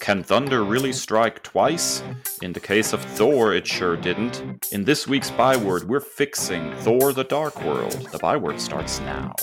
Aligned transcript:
Can 0.00 0.22
thunder 0.22 0.64
really 0.64 0.94
strike 0.94 1.42
twice? 1.42 2.02
In 2.40 2.54
the 2.54 2.58
case 2.58 2.94
of 2.94 3.02
Thor, 3.02 3.52
it 3.52 3.66
sure 3.66 3.96
didn't. 3.96 4.42
In 4.72 4.84
this 4.84 5.06
week's 5.06 5.30
byword, 5.30 5.86
we're 5.86 6.00
fixing 6.00 6.72
Thor 6.76 7.12
the 7.12 7.24
Dark 7.24 7.62
World. 7.62 8.08
The 8.10 8.18
byword 8.18 8.58
starts 8.60 8.98
now. 9.00 9.34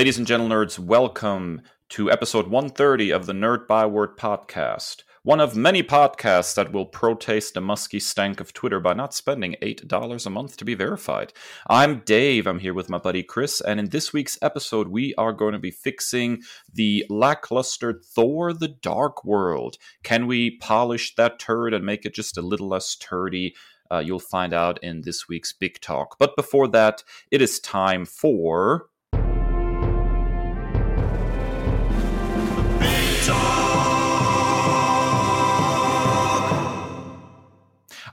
Ladies 0.00 0.16
and 0.16 0.26
gentle 0.26 0.48
nerds, 0.48 0.78
welcome 0.78 1.60
to 1.90 2.10
episode 2.10 2.46
130 2.46 3.10
of 3.10 3.26
the 3.26 3.34
Nerd 3.34 3.66
Byword 3.66 4.16
podcast. 4.16 5.02
One 5.24 5.40
of 5.40 5.54
many 5.54 5.82
podcasts 5.82 6.54
that 6.54 6.72
will 6.72 6.86
protest 6.86 7.52
the 7.52 7.60
musky 7.60 8.00
stank 8.00 8.40
of 8.40 8.54
Twitter 8.54 8.80
by 8.80 8.94
not 8.94 9.12
spending 9.12 9.56
$8 9.60 10.24
a 10.26 10.30
month 10.30 10.56
to 10.56 10.64
be 10.64 10.72
verified. 10.72 11.34
I'm 11.68 11.98
Dave, 11.98 12.46
I'm 12.46 12.60
here 12.60 12.72
with 12.72 12.88
my 12.88 12.96
buddy 12.96 13.22
Kris, 13.22 13.60
and 13.60 13.78
in 13.78 13.90
this 13.90 14.10
week's 14.10 14.38
episode, 14.40 14.88
we 14.88 15.14
are 15.16 15.34
going 15.34 15.52
to 15.52 15.58
be 15.58 15.70
fixing 15.70 16.40
the 16.72 17.04
lackluster 17.10 18.00
Thor 18.02 18.54
the 18.54 18.68
Dark 18.68 19.22
World. 19.22 19.76
Can 20.02 20.26
we 20.26 20.56
polish 20.56 21.14
that 21.16 21.38
turd 21.38 21.74
and 21.74 21.84
make 21.84 22.06
it 22.06 22.14
just 22.14 22.38
a 22.38 22.42
little 22.42 22.68
less 22.68 22.96
turdy? 22.96 23.52
Uh, 23.92 23.98
you'll 23.98 24.18
find 24.18 24.54
out 24.54 24.82
in 24.82 25.02
this 25.02 25.28
week's 25.28 25.52
Big 25.52 25.78
Talk. 25.82 26.16
But 26.18 26.36
before 26.36 26.68
that, 26.68 27.04
it 27.30 27.42
is 27.42 27.60
time 27.60 28.06
for. 28.06 28.86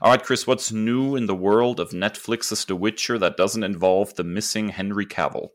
All 0.08 0.14
right, 0.14 0.24
Kris, 0.24 0.46
what's 0.46 0.72
new 0.72 1.16
in 1.16 1.26
the 1.26 1.34
world 1.34 1.78
of 1.78 1.90
Netflix's 1.90 2.64
The 2.64 2.74
Witcher 2.74 3.18
that 3.18 3.36
doesn't 3.36 3.62
involve 3.62 4.14
the 4.14 4.24
missing 4.24 4.70
Henry 4.70 5.04
Cavill? 5.04 5.48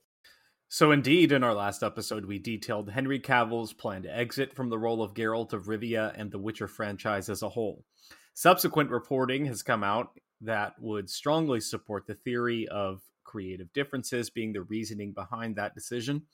So, 0.69 0.91
indeed, 0.91 1.31
in 1.31 1.43
our 1.43 1.55
last 1.55 1.81
episode, 1.81 2.25
we 2.25 2.37
detailed 2.37 2.91
Henry 2.91 3.19
Cavill's 3.19 3.73
plan 3.73 4.03
to 4.03 4.15
exit 4.15 4.53
from 4.53 4.69
the 4.69 4.77
role 4.77 5.01
of 5.01 5.15
Geralt 5.15 5.53
of 5.53 5.65
Rivia 5.65 6.13
and 6.15 6.31
the 6.31 6.37
Witcher 6.37 6.67
franchise 6.67 7.29
as 7.29 7.41
a 7.41 7.49
whole. 7.49 7.83
Subsequent 8.35 8.91
reporting 8.91 9.45
has 9.45 9.63
come 9.63 9.83
out 9.83 10.19
that 10.41 10.73
would 10.79 11.09
strongly 11.09 11.59
support 11.59 12.05
the 12.05 12.13
theory 12.13 12.67
of 12.67 13.01
creative 13.23 13.73
differences 13.73 14.29
being 14.29 14.53
the 14.53 14.61
reasoning 14.61 15.13
behind 15.13 15.55
that 15.55 15.73
decision. 15.73 16.27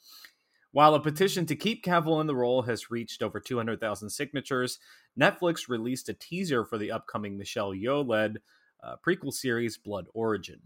While 0.71 0.93
a 0.93 0.99
petition 0.99 1.45
to 1.47 1.55
keep 1.55 1.83
Cavill 1.83 2.21
in 2.21 2.27
the 2.27 2.35
role 2.35 2.63
has 2.63 2.91
reached 2.91 3.23
over 3.23 3.39
200,000 3.39 4.09
signatures, 4.09 4.79
Netflix 5.19 5.67
released 5.67 6.09
a 6.09 6.13
teaser 6.13 6.63
for 6.63 6.77
the 6.77 6.91
upcoming 6.91 7.37
Michelle 7.37 7.71
Yeoh 7.71 8.07
led 8.07 8.37
uh, 8.83 8.95
prequel 9.05 9.33
series 9.33 9.77
Blood 9.77 10.05
Origin, 10.13 10.59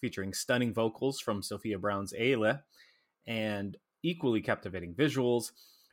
featuring 0.00 0.32
stunning 0.32 0.72
vocals 0.72 1.20
from 1.20 1.42
Sophia 1.42 1.78
Brown's 1.78 2.14
Éile 2.18 2.60
and 3.26 3.76
equally 4.02 4.40
captivating 4.40 4.94
visuals. 4.94 5.52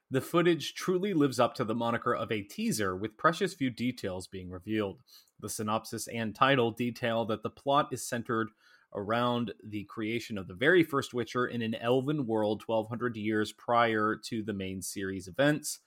The 0.10 0.22
footage 0.22 0.74
truly 0.74 1.14
lives 1.14 1.40
up 1.40 1.54
to 1.56 1.64
the 1.64 1.76
moniker 1.76 2.16
of 2.16 2.32
a 2.32 2.42
teaser, 2.42 2.96
with 2.96 3.18
precious 3.18 3.54
few 3.54 3.70
details 3.70 4.26
being 4.26 4.50
revealed. 4.50 5.02
The 5.40 5.50
synopsis 5.50 6.08
and 6.08 6.34
title 6.34 6.72
detail 6.72 7.26
that 7.26 7.44
the 7.44 7.50
plot 7.50 7.90
is 7.92 8.08
centered 8.08 8.50
around 8.96 9.54
the 9.64 9.84
creation 9.86 10.38
of 10.38 10.48
the 10.48 10.54
very 10.54 10.84
first 10.84 11.14
Witcher 11.14 11.48
in 11.48 11.62
an 11.62 11.76
elven 11.76 12.26
world 12.26 12.64
1200 12.66 13.16
years 13.16 13.52
prior 13.52 14.16
to 14.26 14.44
the 14.44 14.54
main 14.54 14.82
series 14.82 15.28
events. 15.28 15.80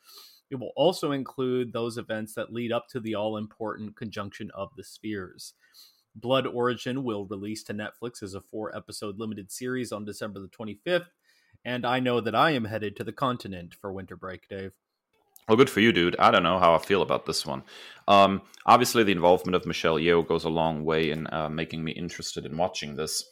It 0.50 0.60
will 0.60 0.72
also 0.76 1.12
include 1.12 1.72
those 1.72 1.96
events 1.96 2.34
that 2.34 2.52
lead 2.52 2.72
up 2.72 2.86
to 2.88 3.00
the 3.00 3.14
all 3.14 3.36
important 3.36 3.96
conjunction 3.96 4.50
of 4.54 4.68
the 4.76 4.84
spheres. 4.84 5.54
Blood 6.14 6.46
Origin 6.46 7.04
will 7.04 7.24
release 7.24 7.62
to 7.64 7.74
Netflix 7.74 8.22
as 8.22 8.34
a 8.34 8.40
four 8.40 8.76
episode 8.76 9.18
limited 9.18 9.50
series 9.50 9.92
on 9.92 10.04
December 10.04 10.40
the 10.40 10.48
25th, 10.48 11.06
and 11.64 11.86
I 11.86 12.00
know 12.00 12.20
that 12.20 12.34
I 12.34 12.50
am 12.50 12.66
headed 12.66 12.96
to 12.96 13.04
the 13.04 13.12
continent 13.12 13.74
for 13.80 13.92
winter 13.92 14.16
break, 14.16 14.46
Dave. 14.48 14.72
Well, 15.48 15.56
good 15.56 15.70
for 15.70 15.80
you, 15.80 15.92
dude. 15.92 16.16
I 16.18 16.30
don't 16.30 16.44
know 16.44 16.58
how 16.58 16.74
I 16.74 16.78
feel 16.78 17.02
about 17.02 17.26
this 17.26 17.44
one. 17.44 17.62
Um, 18.08 18.42
obviously, 18.64 19.02
the 19.02 19.12
involvement 19.12 19.56
of 19.56 19.66
Michelle 19.66 19.96
Yeoh 19.96 20.26
goes 20.26 20.44
a 20.44 20.48
long 20.48 20.84
way 20.84 21.10
in 21.10 21.26
uh, 21.32 21.48
making 21.48 21.82
me 21.82 21.92
interested 21.92 22.46
in 22.46 22.56
watching 22.56 22.96
this. 22.96 23.24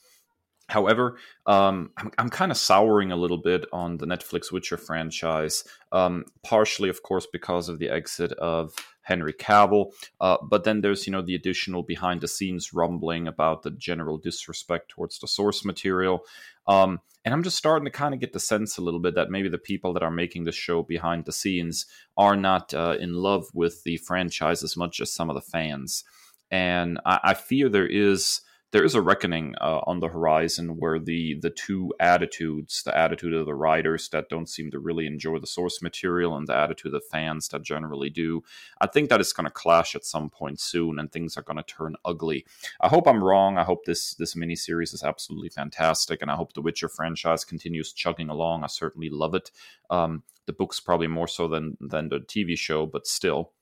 However, 0.69 1.19
um, 1.47 1.91
I'm, 1.97 2.11
I'm 2.19 2.31
kind 2.31 2.53
of 2.53 2.57
souring 2.57 3.11
a 3.11 3.17
little 3.17 3.39
bit 3.39 3.65
on 3.73 3.97
the 3.97 4.07
Netflix 4.07 4.53
Witcher 4.53 4.77
franchise, 4.77 5.65
um, 5.91 6.25
partially, 6.45 6.89
of 6.89 7.03
course, 7.03 7.27
because 7.33 7.69
of 7.69 7.79
the 7.79 7.91
exit 7.91 8.33
of 8.33 8.75
Henry 9.11 9.35
Cavill. 9.35 9.93
Uh, 10.21 10.39
but 10.43 10.65
then 10.65 10.81
there's, 10.81 11.07
you 11.07 11.13
know, 11.13 11.23
the 11.23 11.35
additional 11.35 11.83
behind 11.83 12.21
the 12.21 12.29
scenes 12.29 12.73
rumbling 12.73 13.27
about 13.27 13.63
the 13.63 13.73
general 13.73 14.17
disrespect 14.19 14.89
towards 14.89 15.19
the 15.19 15.29
source 15.29 15.65
material. 15.65 16.25
Um, 16.67 17.01
and 17.25 17.35
I'm 17.35 17.43
just 17.43 17.59
starting 17.59 17.85
to 17.85 17.91
kind 17.91 18.15
of 18.15 18.21
get 18.21 18.33
the 18.33 18.41
sense 18.41 18.79
a 18.79 18.83
little 18.83 19.01
bit 19.01 19.15
that 19.17 19.31
maybe 19.31 19.49
the 19.49 19.59
people 19.59 19.93
that 19.93 20.03
are 20.03 20.11
making 20.11 20.45
the 20.45 20.53
show 20.53 20.83
behind 20.83 21.25
the 21.25 21.33
scenes 21.33 21.87
are 22.17 22.37
not 22.37 22.73
uh, 22.73 22.97
in 22.99 23.15
love 23.15 23.45
with 23.53 23.83
the 23.85 23.97
franchise 23.99 24.63
as 24.63 24.77
much 24.77 25.01
as 25.01 25.13
some 25.13 25.29
of 25.29 25.35
the 25.35 25.51
fans. 25.51 26.05
And 26.51 26.99
I, 27.05 27.21
I 27.25 27.35
fear 27.35 27.69
there 27.69 27.87
is 27.87 28.41
there 28.73 28.85
is 28.85 28.95
a 28.95 29.03
reckoning 29.03 29.55
uh, 29.61 29.81
on 29.87 29.99
the 29.99 30.09
horizon 30.09 30.77
where 30.77 30.99
the 30.99 31.35
the 31.41 31.51
two 31.51 31.93
attitudes, 31.99 32.83
the 32.83 32.97
attitude 32.97 33.35
of 33.35 33.47
the 33.47 33.55
writers 33.55 34.09
that 34.11 34.29
don't 34.29 34.49
seem 34.49 34.71
to 34.71 34.79
really 34.79 35.07
enjoy 35.07 35.39
the 35.39 35.47
source 35.47 35.83
material, 35.83 36.37
and 36.37 36.47
the 36.47 36.55
attitude 36.55 36.95
of 36.95 37.05
fans 37.11 37.49
that 37.49 37.63
generally 37.63 38.11
do, 38.11 38.43
I 38.81 38.87
think 38.87 39.09
that 39.09 39.21
is 39.21 39.33
going 39.33 39.47
to 39.47 39.51
clash 39.51 39.95
at 39.95 40.05
some 40.05 40.31
point 40.31 40.61
soon, 40.61 40.99
and 40.99 41.11
things 41.11 41.37
are 41.37 41.43
going 41.43 41.57
to 41.57 41.63
turn 41.63 41.97
ugly. 42.05 42.47
I 42.81 42.89
hope 42.89 43.09
I'm 43.09 43.25
wrong. 43.25 43.59
I 43.59 43.65
hope 43.65 43.85
this 43.85 44.15
this 44.15 44.35
miniseries 44.35 44.95
is 44.95 45.03
absolutely 45.03 45.49
fantastic, 45.49 46.23
and 46.23 46.31
I 46.31 46.37
hope 46.37 46.53
the 46.53 46.63
Witcher 46.63 46.89
franchise 46.89 47.45
continues 47.45 47.93
chugging 47.93 48.29
along. 48.29 48.63
I 48.63 48.69
certainly 48.69 49.11
love 49.11 49.35
it. 49.35 49.51
Um, 49.91 50.23
the 50.47 50.53
book's 50.53 50.81
probably 50.81 51.09
more 51.09 51.29
so 51.29 51.49
than 51.49 51.77
than 51.81 52.09
the 52.09 52.21
TV 52.21 52.57
show, 52.57 52.87
but 52.87 53.07
still. 53.07 53.53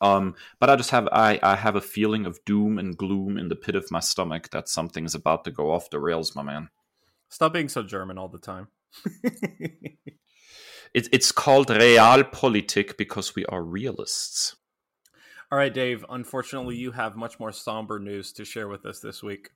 Um, 0.00 0.34
but 0.60 0.70
I 0.70 0.76
just 0.76 0.90
have 0.90 1.08
I, 1.12 1.38
I 1.42 1.56
have 1.56 1.76
a 1.76 1.80
feeling 1.80 2.26
of 2.26 2.44
doom 2.44 2.78
and 2.78 2.96
gloom 2.96 3.38
in 3.38 3.48
the 3.48 3.56
pit 3.56 3.74
of 3.74 3.90
my 3.90 4.00
stomach 4.00 4.50
that 4.50 4.68
something's 4.68 5.14
about 5.14 5.44
to 5.44 5.50
go 5.50 5.72
off 5.72 5.90
the 5.90 6.00
rails, 6.00 6.34
my 6.34 6.42
man. 6.42 6.68
Stop 7.28 7.52
being 7.52 7.68
so 7.68 7.82
German 7.82 8.18
all 8.18 8.28
the 8.28 8.38
time. 8.38 8.68
it, 9.22 11.08
it's 11.12 11.32
called 11.32 11.68
realpolitik 11.68 12.96
because 12.96 13.34
we 13.34 13.44
are 13.46 13.62
realists. 13.62 14.56
All 15.50 15.58
right, 15.58 15.72
Dave. 15.72 16.04
Unfortunately, 16.08 16.76
you 16.76 16.92
have 16.92 17.16
much 17.16 17.38
more 17.38 17.52
somber 17.52 17.98
news 17.98 18.32
to 18.32 18.44
share 18.44 18.68
with 18.68 18.84
us 18.84 19.00
this 19.00 19.22
week. 19.22 19.50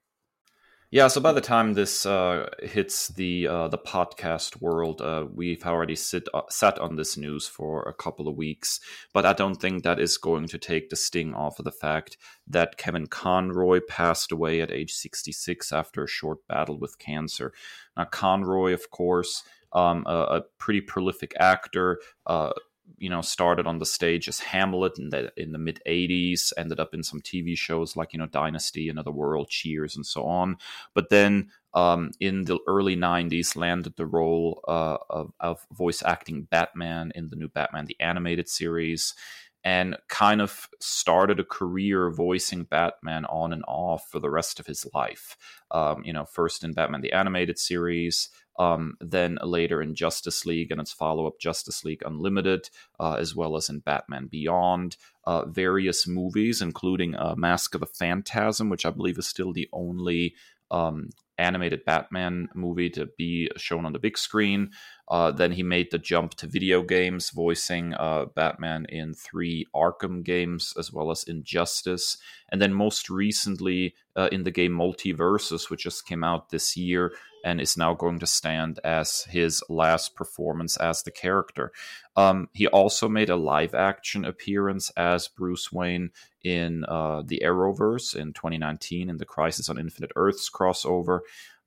Yeah, 0.92 1.06
so 1.06 1.20
by 1.20 1.30
the 1.30 1.40
time 1.40 1.74
this 1.74 2.04
uh, 2.04 2.50
hits 2.64 3.08
the 3.08 3.46
uh, 3.46 3.68
the 3.68 3.78
podcast 3.78 4.60
world, 4.60 5.00
uh, 5.00 5.24
we've 5.32 5.64
already 5.64 5.94
sit 5.94 6.26
uh, 6.34 6.42
sat 6.48 6.80
on 6.80 6.96
this 6.96 7.16
news 7.16 7.46
for 7.46 7.82
a 7.82 7.94
couple 7.94 8.26
of 8.26 8.34
weeks. 8.34 8.80
But 9.12 9.24
I 9.24 9.32
don't 9.32 9.54
think 9.54 9.84
that 9.84 10.00
is 10.00 10.16
going 10.18 10.48
to 10.48 10.58
take 10.58 10.90
the 10.90 10.96
sting 10.96 11.32
off 11.32 11.60
of 11.60 11.64
the 11.64 11.70
fact 11.70 12.16
that 12.48 12.76
Kevin 12.76 13.06
Conroy 13.06 13.78
passed 13.88 14.32
away 14.32 14.60
at 14.60 14.72
age 14.72 14.92
66 14.92 15.70
after 15.70 16.02
a 16.02 16.08
short 16.08 16.38
battle 16.48 16.76
with 16.76 16.98
cancer. 16.98 17.52
Now, 17.96 18.06
Conroy, 18.06 18.72
of 18.72 18.90
course, 18.90 19.44
um, 19.72 20.02
a, 20.06 20.10
a, 20.10 20.42
pretty 20.58 20.80
prolific 20.80 21.32
actor 21.38 22.00
uh, 22.26 22.50
you 22.98 23.08
know 23.08 23.20
started 23.20 23.66
on 23.66 23.78
the 23.78 23.86
stage 23.86 24.28
as 24.28 24.40
Hamlet 24.40 24.98
in 24.98 25.10
the 25.10 25.32
in 25.36 25.52
the 25.52 25.58
mid 25.58 25.80
80s 25.86 26.52
ended 26.56 26.80
up 26.80 26.94
in 26.94 27.02
some 27.02 27.20
TV 27.20 27.56
shows 27.56 27.96
like 27.96 28.12
you 28.12 28.18
know 28.18 28.26
Dynasty 28.26 28.88
Another 28.88 29.10
World 29.10 29.48
Cheers 29.48 29.96
and 29.96 30.06
so 30.06 30.24
on 30.24 30.56
but 30.94 31.08
then 31.10 31.50
um, 31.72 32.10
in 32.18 32.44
the 32.44 32.58
early 32.66 32.96
90s 32.96 33.54
landed 33.54 33.96
the 33.96 34.06
role 34.06 34.62
uh, 34.66 34.96
of, 35.08 35.32
of 35.38 35.64
voice 35.72 36.02
acting 36.04 36.42
Batman 36.42 37.12
in 37.14 37.28
the 37.28 37.36
new 37.36 37.48
Batman 37.48 37.86
the 37.86 37.96
animated 38.00 38.48
series 38.48 39.14
and 39.62 39.96
kind 40.08 40.40
of 40.40 40.68
started 40.80 41.38
a 41.38 41.44
career 41.44 42.10
voicing 42.10 42.64
Batman 42.64 43.26
on 43.26 43.52
and 43.52 43.64
off 43.68 44.08
for 44.08 44.18
the 44.18 44.30
rest 44.30 44.58
of 44.58 44.66
his 44.66 44.86
life. 44.94 45.36
Um, 45.70 46.02
you 46.04 46.12
know, 46.12 46.24
first 46.24 46.64
in 46.64 46.72
Batman 46.72 47.02
the 47.02 47.12
Animated 47.12 47.58
Series, 47.58 48.30
um, 48.58 48.96
then 49.00 49.38
later 49.42 49.80
in 49.80 49.94
Justice 49.94 50.44
League 50.44 50.70
and 50.70 50.80
its 50.80 50.92
follow 50.92 51.26
up 51.26 51.38
Justice 51.40 51.84
League 51.84 52.02
Unlimited, 52.04 52.68
uh, 52.98 53.14
as 53.14 53.34
well 53.34 53.56
as 53.56 53.68
in 53.68 53.80
Batman 53.80 54.26
Beyond. 54.26 54.96
Uh, 55.24 55.44
various 55.46 56.06
movies, 56.06 56.60
including 56.60 57.14
uh, 57.14 57.34
Mask 57.36 57.74
of 57.74 57.80
the 57.80 57.86
Phantasm, 57.86 58.68
which 58.68 58.84
I 58.84 58.90
believe 58.90 59.18
is 59.18 59.28
still 59.28 59.52
the 59.52 59.68
only 59.72 60.34
um, 60.70 61.10
animated 61.38 61.84
Batman 61.84 62.48
movie 62.54 62.90
to 62.90 63.08
be 63.18 63.50
shown 63.56 63.86
on 63.86 63.92
the 63.92 63.98
big 63.98 64.18
screen. 64.18 64.70
Uh, 65.10 65.32
then 65.32 65.50
he 65.52 65.62
made 65.62 65.90
the 65.90 65.98
jump 65.98 66.34
to 66.34 66.46
video 66.46 66.82
games, 66.82 67.30
voicing 67.30 67.94
uh, 67.94 68.26
Batman 68.36 68.86
in 68.88 69.12
three 69.12 69.66
Arkham 69.74 70.22
games 70.22 70.72
as 70.78 70.92
well 70.92 71.10
as 71.10 71.24
Injustice. 71.24 72.16
And 72.52 72.62
then 72.62 72.72
most 72.72 73.10
recently 73.10 73.94
uh, 74.14 74.28
in 74.30 74.44
the 74.44 74.52
game 74.52 74.72
Multiversus, 74.72 75.68
which 75.68 75.82
just 75.82 76.06
came 76.06 76.22
out 76.22 76.50
this 76.50 76.76
year 76.76 77.12
and 77.44 77.60
is 77.60 77.76
now 77.76 77.94
going 77.94 78.18
to 78.20 78.26
stand 78.26 78.78
as 78.84 79.24
his 79.30 79.64
last 79.68 80.14
performance 80.14 80.76
as 80.76 81.02
the 81.02 81.10
character. 81.10 81.72
Um, 82.16 82.48
he 82.52 82.68
also 82.68 83.08
made 83.08 83.30
a 83.30 83.36
live 83.36 83.74
action 83.74 84.24
appearance 84.24 84.90
as 84.90 85.26
Bruce 85.26 85.72
Wayne 85.72 86.10
in 86.44 86.84
uh, 86.84 87.22
the 87.26 87.42
Arrowverse 87.44 88.14
in 88.14 88.32
2019 88.32 89.10
in 89.10 89.16
the 89.16 89.24
Crisis 89.24 89.68
on 89.68 89.78
Infinite 89.78 90.12
Earths 90.16 90.50
crossover. 90.50 91.20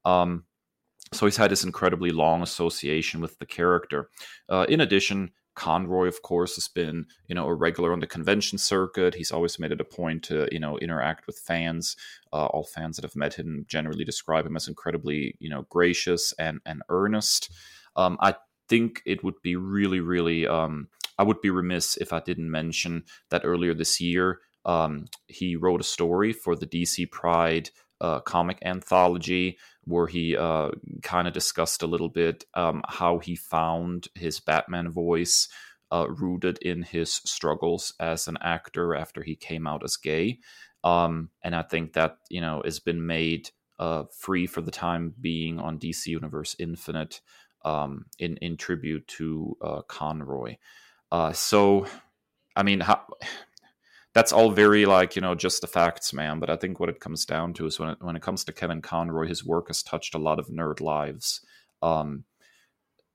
Um, 0.05 0.45
so 1.13 1.25
he's 1.25 1.37
had 1.37 1.51
this 1.51 1.63
incredibly 1.63 2.11
long 2.11 2.41
association 2.41 3.21
with 3.21 3.39
the 3.39 3.45
character. 3.45 4.09
Uh, 4.49 4.65
in 4.67 4.81
addition, 4.81 5.31
Conroy, 5.55 6.07
of 6.07 6.21
course, 6.21 6.55
has 6.55 6.67
been 6.67 7.05
you 7.27 7.35
know 7.35 7.47
a 7.47 7.53
regular 7.53 7.93
on 7.93 7.99
the 7.99 8.07
convention 8.07 8.57
circuit. 8.57 9.15
He's 9.15 9.31
always 9.31 9.59
made 9.59 9.71
it 9.71 9.81
a 9.81 9.85
point 9.85 10.23
to 10.23 10.47
you 10.51 10.59
know 10.59 10.77
interact 10.79 11.27
with 11.27 11.37
fans. 11.37 11.95
Uh, 12.31 12.47
all 12.47 12.63
fans 12.63 12.97
that 12.97 13.05
have 13.05 13.15
met 13.15 13.35
him 13.35 13.65
generally 13.67 14.03
describe 14.03 14.45
him 14.45 14.55
as 14.55 14.67
incredibly 14.67 15.35
you 15.39 15.49
know 15.49 15.65
gracious 15.69 16.33
and 16.39 16.59
and 16.65 16.81
earnest. 16.89 17.51
Um, 17.95 18.17
I 18.19 18.35
think 18.67 19.01
it 19.05 19.23
would 19.23 19.41
be 19.43 19.55
really, 19.55 19.99
really. 19.99 20.47
Um, 20.47 20.87
I 21.19 21.23
would 21.23 21.41
be 21.41 21.51
remiss 21.51 21.95
if 21.97 22.11
I 22.11 22.21
didn't 22.21 22.49
mention 22.49 23.03
that 23.29 23.45
earlier 23.45 23.75
this 23.75 24.01
year 24.01 24.39
um, 24.65 25.05
he 25.27 25.55
wrote 25.55 25.81
a 25.81 25.85
story 25.85 26.33
for 26.33 26.55
the 26.55 26.65
DC 26.65 27.09
Pride 27.11 27.69
uh, 28.01 28.19
comic 28.19 28.57
anthology 28.63 29.57
where 29.85 30.07
he 30.07 30.37
uh, 30.37 30.69
kind 31.01 31.27
of 31.27 31.33
discussed 31.33 31.83
a 31.83 31.87
little 31.87 32.09
bit 32.09 32.45
um, 32.53 32.81
how 32.87 33.19
he 33.19 33.35
found 33.35 34.07
his 34.15 34.39
Batman 34.39 34.89
voice 34.89 35.47
uh, 35.91 36.07
rooted 36.09 36.57
in 36.59 36.81
his 36.81 37.13
struggles 37.25 37.93
as 37.99 38.27
an 38.27 38.37
actor 38.41 38.95
after 38.95 39.21
he 39.21 39.35
came 39.35 39.67
out 39.67 39.83
as 39.83 39.97
gay. 39.97 40.39
Um, 40.83 41.29
and 41.43 41.55
I 41.55 41.61
think 41.61 41.93
that, 41.93 42.17
you 42.29 42.41
know, 42.41 42.61
has 42.65 42.79
been 42.79 43.05
made 43.05 43.49
uh, 43.79 44.03
free 44.11 44.47
for 44.47 44.61
the 44.61 44.71
time 44.71 45.13
being 45.19 45.59
on 45.59 45.79
DC 45.79 46.07
Universe 46.07 46.55
Infinite 46.59 47.21
um, 47.63 48.05
in, 48.19 48.37
in 48.37 48.57
tribute 48.57 49.07
to 49.07 49.57
uh, 49.61 49.81
Conroy. 49.83 50.57
Uh, 51.11 51.31
so, 51.31 51.85
I 52.55 52.63
mean, 52.63 52.79
how 52.79 53.05
that's 54.13 54.31
all 54.31 54.51
very 54.51 54.85
like 54.85 55.15
you 55.15 55.21
know 55.21 55.35
just 55.35 55.61
the 55.61 55.67
facts 55.67 56.13
man 56.13 56.39
but 56.39 56.49
i 56.49 56.55
think 56.55 56.79
what 56.79 56.89
it 56.89 56.99
comes 56.99 57.25
down 57.25 57.53
to 57.53 57.65
is 57.65 57.79
when 57.79 57.89
it, 57.89 57.97
when 58.01 58.15
it 58.15 58.21
comes 58.21 58.43
to 58.43 58.53
kevin 58.53 58.81
conroy 58.81 59.27
his 59.27 59.43
work 59.43 59.67
has 59.67 59.83
touched 59.83 60.15
a 60.15 60.19
lot 60.19 60.39
of 60.39 60.47
nerd 60.47 60.79
lives 60.79 61.41
um, 61.81 62.23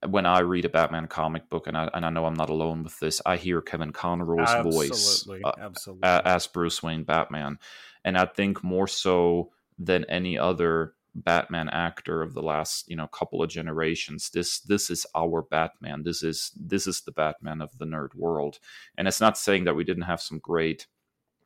when 0.07 0.25
i 0.25 0.39
read 0.39 0.65
a 0.65 0.69
batman 0.69 1.07
comic 1.07 1.49
book 1.49 1.67
and 1.67 1.77
I, 1.77 1.89
and 1.93 2.05
I 2.05 2.09
know 2.09 2.25
i'm 2.25 2.35
not 2.35 2.49
alone 2.49 2.83
with 2.83 2.99
this 2.99 3.21
i 3.25 3.37
hear 3.37 3.61
kevin 3.61 3.91
conroy's 3.91 4.49
Absolutely. 4.49 4.87
voice 4.89 5.27
uh, 5.43 5.51
Absolutely. 5.59 6.09
as 6.09 6.47
bruce 6.47 6.83
wayne 6.83 7.03
batman 7.03 7.59
and 8.03 8.17
i 8.17 8.25
think 8.25 8.63
more 8.63 8.87
so 8.87 9.51
than 9.77 10.03
any 10.05 10.37
other 10.37 10.93
batman 11.15 11.69
actor 11.69 12.21
of 12.21 12.33
the 12.33 12.41
last 12.41 12.89
you 12.89 12.95
know 12.95 13.07
couple 13.07 13.41
of 13.41 13.49
generations. 13.49 14.29
This 14.29 14.59
this 14.59 14.89
is 14.89 15.05
our 15.15 15.41
batman. 15.41 16.03
This 16.03 16.23
is 16.23 16.51
this 16.55 16.87
is 16.87 17.01
the 17.01 17.11
batman 17.11 17.61
of 17.61 17.77
the 17.77 17.85
nerd 17.85 18.15
world. 18.15 18.59
And 18.97 19.07
it's 19.07 19.21
not 19.21 19.37
saying 19.37 19.65
that 19.65 19.75
we 19.75 19.83
didn't 19.83 20.03
have 20.03 20.21
some 20.21 20.39
great 20.39 20.87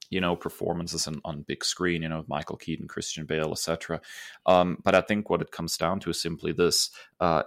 you 0.09 0.21
know 0.21 0.35
performances 0.35 1.07
on, 1.07 1.19
on 1.25 1.41
big 1.41 1.65
screen 1.65 2.03
you 2.03 2.09
know 2.09 2.23
michael 2.27 2.55
keaton 2.57 2.87
christian 2.87 3.25
bale 3.25 3.51
etc 3.51 3.99
um, 4.45 4.77
but 4.83 4.93
i 4.93 5.01
think 5.01 5.29
what 5.29 5.41
it 5.41 5.51
comes 5.51 5.75
down 5.75 5.99
to 5.99 6.11
is 6.11 6.21
simply 6.21 6.51
this 6.51 6.91
uh, 7.19 7.43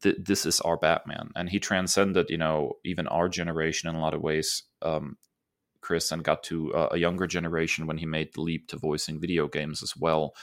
th- 0.00 0.16
this 0.18 0.46
is 0.46 0.60
our 0.60 0.76
batman. 0.76 1.30
And 1.34 1.48
he 1.48 1.58
transcended 1.58 2.30
you 2.30 2.38
know 2.38 2.74
even 2.84 3.08
our 3.08 3.28
generation 3.28 3.88
in 3.88 3.96
a 3.96 4.00
lot 4.00 4.14
of 4.14 4.20
ways 4.20 4.62
um, 4.82 5.16
kris 5.80 6.12
and 6.12 6.22
got 6.22 6.42
to 6.44 6.72
uh, 6.74 6.88
a 6.92 6.98
younger 6.98 7.26
generation 7.26 7.86
when 7.86 7.98
he 7.98 8.06
made 8.06 8.32
the 8.32 8.42
leap 8.42 8.68
to 8.68 8.76
voicing 8.78 9.20
video 9.20 9.48
games 9.48 9.82
as 9.82 9.96
well 9.96 10.34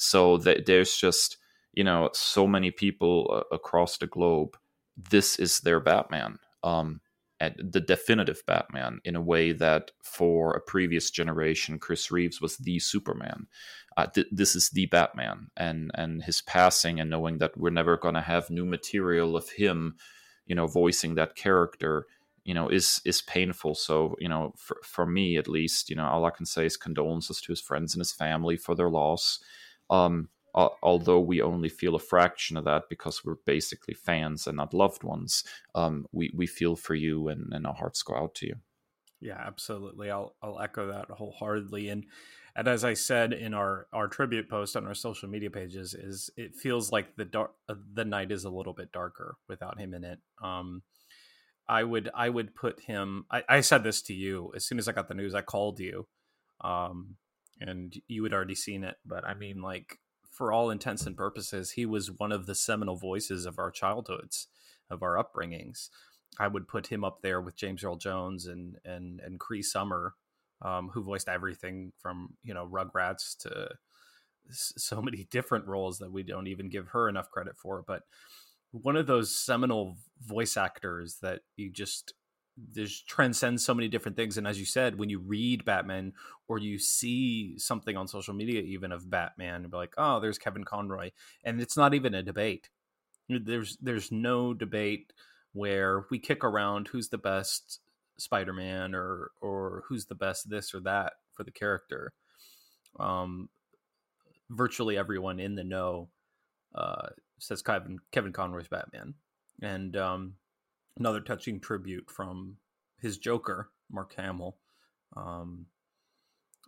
so 0.00 0.38
th- 0.38 0.64
there's 0.64 0.96
just 0.96 1.36
you 1.72 1.84
know 1.84 2.08
so 2.12 2.46
many 2.46 2.70
people 2.70 3.30
uh, 3.30 3.54
across 3.54 3.98
the 3.98 4.06
globe 4.06 4.56
this 4.96 5.38
is 5.38 5.60
their 5.60 5.80
batman 5.80 6.38
um, 6.62 7.00
the 7.58 7.80
definitive 7.80 8.42
batman 8.46 9.00
in 9.04 9.16
a 9.16 9.20
way 9.20 9.52
that 9.52 9.90
for 10.02 10.52
a 10.52 10.60
previous 10.60 11.10
generation 11.10 11.78
chris 11.78 12.10
reeves 12.10 12.40
was 12.40 12.56
the 12.58 12.78
superman. 12.78 13.46
Uh, 13.96 14.06
th- 14.06 14.26
this 14.30 14.54
is 14.54 14.70
the 14.70 14.86
batman 14.86 15.48
and 15.56 15.90
and 15.94 16.22
his 16.22 16.42
passing 16.42 17.00
and 17.00 17.10
knowing 17.10 17.38
that 17.38 17.56
we're 17.56 17.70
never 17.70 17.96
going 17.96 18.14
to 18.14 18.20
have 18.20 18.50
new 18.50 18.64
material 18.64 19.36
of 19.36 19.48
him 19.50 19.96
you 20.46 20.54
know 20.54 20.66
voicing 20.66 21.14
that 21.14 21.34
character 21.34 22.06
you 22.44 22.54
know 22.54 22.68
is 22.68 23.00
is 23.04 23.22
painful. 23.22 23.74
So 23.74 24.16
you 24.18 24.28
know 24.28 24.52
for, 24.56 24.78
for 24.82 25.06
me 25.06 25.36
at 25.36 25.48
least 25.48 25.90
you 25.90 25.96
know 25.96 26.06
all 26.06 26.24
i 26.24 26.30
can 26.30 26.46
say 26.46 26.66
is 26.66 26.76
condolences 26.76 27.40
to 27.42 27.52
his 27.52 27.60
friends 27.60 27.94
and 27.94 28.00
his 28.00 28.12
family 28.12 28.56
for 28.56 28.74
their 28.74 28.90
loss 28.90 29.40
um, 29.90 30.28
although 30.54 31.20
we 31.20 31.42
only 31.42 31.68
feel 31.68 31.94
a 31.94 32.00
fraction 32.00 32.56
of 32.56 32.64
that 32.64 32.84
because 32.88 33.24
we're 33.24 33.36
basically 33.46 33.94
fans 33.94 34.46
and 34.46 34.56
not 34.56 34.74
loved 34.74 35.04
ones, 35.04 35.44
um, 35.74 36.06
we 36.12 36.32
we 36.34 36.46
feel 36.46 36.76
for 36.76 36.94
you 36.94 37.28
and, 37.28 37.52
and 37.52 37.66
our 37.66 37.74
hearts 37.74 38.02
go 38.02 38.14
out 38.14 38.34
to 38.36 38.46
you. 38.46 38.56
Yeah, 39.20 39.38
absolutely. 39.38 40.10
I'll 40.10 40.34
I'll 40.42 40.60
echo 40.60 40.88
that 40.88 41.10
wholeheartedly. 41.10 41.88
And 41.90 42.06
and 42.56 42.66
as 42.66 42.84
I 42.84 42.94
said 42.94 43.32
in 43.32 43.54
our 43.54 43.86
our 43.92 44.08
tribute 44.08 44.48
post 44.48 44.76
on 44.76 44.86
our 44.86 44.94
social 44.94 45.28
media 45.28 45.50
pages, 45.50 45.94
is 45.94 46.30
it 46.36 46.56
feels 46.56 46.90
like 46.90 47.16
the 47.16 47.24
dark 47.24 47.52
uh, 47.68 47.74
the 47.92 48.04
night 48.04 48.32
is 48.32 48.44
a 48.44 48.50
little 48.50 48.72
bit 48.72 48.92
darker 48.92 49.36
without 49.48 49.78
him 49.78 49.94
in 49.94 50.04
it. 50.04 50.20
Um, 50.42 50.82
I 51.68 51.84
would 51.84 52.10
I 52.14 52.30
would 52.30 52.54
put 52.54 52.80
him. 52.80 53.26
I, 53.30 53.44
I 53.48 53.60
said 53.60 53.84
this 53.84 54.02
to 54.02 54.14
you 54.14 54.52
as 54.56 54.64
soon 54.64 54.78
as 54.78 54.88
I 54.88 54.92
got 54.92 55.08
the 55.08 55.14
news. 55.14 55.34
I 55.34 55.42
called 55.42 55.78
you, 55.78 56.08
um, 56.62 57.16
and 57.60 57.94
you 58.08 58.24
had 58.24 58.32
already 58.32 58.54
seen 58.54 58.84
it. 58.84 58.96
But 59.04 59.24
I 59.26 59.34
mean, 59.34 59.60
like 59.62 59.98
for 60.30 60.52
all 60.52 60.70
intents 60.70 61.06
and 61.06 61.16
purposes, 61.16 61.72
he 61.72 61.86
was 61.86 62.10
one 62.10 62.32
of 62.32 62.46
the 62.46 62.54
seminal 62.54 62.96
voices 62.96 63.46
of 63.46 63.58
our 63.58 63.70
childhoods, 63.70 64.48
of 64.88 65.02
our 65.02 65.22
upbringings. 65.22 65.88
I 66.38 66.48
would 66.48 66.68
put 66.68 66.86
him 66.86 67.04
up 67.04 67.22
there 67.22 67.40
with 67.40 67.56
James 67.56 67.84
Earl 67.84 67.96
Jones 67.96 68.46
and 68.46 68.76
and 68.84 69.20
and 69.20 69.38
Cree 69.38 69.62
Summer, 69.62 70.14
um, 70.62 70.90
who 70.94 71.02
voiced 71.02 71.28
everything 71.28 71.92
from 71.98 72.36
you 72.42 72.54
know 72.54 72.66
Rugrats 72.66 73.36
to 73.40 73.70
so 74.50 75.02
many 75.02 75.24
different 75.30 75.66
roles 75.66 75.98
that 75.98 76.12
we 76.12 76.22
don't 76.22 76.46
even 76.46 76.68
give 76.68 76.88
her 76.88 77.08
enough 77.08 77.30
credit 77.30 77.56
for. 77.56 77.84
But 77.86 78.02
one 78.72 78.96
of 78.96 79.06
those 79.06 79.34
seminal 79.34 79.96
voice 80.24 80.56
actors 80.56 81.18
that 81.22 81.40
you 81.56 81.70
just 81.70 82.14
there's 82.74 83.02
transcends 83.02 83.64
so 83.64 83.74
many 83.74 83.88
different 83.88 84.16
things 84.16 84.36
and 84.36 84.46
as 84.46 84.58
you 84.58 84.66
said 84.66 84.98
when 84.98 85.08
you 85.08 85.18
read 85.18 85.64
batman 85.64 86.12
or 86.48 86.58
you 86.58 86.78
see 86.78 87.58
something 87.58 87.96
on 87.96 88.06
social 88.06 88.34
media 88.34 88.60
even 88.60 88.92
of 88.92 89.08
batman 89.08 89.62
be 89.70 89.76
like 89.76 89.94
oh 89.96 90.20
there's 90.20 90.38
kevin 90.38 90.64
conroy 90.64 91.10
and 91.44 91.60
it's 91.60 91.76
not 91.76 91.94
even 91.94 92.14
a 92.14 92.22
debate. 92.22 92.68
There's 93.28 93.76
there's 93.80 94.10
no 94.10 94.54
debate 94.54 95.12
where 95.52 96.04
we 96.10 96.18
kick 96.18 96.44
around 96.44 96.88
who's 96.88 97.08
the 97.08 97.18
best 97.18 97.80
spider-man 98.18 98.94
or 98.94 99.30
or 99.40 99.84
who's 99.88 100.06
the 100.06 100.14
best 100.14 100.50
this 100.50 100.74
or 100.74 100.80
that 100.80 101.14
for 101.32 101.44
the 101.44 101.50
character. 101.50 102.12
Um 102.98 103.48
virtually 104.50 104.98
everyone 104.98 105.38
in 105.38 105.54
the 105.54 105.64
know 105.64 106.08
uh 106.74 107.08
says 107.38 107.62
kevin 107.62 107.98
kevin 108.10 108.32
conroy's 108.32 108.68
batman. 108.68 109.14
And 109.62 109.96
um 109.96 110.34
another 110.98 111.20
touching 111.20 111.60
tribute 111.60 112.10
from 112.10 112.56
his 112.98 113.18
Joker, 113.18 113.70
Mark 113.90 114.14
Hamill. 114.16 114.56
Um, 115.16 115.66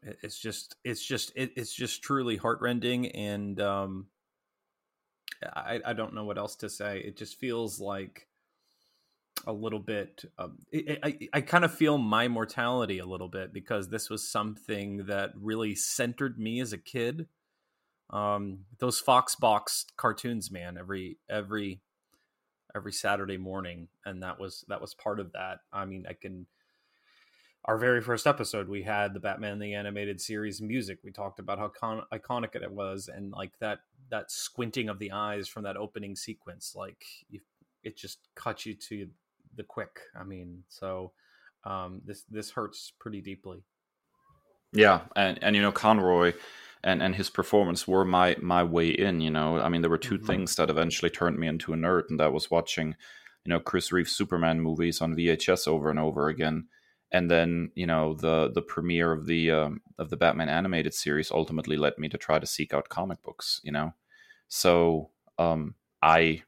it, 0.02 0.18
it's 0.22 0.38
just, 0.38 0.76
it's 0.84 1.04
just, 1.04 1.32
it, 1.36 1.52
it's 1.56 1.74
just 1.74 2.02
truly 2.02 2.36
heartrending, 2.36 3.08
and 3.08 3.60
um, 3.60 4.06
I, 5.44 5.80
I 5.84 5.92
don't 5.92 6.14
know 6.14 6.24
what 6.24 6.38
else 6.38 6.56
to 6.56 6.68
say. 6.68 7.00
It 7.00 7.16
just 7.16 7.38
feels 7.38 7.80
like 7.80 8.28
a 9.46 9.52
little 9.52 9.80
bit. 9.80 10.24
Um, 10.38 10.58
it, 10.70 11.00
I, 11.02 11.18
I 11.32 11.40
kind 11.40 11.64
of 11.64 11.74
feel 11.74 11.98
my 11.98 12.28
mortality 12.28 12.98
a 12.98 13.06
little 13.06 13.28
bit 13.28 13.52
because 13.52 13.88
this 13.88 14.08
was 14.08 14.30
something 14.30 15.06
that 15.06 15.30
really 15.34 15.74
centered 15.74 16.38
me 16.38 16.60
as 16.60 16.72
a 16.72 16.78
kid. 16.78 17.26
Um, 18.10 18.60
those 18.78 19.00
Fox 19.00 19.34
box 19.34 19.86
cartoons, 19.96 20.50
man, 20.50 20.76
every 20.78 21.18
every 21.30 21.80
every 22.74 22.92
Saturday 22.92 23.36
morning, 23.36 23.88
and 24.04 24.22
that 24.22 24.38
was 24.38 24.64
that 24.68 24.80
was 24.80 24.94
part 24.94 25.20
of 25.20 25.32
that. 25.32 25.60
I 25.72 25.84
mean, 25.84 26.06
I 26.08 26.14
can. 26.14 26.46
Our 27.64 27.78
very 27.78 28.00
first 28.00 28.26
episode, 28.26 28.68
we 28.68 28.82
had 28.82 29.14
the 29.14 29.20
Batman 29.20 29.60
the 29.60 29.74
Animated 29.74 30.20
Series 30.20 30.60
music. 30.60 30.98
We 31.04 31.12
talked 31.12 31.38
about 31.38 31.60
how 31.60 31.68
con- 31.68 32.02
iconic 32.12 32.56
it 32.56 32.72
was, 32.72 33.08
and 33.08 33.30
like 33.30 33.52
that 33.60 33.80
that 34.10 34.30
squinting 34.30 34.88
of 34.88 34.98
the 34.98 35.12
eyes 35.12 35.48
from 35.48 35.62
that 35.64 35.76
opening 35.76 36.16
sequence, 36.16 36.74
like 36.76 37.04
you, 37.30 37.40
it 37.84 37.96
just 37.96 38.18
cuts 38.34 38.66
you 38.66 38.74
to 38.74 39.08
the 39.56 39.62
quick. 39.62 40.00
I 40.18 40.24
mean, 40.24 40.64
so 40.68 41.12
um, 41.64 42.02
this 42.04 42.24
this 42.30 42.50
hurts 42.50 42.92
pretty 42.98 43.20
deeply. 43.20 43.62
Yeah, 44.72 45.02
and 45.14 45.38
and 45.42 45.54
you 45.54 45.62
know 45.62 45.72
Conroy 45.72 46.32
and 46.84 47.02
and 47.02 47.14
his 47.14 47.30
performance 47.30 47.86
were 47.86 48.04
my 48.04 48.36
my 48.40 48.62
way 48.62 48.90
in. 48.90 49.20
You 49.20 49.30
know, 49.30 49.58
I 49.58 49.68
mean, 49.68 49.82
there 49.82 49.90
were 49.90 49.98
2 49.98 50.16
mm-hmm. 50.16 50.26
things 50.26 50.56
that 50.56 50.70
eventually 50.70 51.10
turned 51.10 51.38
me 51.38 51.46
into 51.46 51.72
a 51.72 51.76
nerd, 51.76 52.04
and 52.08 52.18
that 52.20 52.32
was 52.32 52.50
watching 52.50 52.96
you 53.44 53.50
know 53.50 53.60
Chris 53.60 53.92
Reeve 53.92 54.08
Superman 54.08 54.60
movies 54.60 55.00
on 55.00 55.16
VHS 55.16 55.66
over 55.68 55.90
and 55.90 55.98
over 55.98 56.28
again, 56.28 56.66
and 57.10 57.30
then 57.30 57.70
you 57.74 57.86
know 57.86 58.14
the 58.14 58.50
the 58.52 58.62
premiere 58.62 59.12
of 59.12 59.26
the 59.26 59.50
um, 59.50 59.80
of 59.98 60.10
the 60.10 60.16
Batman 60.16 60.48
animated 60.48 60.94
series 60.94 61.30
ultimately 61.30 61.76
led 61.76 61.98
me 61.98 62.08
to 62.08 62.18
try 62.18 62.38
to 62.38 62.46
seek 62.46 62.74
out 62.74 62.88
comic 62.88 63.22
books. 63.22 63.60
You 63.62 63.72
know, 63.72 63.94
so 64.48 65.10
um, 65.38 65.74
I 66.02 66.42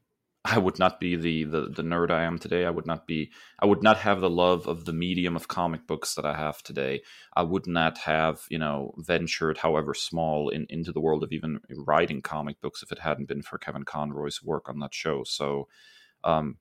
I 0.47 0.59
would 0.59 0.79
not 0.79 1.01
be 1.01 1.17
the, 1.17 1.45
the 1.45 1.61
the 1.71 1.83
nerd 1.83 2.11
I 2.11 2.25
am 2.25 2.39
today. 2.39 2.67
I 2.67 2.71
would 2.71 2.87
not 2.87 3.07
be 3.07 3.33
I 3.59 3.67
would 3.67 3.83
not 3.83 3.99
have 3.99 4.21
the 4.21 4.29
love 4.29 4.67
of 4.67 4.85
the 4.85 4.93
medium 4.93 5.37
of 5.37 5.49
comic 5.49 5.87
books 5.87 6.15
that 6.15 6.27
I 6.27 6.37
have 6.37 6.63
today. 6.63 7.03
I 7.35 7.43
would 7.43 7.67
not 7.67 7.97
have, 7.99 8.43
you 8.51 8.59
know, 8.59 8.95
ventured 8.99 9.59
however 9.59 9.95
small 9.95 10.51
in, 10.51 10.67
into 10.69 10.93
the 10.93 11.01
world 11.01 11.25
of 11.25 11.33
even 11.33 11.61
writing 11.71 12.21
comic 12.21 12.61
books 12.61 12.83
if 12.83 12.93
it 12.93 12.99
hadn't 12.99 13.29
been 13.29 13.43
for 13.43 13.57
Kevin 13.59 13.85
Conroy's 13.85 14.43
work 14.43 14.69
on 14.69 14.81
that 14.81 14.93
show. 14.95 15.25
So 15.25 15.69
um 16.25 16.59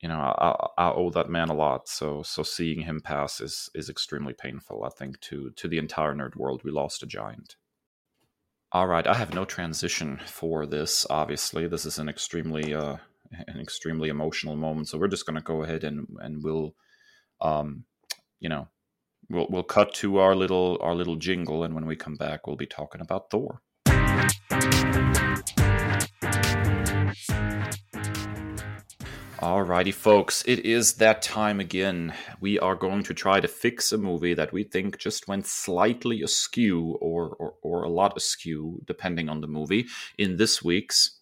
you 0.00 0.08
know, 0.08 0.18
I, 0.18 0.68
I 0.76 0.92
owe 0.92 1.10
that 1.10 1.30
man 1.30 1.48
a 1.48 1.54
lot. 1.54 1.88
So 1.88 2.22
so 2.22 2.42
seeing 2.42 2.82
him 2.82 3.00
pass 3.00 3.40
is 3.40 3.70
is 3.74 3.88
extremely 3.88 4.34
painful, 4.34 4.84
I 4.84 4.90
think, 4.90 5.20
to 5.22 5.50
to 5.50 5.66
the 5.68 5.78
entire 5.78 6.14
nerd 6.14 6.36
world. 6.36 6.62
We 6.64 6.70
lost 6.70 7.02
a 7.02 7.06
giant. 7.06 7.56
All 8.74 8.88
right, 8.88 9.06
I 9.06 9.14
have 9.14 9.32
no 9.32 9.44
transition 9.44 10.20
for 10.26 10.66
this. 10.66 11.06
Obviously, 11.08 11.68
this 11.68 11.86
is 11.86 12.00
an 12.00 12.08
extremely 12.08 12.74
uh, 12.74 12.96
an 13.46 13.60
extremely 13.60 14.08
emotional 14.08 14.56
moment. 14.56 14.88
So 14.88 14.98
we're 14.98 15.06
just 15.06 15.26
going 15.26 15.36
to 15.36 15.42
go 15.42 15.62
ahead 15.62 15.84
and 15.84 16.08
and 16.18 16.42
we'll, 16.42 16.74
um, 17.40 17.84
you 18.40 18.48
know, 18.48 18.66
we'll 19.30 19.46
we'll 19.48 19.62
cut 19.62 19.94
to 19.94 20.18
our 20.18 20.34
little 20.34 20.76
our 20.80 20.96
little 20.96 21.14
jingle, 21.14 21.62
and 21.62 21.72
when 21.72 21.86
we 21.86 21.94
come 21.94 22.16
back, 22.16 22.48
we'll 22.48 22.56
be 22.56 22.66
talking 22.66 23.00
about 23.00 23.30
Thor. 23.30 23.62
Alrighty, 29.44 29.92
folks, 29.92 30.42
it 30.46 30.60
is 30.60 30.94
that 30.94 31.20
time 31.20 31.60
again. 31.60 32.14
We 32.40 32.58
are 32.60 32.74
going 32.74 33.02
to 33.02 33.12
try 33.12 33.40
to 33.40 33.46
fix 33.46 33.92
a 33.92 33.98
movie 33.98 34.32
that 34.32 34.54
we 34.54 34.64
think 34.64 34.96
just 34.96 35.28
went 35.28 35.44
slightly 35.46 36.22
askew 36.22 36.96
or, 37.02 37.36
or, 37.38 37.54
or 37.60 37.82
a 37.82 37.90
lot 37.90 38.16
askew, 38.16 38.80
depending 38.86 39.28
on 39.28 39.42
the 39.42 39.46
movie, 39.46 39.84
in 40.16 40.38
this 40.38 40.64
week's. 40.64 41.20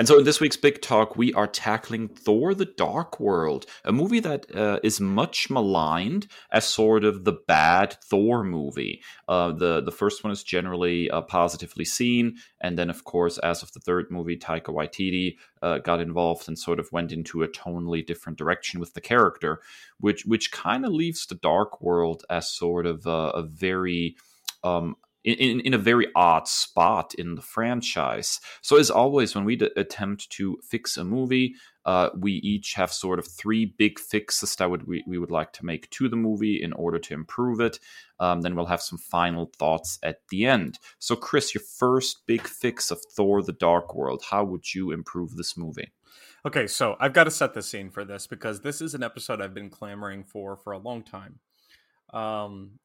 And 0.00 0.08
so, 0.08 0.18
in 0.18 0.24
this 0.24 0.40
week's 0.40 0.56
Big 0.56 0.80
Talk, 0.80 1.14
we 1.14 1.30
are 1.34 1.46
tackling 1.46 2.08
Thor 2.08 2.54
the 2.54 2.64
Dark 2.64 3.20
World, 3.20 3.66
a 3.84 3.92
movie 3.92 4.20
that 4.20 4.46
uh, 4.56 4.80
is 4.82 4.98
much 4.98 5.50
maligned 5.50 6.26
as 6.50 6.64
sort 6.64 7.04
of 7.04 7.24
the 7.24 7.34
bad 7.46 7.98
Thor 8.04 8.42
movie. 8.42 9.02
Uh, 9.28 9.52
the, 9.52 9.82
the 9.82 9.92
first 9.92 10.24
one 10.24 10.32
is 10.32 10.42
generally 10.42 11.10
uh, 11.10 11.20
positively 11.20 11.84
seen. 11.84 12.38
And 12.62 12.78
then, 12.78 12.88
of 12.88 13.04
course, 13.04 13.36
as 13.36 13.62
of 13.62 13.72
the 13.72 13.80
third 13.80 14.06
movie, 14.10 14.38
Taika 14.38 14.68
Waititi 14.68 15.36
uh, 15.60 15.80
got 15.80 16.00
involved 16.00 16.48
and 16.48 16.58
sort 16.58 16.80
of 16.80 16.90
went 16.92 17.12
into 17.12 17.42
a 17.42 17.48
tonally 17.48 18.06
different 18.06 18.38
direction 18.38 18.80
with 18.80 18.94
the 18.94 19.02
character, 19.02 19.60
which, 19.98 20.24
which 20.24 20.50
kind 20.50 20.86
of 20.86 20.92
leaves 20.92 21.26
the 21.26 21.34
Dark 21.34 21.82
World 21.82 22.24
as 22.30 22.48
sort 22.48 22.86
of 22.86 23.04
a, 23.04 23.10
a 23.10 23.42
very. 23.42 24.16
Um, 24.64 24.96
in, 25.24 25.60
in 25.60 25.74
a 25.74 25.78
very 25.78 26.06
odd 26.14 26.48
spot 26.48 27.14
in 27.14 27.34
the 27.34 27.42
franchise. 27.42 28.40
So, 28.62 28.76
as 28.76 28.90
always, 28.90 29.34
when 29.34 29.44
we 29.44 29.56
d- 29.56 29.70
attempt 29.76 30.30
to 30.30 30.58
fix 30.62 30.96
a 30.96 31.04
movie, 31.04 31.54
uh, 31.84 32.10
we 32.18 32.32
each 32.32 32.74
have 32.74 32.92
sort 32.92 33.18
of 33.18 33.26
three 33.26 33.66
big 33.66 33.98
fixes 33.98 34.56
that 34.56 34.70
would 34.70 34.86
we, 34.86 35.04
we 35.06 35.18
would 35.18 35.30
like 35.30 35.52
to 35.54 35.64
make 35.64 35.88
to 35.90 36.08
the 36.08 36.16
movie 36.16 36.62
in 36.62 36.72
order 36.72 36.98
to 36.98 37.14
improve 37.14 37.60
it. 37.60 37.78
Um, 38.18 38.42
then 38.42 38.54
we'll 38.54 38.66
have 38.66 38.82
some 38.82 38.98
final 38.98 39.50
thoughts 39.58 39.98
at 40.02 40.20
the 40.28 40.46
end. 40.46 40.78
So, 40.98 41.16
Kris, 41.16 41.54
your 41.54 41.62
first 41.62 42.26
big 42.26 42.46
fix 42.46 42.90
of 42.90 43.00
Thor: 43.14 43.42
The 43.42 43.52
Dark 43.52 43.94
World. 43.94 44.24
How 44.30 44.44
would 44.44 44.74
you 44.74 44.90
improve 44.90 45.36
this 45.36 45.56
movie? 45.56 45.92
Okay, 46.46 46.66
so 46.66 46.96
I've 46.98 47.12
got 47.12 47.24
to 47.24 47.30
set 47.30 47.52
the 47.52 47.62
scene 47.62 47.90
for 47.90 48.02
this 48.04 48.26
because 48.26 48.62
this 48.62 48.80
is 48.80 48.94
an 48.94 49.02
episode 49.02 49.42
I've 49.42 49.52
been 49.52 49.68
clamoring 49.68 50.24
for 50.24 50.56
for 50.56 50.72
a 50.72 50.78
long 50.78 51.02
time. 51.02 51.40
Um, 52.14 52.78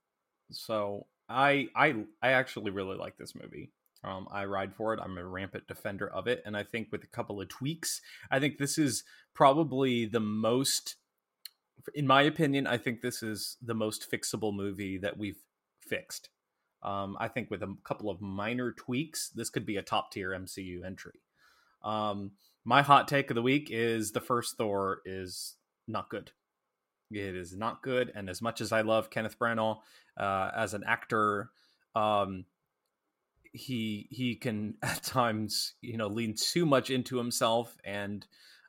so 0.52 1.08
I 1.30 1.70
I 1.76 1.96
I 2.22 2.32
actually 2.32 2.72
really 2.72 2.98
like 2.98 3.18
this 3.18 3.34
movie. 3.36 3.72
Um, 4.04 4.28
I 4.32 4.46
ride 4.46 4.76
for 4.76 4.94
it. 4.94 5.00
I'm 5.04 5.18
a 5.18 5.26
rampant 5.26 5.68
defender 5.68 6.08
of 6.08 6.28
it, 6.28 6.44
and 6.46 6.56
I 6.56 6.64
think 6.64 6.90
with 6.92 7.04
a 7.04 7.08
couple 7.08 7.42
of 7.42 7.50
tweaks, 7.50 8.02
I 8.30 8.40
think 8.40 8.58
this 8.58 8.78
is 8.78 9.04
probably 9.34 10.06
the 10.06 10.20
most, 10.20 10.98
in 11.96 12.06
my 12.06 12.22
opinion, 12.22 12.68
I 12.68 12.78
think 12.78 13.02
this 13.02 13.24
is 13.24 13.58
the 13.64 13.74
most 13.74 14.10
fixable 14.12 14.54
movie 14.54 15.00
that 15.00 15.18
we've 15.18 15.42
fixed. 15.82 16.30
Um, 16.84 17.18
I 17.20 17.30
think 17.30 17.50
with 17.50 17.64
a 17.64 17.76
couple 17.84 18.12
of 18.12 18.22
minor 18.22 18.72
tweaks, 18.72 19.30
this 19.30 19.50
could 19.50 19.66
be 19.66 19.78
a 19.78 19.82
top 19.82 20.12
tier 20.12 20.30
MCU 20.32 20.86
entry. 20.86 21.20
Um, 21.84 22.34
my 22.64 22.84
hot 22.84 23.08
take 23.08 23.32
of 23.32 23.36
the 23.36 23.42
week 23.42 23.70
is 23.72 24.12
the 24.12 24.22
first 24.22 24.56
Thor 24.56 25.02
is 25.04 25.56
not 25.88 26.10
good. 26.10 26.32
It 27.12 27.36
is 27.36 27.56
not 27.56 27.84
good, 27.84 28.12
and 28.16 28.30
as 28.30 28.42
much 28.42 28.62
as 28.62 28.72
I 28.72 28.82
love 28.82 29.10
Kenneth 29.10 29.38
Branagh 29.38 29.78
uh, 30.20 30.52
as 30.56 30.74
an 30.74 30.84
actor, 30.86 31.52
um, 31.96 32.46
he 33.54 34.08
he 34.12 34.36
can 34.36 34.76
at 34.84 35.04
times 35.04 35.74
you 35.82 35.98
know 35.98 36.08
lean 36.08 36.36
too 36.36 36.66
much 36.66 36.90
into 36.90 37.18
himself, 37.18 37.78
and 37.84 38.26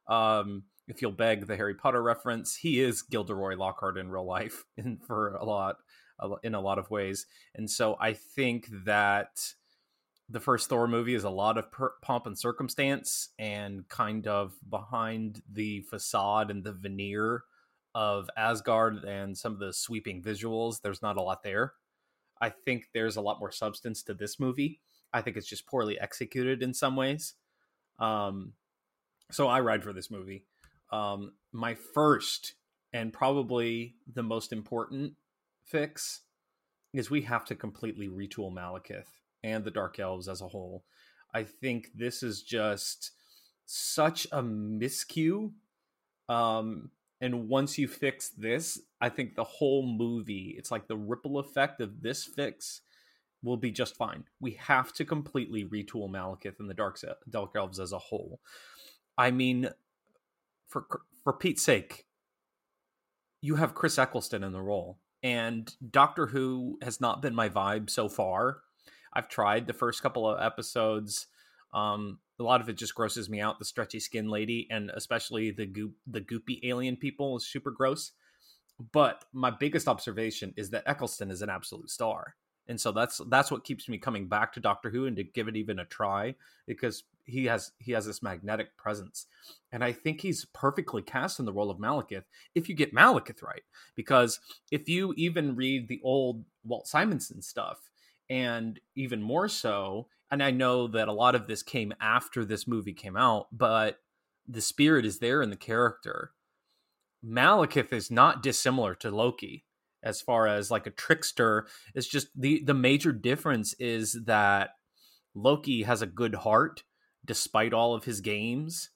um, 0.09 0.65
if 0.87 1.01
you'll 1.01 1.13
beg 1.13 1.47
the 1.47 1.57
Harry 1.57 1.75
Potter 1.75 2.03
reference, 2.03 2.55
he 2.57 2.81
is 2.81 3.03
Gilderoy 3.03 3.57
Lockhart 3.57 3.99
in 3.99 4.11
real 4.11 4.27
life, 4.27 4.65
in 4.77 4.99
for 4.99 5.35
a 5.37 5.45
lot 5.45 5.77
in 6.43 6.55
a 6.55 6.61
lot 6.61 6.79
of 6.79 6.91
ways, 6.91 7.27
and 7.55 7.71
so 7.71 7.97
I 8.01 8.13
think 8.13 8.69
that 8.85 9.55
the 10.29 10.41
first 10.41 10.69
Thor 10.69 10.89
movie 10.89 11.15
is 11.15 11.25
a 11.25 11.31
lot 11.31 11.57
of 11.57 11.71
per- 11.71 11.95
pomp 12.03 12.27
and 12.27 12.39
circumstance 12.39 13.29
and 13.39 13.89
kind 13.89 14.27
of 14.27 14.55
behind 14.69 15.41
the 15.51 15.83
facade 15.83 16.51
and 16.51 16.65
the 16.65 16.73
veneer 16.73 17.45
of 17.97 18.29
Asgard 18.37 19.05
and 19.05 19.37
some 19.37 19.55
of 19.55 19.59
the 19.59 19.73
sweeping 19.73 20.23
visuals, 20.23 20.83
there's 20.83 21.01
not 21.01 21.17
a 21.17 21.23
lot 21.23 21.43
there. 21.43 21.73
I 22.43 22.51
think 22.51 22.91
there's 22.93 23.17
a 23.17 23.23
lot 23.23 23.41
more 23.41 23.51
substance 23.51 24.03
to 24.03 24.13
this 24.13 24.39
movie. 24.39 24.81
I 25.15 25.23
think 25.23 25.39
it's 25.39 25.47
just 25.47 25.67
poorly 25.67 25.99
executed 25.99 26.63
in 26.63 26.75
some 26.75 26.95
ways. 26.95 27.33
Um, 27.99 28.53
so 29.31 29.49
I 29.49 29.61
ride 29.61 29.83
for 29.83 29.95
this 29.95 30.11
movie. 30.11 30.45
Um, 30.93 31.33
my 31.53 31.73
first 31.73 32.57
and 32.93 33.15
probably 33.15 33.95
the 34.13 34.23
most 34.23 34.53
important 34.53 35.15
fix 35.65 36.21
is 36.93 37.11
we 37.11 37.23
have 37.23 37.47
to 37.47 37.55
completely 37.55 38.09
retool 38.09 38.53
Malekith 38.53 39.09
and 39.43 39.65
the 39.65 39.71
Dark 39.71 39.99
Elves 39.99 40.29
as 40.29 40.43
a 40.43 40.49
whole. 40.49 40.85
I 41.33 41.45
think 41.45 41.93
this 41.95 42.23
is 42.23 42.43
just 42.43 43.13
such 43.65 44.27
a 44.33 44.43
miscue 44.43 45.53
um, 46.29 46.91
and 47.21 47.49
once 47.49 47.79
you 47.79 47.89
fix 47.89 48.29
this 48.31 48.81
i 49.01 49.09
think 49.09 49.35
the 49.35 49.45
whole 49.45 49.87
movie 49.87 50.55
it's 50.59 50.71
like 50.71 50.87
the 50.87 50.97
ripple 50.97 51.39
effect 51.39 51.81
of 51.81 52.03
this 52.03 52.25
fix 52.25 52.83
will 53.43 53.57
be 53.57 53.71
just 53.71 53.97
fine. 53.97 54.25
We 54.41 54.53
have 54.53 54.93
to 54.95 55.05
completely 55.05 55.65
retool 55.65 56.11
malekith 56.11 56.59
and 56.59 56.69
the 56.69 56.75
dark 56.75 56.99
dark 57.31 57.53
elves 57.57 57.81
as 57.81 57.93
a 57.93 57.99
whole. 57.99 58.41
I 59.17 59.31
mean 59.31 59.71
for 60.69 60.87
for 61.23 61.33
pete's 61.33 61.63
sake 61.63 62.07
you 63.41 63.55
have 63.55 63.75
chris 63.75 63.99
eccleston 63.99 64.43
in 64.43 64.53
the 64.53 64.61
role 64.61 64.99
and 65.23 65.73
doctor 65.91 66.27
who 66.27 66.79
has 66.83 67.01
not 67.01 67.23
been 67.23 67.35
my 67.35 67.49
vibe 67.49 67.89
so 67.89 68.09
far. 68.09 68.63
I've 69.13 69.29
tried 69.29 69.67
the 69.67 69.73
first 69.73 70.03
couple 70.03 70.29
of 70.29 70.41
episodes 70.41 71.29
um, 71.77 72.19
a 72.41 72.43
lot 72.43 72.61
of 72.61 72.69
it 72.69 72.77
just 72.77 72.95
grosses 72.95 73.29
me 73.29 73.41
out. 73.41 73.59
The 73.59 73.65
stretchy 73.65 74.01
skin 74.01 74.29
lady, 74.29 74.67
and 74.71 74.91
especially 74.95 75.51
the 75.51 75.67
goop, 75.67 75.93
the 76.07 76.23
goopy 76.23 76.61
alien 76.65 76.97
people, 76.97 77.37
is 77.37 77.47
super 77.47 77.71
gross. 77.71 78.13
But 78.93 79.25
my 79.33 79.51
biggest 79.51 79.87
observation 79.87 80.53
is 80.57 80.71
that 80.71 80.85
Eccleston 80.87 81.31
is 81.31 81.43
an 81.43 81.51
absolute 81.51 81.91
star, 81.91 82.35
and 82.67 82.81
so 82.81 82.93
that's 82.93 83.21
that's 83.29 83.51
what 83.51 83.65
keeps 83.65 83.89
me 83.89 83.99
coming 83.99 84.27
back 84.27 84.53
to 84.55 84.61
Doctor 84.61 84.91
Who 84.91 85.07
and 85.07 85.17
to 85.17 85.25
give 85.25 85.49
it 85.49 85.57
even 85.57 85.79
a 85.79 85.85
try 85.85 86.35
because 86.67 87.05
he 87.25 87.45
has 87.47 87.73
he 87.79 87.93
has 87.93 88.07
this 88.07 88.23
magnetic 88.23 88.77
presence, 88.77 89.27
and 89.73 89.85
I 89.85 89.93
think 89.93 90.21
he's 90.21 90.47
perfectly 90.47 91.03
cast 91.03 91.41
in 91.41 91.47
the 91.47 91.53
role 91.53 91.71
of 91.71 91.79
Malekith 91.79 92.25
if 92.55 92.69
you 92.69 92.75
get 92.75 92.95
Malekith 92.95 93.43
right. 93.43 93.63
Because 93.95 94.41
if 94.71 94.89
you 94.89 95.15
even 95.17 95.57
read 95.57 95.89
the 95.89 96.01
old 96.03 96.45
Walt 96.65 96.87
Simonson 96.87 97.41
stuff, 97.41 97.86
and 98.29 98.81
even 98.95 99.23
more 99.23 99.49
so 99.49 100.07
and 100.31 100.43
I 100.43 100.51
know 100.51 100.89
that 100.89 101.09
a 101.09 101.13
lot 101.13 101.35
of 101.35 101.47
this 101.47 101.63
came 101.63 101.93
after 102.01 102.45
this 102.45 102.67
movie 102.67 102.93
came 102.93 103.17
out, 103.17 103.47
but 103.53 104.01
the 104.49 104.61
spirit 104.61 105.05
is 105.05 105.19
there 105.19 105.43
in 105.43 105.51
the 105.51 105.57
character. 105.57 106.33
Malekith 107.25 107.93
is 107.93 108.11
not 108.11 108.43
dissimilar 108.43 108.95
to 108.97 109.11
Loki 109.11 109.65
as 110.03 110.21
far 110.21 110.47
as 110.47 110.71
like 110.71 110.87
a 110.87 110.91
trickster. 110.91 111.67
It's 111.95 112.09
just 112.09 112.29
the 112.39 112.63
the 112.65 112.75
major 112.75 113.13
difference 113.13 113.75
is 113.79 114.19
that 114.27 114.71
Loki 115.35 115.83
has 115.83 116.03
a 116.03 116.07
good 116.07 116.35
heart 116.37 116.83
despite 117.25 117.73
all 117.73 117.95
of 117.95 118.05
his 118.05 118.21
games. 118.21 118.91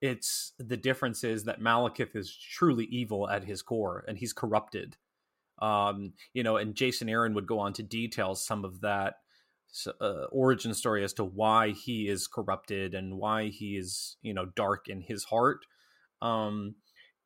It's 0.00 0.52
the 0.58 0.76
difference 0.76 1.24
is 1.24 1.44
that 1.44 1.60
Malekith 1.60 2.16
is 2.16 2.34
truly 2.34 2.86
evil 2.86 3.28
at 3.28 3.44
his 3.44 3.62
core 3.62 4.04
and 4.08 4.18
he's 4.18 4.32
corrupted 4.32 4.96
Um, 5.60 6.14
you 6.32 6.42
know, 6.42 6.56
and 6.56 6.74
Jason 6.74 7.08
Aaron 7.08 7.34
would 7.34 7.46
go 7.46 7.58
on 7.58 7.72
to 7.74 7.82
detail 7.82 8.34
some 8.34 8.64
of 8.64 8.80
that 8.80 9.16
uh, 10.00 10.24
origin 10.32 10.74
story 10.74 11.04
as 11.04 11.12
to 11.14 11.24
why 11.24 11.70
he 11.70 12.08
is 12.08 12.26
corrupted 12.26 12.94
and 12.94 13.18
why 13.18 13.48
he 13.48 13.76
is, 13.76 14.16
you 14.22 14.34
know, 14.34 14.46
dark 14.46 14.88
in 14.88 15.00
his 15.00 15.24
heart. 15.24 15.60
Um, 16.22 16.76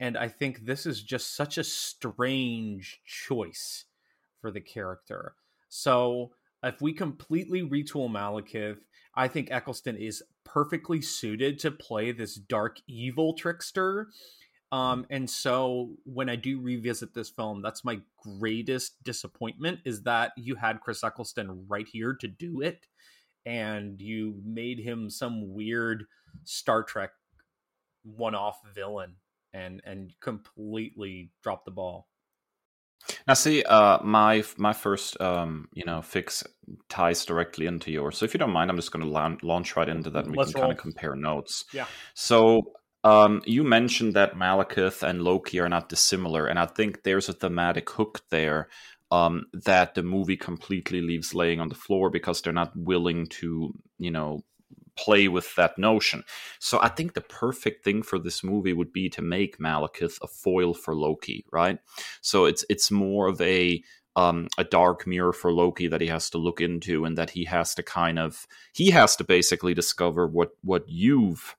and 0.00 0.18
I 0.18 0.28
think 0.28 0.66
this 0.66 0.86
is 0.86 1.02
just 1.02 1.36
such 1.36 1.56
a 1.56 1.64
strange 1.64 3.00
choice 3.06 3.84
for 4.40 4.50
the 4.50 4.60
character. 4.60 5.34
So 5.68 6.32
if 6.62 6.80
we 6.80 6.92
completely 6.92 7.62
retool 7.62 8.10
Malekith, 8.10 8.78
I 9.14 9.28
think 9.28 9.50
Eccleston 9.50 9.96
is 9.96 10.22
perfectly 10.44 11.00
suited 11.00 11.58
to 11.60 11.70
play 11.70 12.12
this 12.12 12.34
dark 12.34 12.78
evil 12.86 13.34
trickster. 13.34 14.08
Um, 14.72 15.06
and 15.10 15.28
so 15.30 15.90
when 16.04 16.28
I 16.28 16.36
do 16.36 16.60
revisit 16.60 17.14
this 17.14 17.30
film, 17.30 17.62
that's 17.62 17.84
my 17.84 18.00
greatest 18.22 19.02
disappointment 19.04 19.80
is 19.84 20.02
that 20.02 20.32
you 20.36 20.56
had 20.56 20.80
Chris 20.80 21.04
Eccleston 21.04 21.66
right 21.68 21.86
here 21.86 22.14
to 22.14 22.26
do 22.26 22.60
it, 22.60 22.86
and 23.46 24.00
you 24.00 24.40
made 24.44 24.80
him 24.80 25.10
some 25.10 25.54
weird 25.54 26.06
Star 26.44 26.82
Trek 26.82 27.10
one-off 28.02 28.60
villain 28.74 29.16
and 29.52 29.80
and 29.84 30.12
completely 30.20 31.30
dropped 31.42 31.64
the 31.64 31.70
ball. 31.70 32.08
Now, 33.28 33.34
see, 33.34 33.62
uh, 33.62 34.02
my 34.02 34.44
my 34.56 34.72
first, 34.72 35.20
um, 35.20 35.68
you 35.74 35.84
know, 35.84 36.02
fix 36.02 36.42
ties 36.88 37.24
directly 37.24 37.66
into 37.66 37.90
yours. 37.90 38.16
So, 38.16 38.24
if 38.24 38.34
you 38.34 38.38
don't 38.38 38.50
mind, 38.50 38.70
I'm 38.70 38.76
just 38.76 38.92
going 38.92 39.04
to 39.04 39.36
launch 39.46 39.76
right 39.76 39.88
into 39.88 40.10
that, 40.10 40.24
and 40.24 40.32
we 40.32 40.38
Let's 40.38 40.52
can 40.52 40.62
kind 40.62 40.72
of 40.72 40.78
compare 40.78 41.14
notes. 41.14 41.64
Yeah. 41.72 41.86
So, 42.14 42.62
um, 43.04 43.42
you 43.44 43.62
mentioned 43.62 44.14
that 44.14 44.34
Malekith 44.34 45.02
and 45.02 45.22
Loki 45.22 45.60
are 45.60 45.68
not 45.68 45.88
dissimilar, 45.88 46.46
and 46.46 46.58
I 46.58 46.66
think 46.66 47.02
there's 47.02 47.28
a 47.28 47.34
thematic 47.34 47.88
hook 47.90 48.22
there 48.30 48.68
um, 49.10 49.44
that 49.52 49.94
the 49.94 50.02
movie 50.02 50.38
completely 50.38 51.00
leaves 51.00 51.34
laying 51.34 51.60
on 51.60 51.68
the 51.68 51.74
floor 51.74 52.10
because 52.10 52.40
they're 52.40 52.52
not 52.52 52.72
willing 52.74 53.26
to, 53.26 53.74
you 53.98 54.10
know, 54.10 54.42
play 54.96 55.28
with 55.28 55.54
that 55.56 55.76
notion. 55.76 56.24
So 56.58 56.80
I 56.80 56.88
think 56.88 57.12
the 57.12 57.20
perfect 57.20 57.84
thing 57.84 58.02
for 58.02 58.18
this 58.18 58.42
movie 58.42 58.72
would 58.72 58.92
be 58.92 59.08
to 59.10 59.22
make 59.22 59.58
Malekith 59.58 60.18
a 60.22 60.26
foil 60.26 60.72
for 60.72 60.94
Loki, 60.94 61.44
right? 61.52 61.78
So 62.22 62.46
it's 62.46 62.64
it's 62.70 62.90
more 62.90 63.28
of 63.28 63.40
a 63.40 63.82
um, 64.16 64.48
a 64.56 64.64
dark 64.64 65.06
mirror 65.06 65.32
for 65.32 65.52
Loki 65.52 65.88
that 65.88 66.00
he 66.00 66.06
has 66.06 66.30
to 66.30 66.38
look 66.38 66.60
into, 66.60 67.04
and 67.04 67.18
that 67.18 67.30
he 67.30 67.44
has 67.44 67.74
to 67.74 67.82
kind 67.82 68.18
of 68.18 68.46
he 68.72 68.90
has 68.90 69.16
to 69.16 69.24
basically 69.24 69.74
discover 69.74 70.26
what 70.26 70.52
what 70.62 70.88
you've 70.88 71.54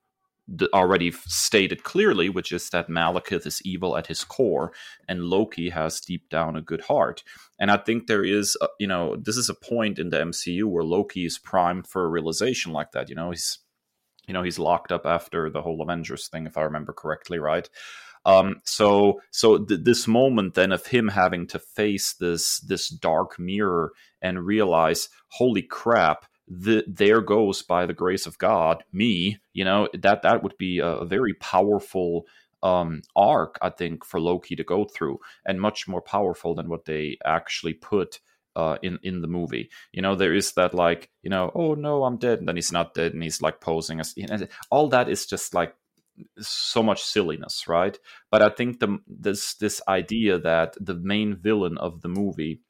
already 0.74 1.12
stated 1.12 1.84
clearly, 1.84 2.30
which 2.30 2.52
is 2.52 2.70
that 2.70 2.90
Malekith 2.90 3.46
is 3.46 3.62
evil 3.64 3.98
at 3.98 4.08
his 4.08 4.24
core, 4.24 4.72
and 5.08 5.24
Loki 5.24 5.70
has 5.70 6.00
deep 6.00 6.30
down 6.30 6.56
a 6.56 6.62
good 6.62 6.82
heart. 6.82 7.24
And 7.60 7.72
I 7.72 7.78
think 7.78 8.08
there 8.08 8.24
is, 8.24 8.58
a, 8.62 8.68
you 8.80 8.88
know, 8.88 9.16
this 9.16 9.38
is 9.38 9.50
a 9.50 9.56
point 9.56 9.98
in 9.98 10.10
the 10.10 10.18
MCU 10.18 10.66
where 10.66 10.84
Loki 10.84 11.25
is 11.25 11.40
primed 11.40 11.88
for 11.88 12.06
a 12.06 12.10
realization 12.10 12.74
like 12.74 12.92
that. 12.92 13.10
You 13.10 13.16
know, 13.16 13.32
he's, 13.32 13.60
you 14.28 14.34
know, 14.34 14.44
he's 14.44 14.60
locked 14.60 14.92
up 14.92 15.06
after 15.06 15.50
the 15.50 15.62
whole 15.62 15.82
Avengers 15.82 16.28
thing, 16.28 16.46
if 16.46 16.58
I 16.58 16.62
remember 16.62 16.94
correctly, 16.94 17.40
right? 17.40 17.68
Um, 18.25 18.62
so, 18.64 19.22
so 19.32 19.60
th- 19.60 19.82
this 19.84 20.08
moment 20.08 20.56
then 20.56 20.72
of 20.72 20.88
him 20.88 21.10
having 21.10 21.46
to 21.48 21.60
face 21.60 22.14
this 22.14 22.60
this 22.62 22.90
dark 22.90 23.38
mirror 23.38 23.94
and 24.22 24.46
realize, 24.46 25.10
holy 25.28 25.62
crap, 25.62 26.25
the, 26.48 26.84
there 26.88 27.22
goes 27.22 27.62
by 27.62 27.86
the 27.86 27.94
grace 27.94 28.25
of 28.25 28.38
God 28.38 28.84
me. 28.92 29.40
You 29.54 29.66
know 29.66 29.90
that 29.94 30.22
that 30.22 30.44
would 30.44 30.58
be 30.58 30.80
a, 30.80 31.06
very 31.06 31.34
powerful 31.34 32.25
um, 32.64 33.02
arc, 33.16 33.58
I 33.62 33.70
think, 33.70 34.06
for 34.06 34.20
Loki 34.20 34.56
to 34.56 34.64
go 34.64 34.86
through, 34.86 35.20
and 35.46 35.62
much 35.62 35.88
more 35.88 36.02
powerful 36.02 36.56
than 36.56 36.70
what 36.70 36.86
they 36.86 37.18
actually 37.25 37.74
put 37.74 38.20
uh, 38.56 38.78
in 38.82 39.00
in 39.04 39.22
the 39.22 39.28
movie. 39.28 39.70
You 39.92 40.02
know, 40.02 40.16
there 40.16 40.34
is 40.34 40.54
that 40.54 40.74
like, 40.74 41.10
you 41.24 41.30
know, 41.30 41.52
oh 41.56 41.74
no, 41.74 42.04
I'm 42.04 42.18
dead, 42.18 42.40
and 42.40 42.48
then 42.48 42.56
he's 42.56 42.72
not 42.72 42.94
dead, 42.94 43.14
and 43.14 43.24
he's 43.24 43.42
like 43.42 43.62
posing 43.62 44.00
as 44.00 44.14
you 44.16 44.27
know, 44.27 44.48
all 44.70 44.90
that 44.90 45.10
is 45.10 45.25
just 45.25 45.53
like 45.53 45.75
so 46.40 46.81
much 46.81 47.03
silliness, 47.03 47.68
right? 47.68 47.98
But 48.31 48.42
I 48.42 48.50
think 48.50 48.79
the 48.79 49.00
this 49.08 49.55
this 49.55 49.81
idea 49.88 50.40
that 50.40 50.75
the 50.79 50.96
main 50.96 51.36
villain 51.36 51.77
of 51.77 52.01
the 52.01 52.10
movie 52.10 52.62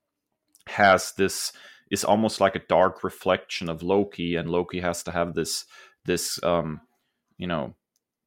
has 0.67 1.13
this 1.13 1.51
is 1.91 2.03
almost 2.03 2.41
like 2.41 2.55
a 2.55 2.67
dark 2.67 3.03
reflection 3.03 3.69
of 3.69 3.83
Loki, 3.83 4.35
and 4.35 4.49
Loki 4.49 4.79
has 4.79 5.03
to 5.03 5.11
have 5.11 5.33
this 5.33 5.65
this 6.05 6.41
um, 6.43 6.81
you 7.37 7.47
know 7.47 7.75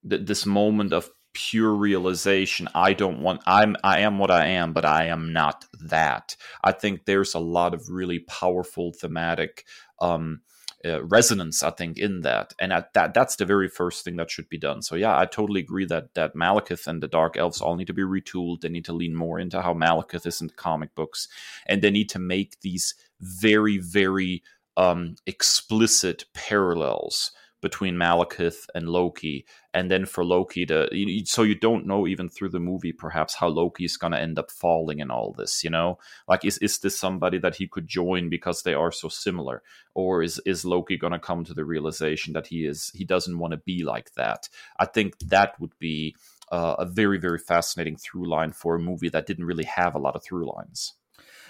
th- 0.08 0.26
this 0.26 0.46
moment 0.46 0.92
of 0.92 1.10
pure 1.34 1.72
realization. 1.72 2.68
I 2.74 2.94
don't 2.94 3.20
want 3.22 3.42
i'm 3.46 3.76
i 3.84 4.00
am 4.00 4.18
what 4.18 4.30
i 4.30 4.46
am 4.46 4.72
but 4.72 4.84
i 4.84 5.06
am 5.06 5.32
not 5.32 5.66
that. 5.80 6.36
I 6.64 6.72
think 6.72 7.04
there's 7.04 7.34
a 7.34 7.38
lot 7.38 7.74
of 7.74 7.88
really 7.88 8.20
powerful 8.20 8.92
thematic 8.92 9.64
um, 10.00 10.40
uh, 10.84 11.04
resonance 11.04 11.62
i 11.62 11.70
think 11.70 11.98
in 11.98 12.22
that. 12.22 12.54
And 12.58 12.72
at 12.72 12.92
that 12.94 13.14
that's 13.14 13.36
the 13.36 13.44
very 13.44 13.68
first 13.68 14.04
thing 14.04 14.16
that 14.16 14.30
should 14.30 14.48
be 14.48 14.58
done. 14.58 14.82
So 14.82 14.96
yeah 14.96 15.16
i 15.16 15.26
totally 15.26 15.60
agree 15.60 15.86
that 15.86 16.14
that 16.14 16.34
malekith 16.34 16.86
and 16.86 17.02
the 17.02 17.08
dark 17.08 17.36
elves 17.36 17.60
all 17.60 17.76
need 17.76 17.88
to 17.88 17.92
be 17.92 18.02
retooled. 18.02 18.62
They 18.62 18.68
need 18.68 18.86
to 18.86 18.92
lean 18.92 19.14
more 19.14 19.38
into 19.38 19.62
how 19.62 19.74
malekith 19.74 20.26
is 20.26 20.40
in 20.40 20.48
the 20.48 20.54
comic 20.54 20.94
books. 20.94 21.28
And 21.66 21.82
they 21.82 21.90
need 21.90 22.08
to 22.10 22.18
make 22.18 22.60
these 22.62 22.94
very, 23.20 23.78
very 23.78 24.42
um, 24.76 25.16
explicit 25.26 26.24
parallels 26.34 27.32
between 27.60 27.96
Malekith 27.96 28.66
and 28.74 28.88
Loki, 28.88 29.44
and 29.74 29.90
then 29.90 30.06
for 30.06 30.24
Loki 30.24 30.64
to 30.66 30.88
so 31.24 31.42
you 31.42 31.56
don't 31.56 31.86
know 31.86 32.06
even 32.06 32.28
through 32.28 32.50
the 32.50 32.60
movie 32.60 32.92
perhaps 32.92 33.34
how 33.34 33.48
Loki 33.48 33.84
is 33.84 33.96
going 33.96 34.12
to 34.12 34.20
end 34.20 34.38
up 34.38 34.50
falling 34.50 35.00
in 35.00 35.10
all 35.10 35.32
this. 35.32 35.64
You 35.64 35.70
know, 35.70 35.98
like 36.28 36.44
is 36.44 36.58
is 36.58 36.78
this 36.78 36.98
somebody 36.98 37.38
that 37.38 37.56
he 37.56 37.66
could 37.66 37.88
join 37.88 38.28
because 38.28 38.62
they 38.62 38.74
are 38.74 38.92
so 38.92 39.08
similar, 39.08 39.62
or 39.94 40.22
is 40.22 40.40
is 40.46 40.64
Loki 40.64 40.96
going 40.96 41.12
to 41.12 41.18
come 41.18 41.44
to 41.44 41.54
the 41.54 41.64
realization 41.64 42.32
that 42.34 42.46
he 42.46 42.64
is 42.64 42.92
he 42.94 43.04
doesn't 43.04 43.38
want 43.38 43.52
to 43.52 43.58
be 43.58 43.82
like 43.82 44.12
that? 44.14 44.48
I 44.78 44.84
think 44.84 45.18
that 45.18 45.58
would 45.60 45.76
be 45.80 46.14
uh, 46.52 46.76
a 46.78 46.86
very 46.86 47.18
very 47.18 47.38
fascinating 47.38 47.96
through 47.96 48.28
line 48.28 48.52
for 48.52 48.76
a 48.76 48.80
movie 48.80 49.08
that 49.08 49.26
didn't 49.26 49.46
really 49.46 49.64
have 49.64 49.94
a 49.94 50.00
lot 50.00 50.14
of 50.14 50.22
through 50.22 50.48
lines. 50.48 50.94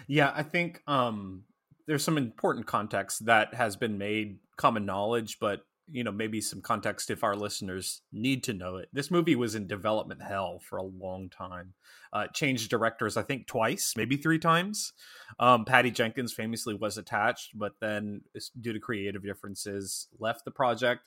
Yeah, 0.07 0.33
I 0.35 0.43
think 0.43 0.83
um 0.87 1.45
there's 1.89 2.05
some 2.05 2.19
important 2.19 2.67
context 2.67 3.25
that 3.25 3.55
has 3.55 3.75
been 3.75 3.97
made 3.97 4.39
common 4.57 4.85
knowledge, 4.85 5.39
but 5.41 5.63
you 5.91 6.05
know 6.05 6.13
maybe 6.13 6.39
some 6.39 6.61
context 6.61 7.11
if 7.11 7.25
our 7.25 7.35
listeners 7.35 8.03
need 8.13 8.45
to 8.45 8.53
know 8.53 8.77
it. 8.77 8.91
This 8.93 9.11
movie 9.11 9.35
was 9.35 9.55
in 9.55 9.67
development 9.67 10.23
hell 10.23 10.61
for 10.63 10.77
a 10.77 10.83
long 10.83 11.31
time. 11.31 11.73
Uh, 12.13 12.27
changed 12.27 12.69
directors, 12.69 13.17
I 13.17 13.23
think 13.23 13.47
twice, 13.47 13.95
maybe 13.97 14.19
three 14.19 14.39
times. 14.39 14.93
Um, 15.41 15.65
Patty 15.65 15.91
Jenkins 15.91 16.33
famously 16.33 16.75
was 16.75 16.99
attached, 16.99 17.59
but 17.59 17.73
then 17.81 18.21
due 18.61 18.75
to 18.75 18.81
creative 18.81 19.25
differences, 19.25 20.09
left 20.19 20.45
the 20.45 20.51
project. 20.51 21.03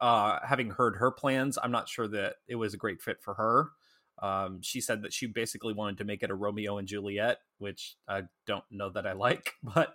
Uh, 0.00 0.38
having 0.46 0.70
heard 0.70 0.96
her 0.96 1.10
plans, 1.10 1.58
I'm 1.60 1.72
not 1.72 1.88
sure 1.88 2.08
that 2.08 2.36
it 2.48 2.56
was 2.56 2.74
a 2.74 2.78
great 2.78 3.02
fit 3.02 3.18
for 3.22 3.34
her. 3.34 3.70
Um, 4.20 4.60
she 4.62 4.80
said 4.80 5.02
that 5.02 5.12
she 5.12 5.26
basically 5.26 5.72
wanted 5.72 5.98
to 5.98 6.04
make 6.04 6.22
it 6.22 6.30
a 6.30 6.34
Romeo 6.34 6.78
and 6.78 6.86
Juliet, 6.86 7.38
which 7.58 7.96
I 8.08 8.22
don't 8.46 8.64
know 8.70 8.90
that 8.90 9.06
I 9.06 9.12
like, 9.12 9.52
but 9.62 9.94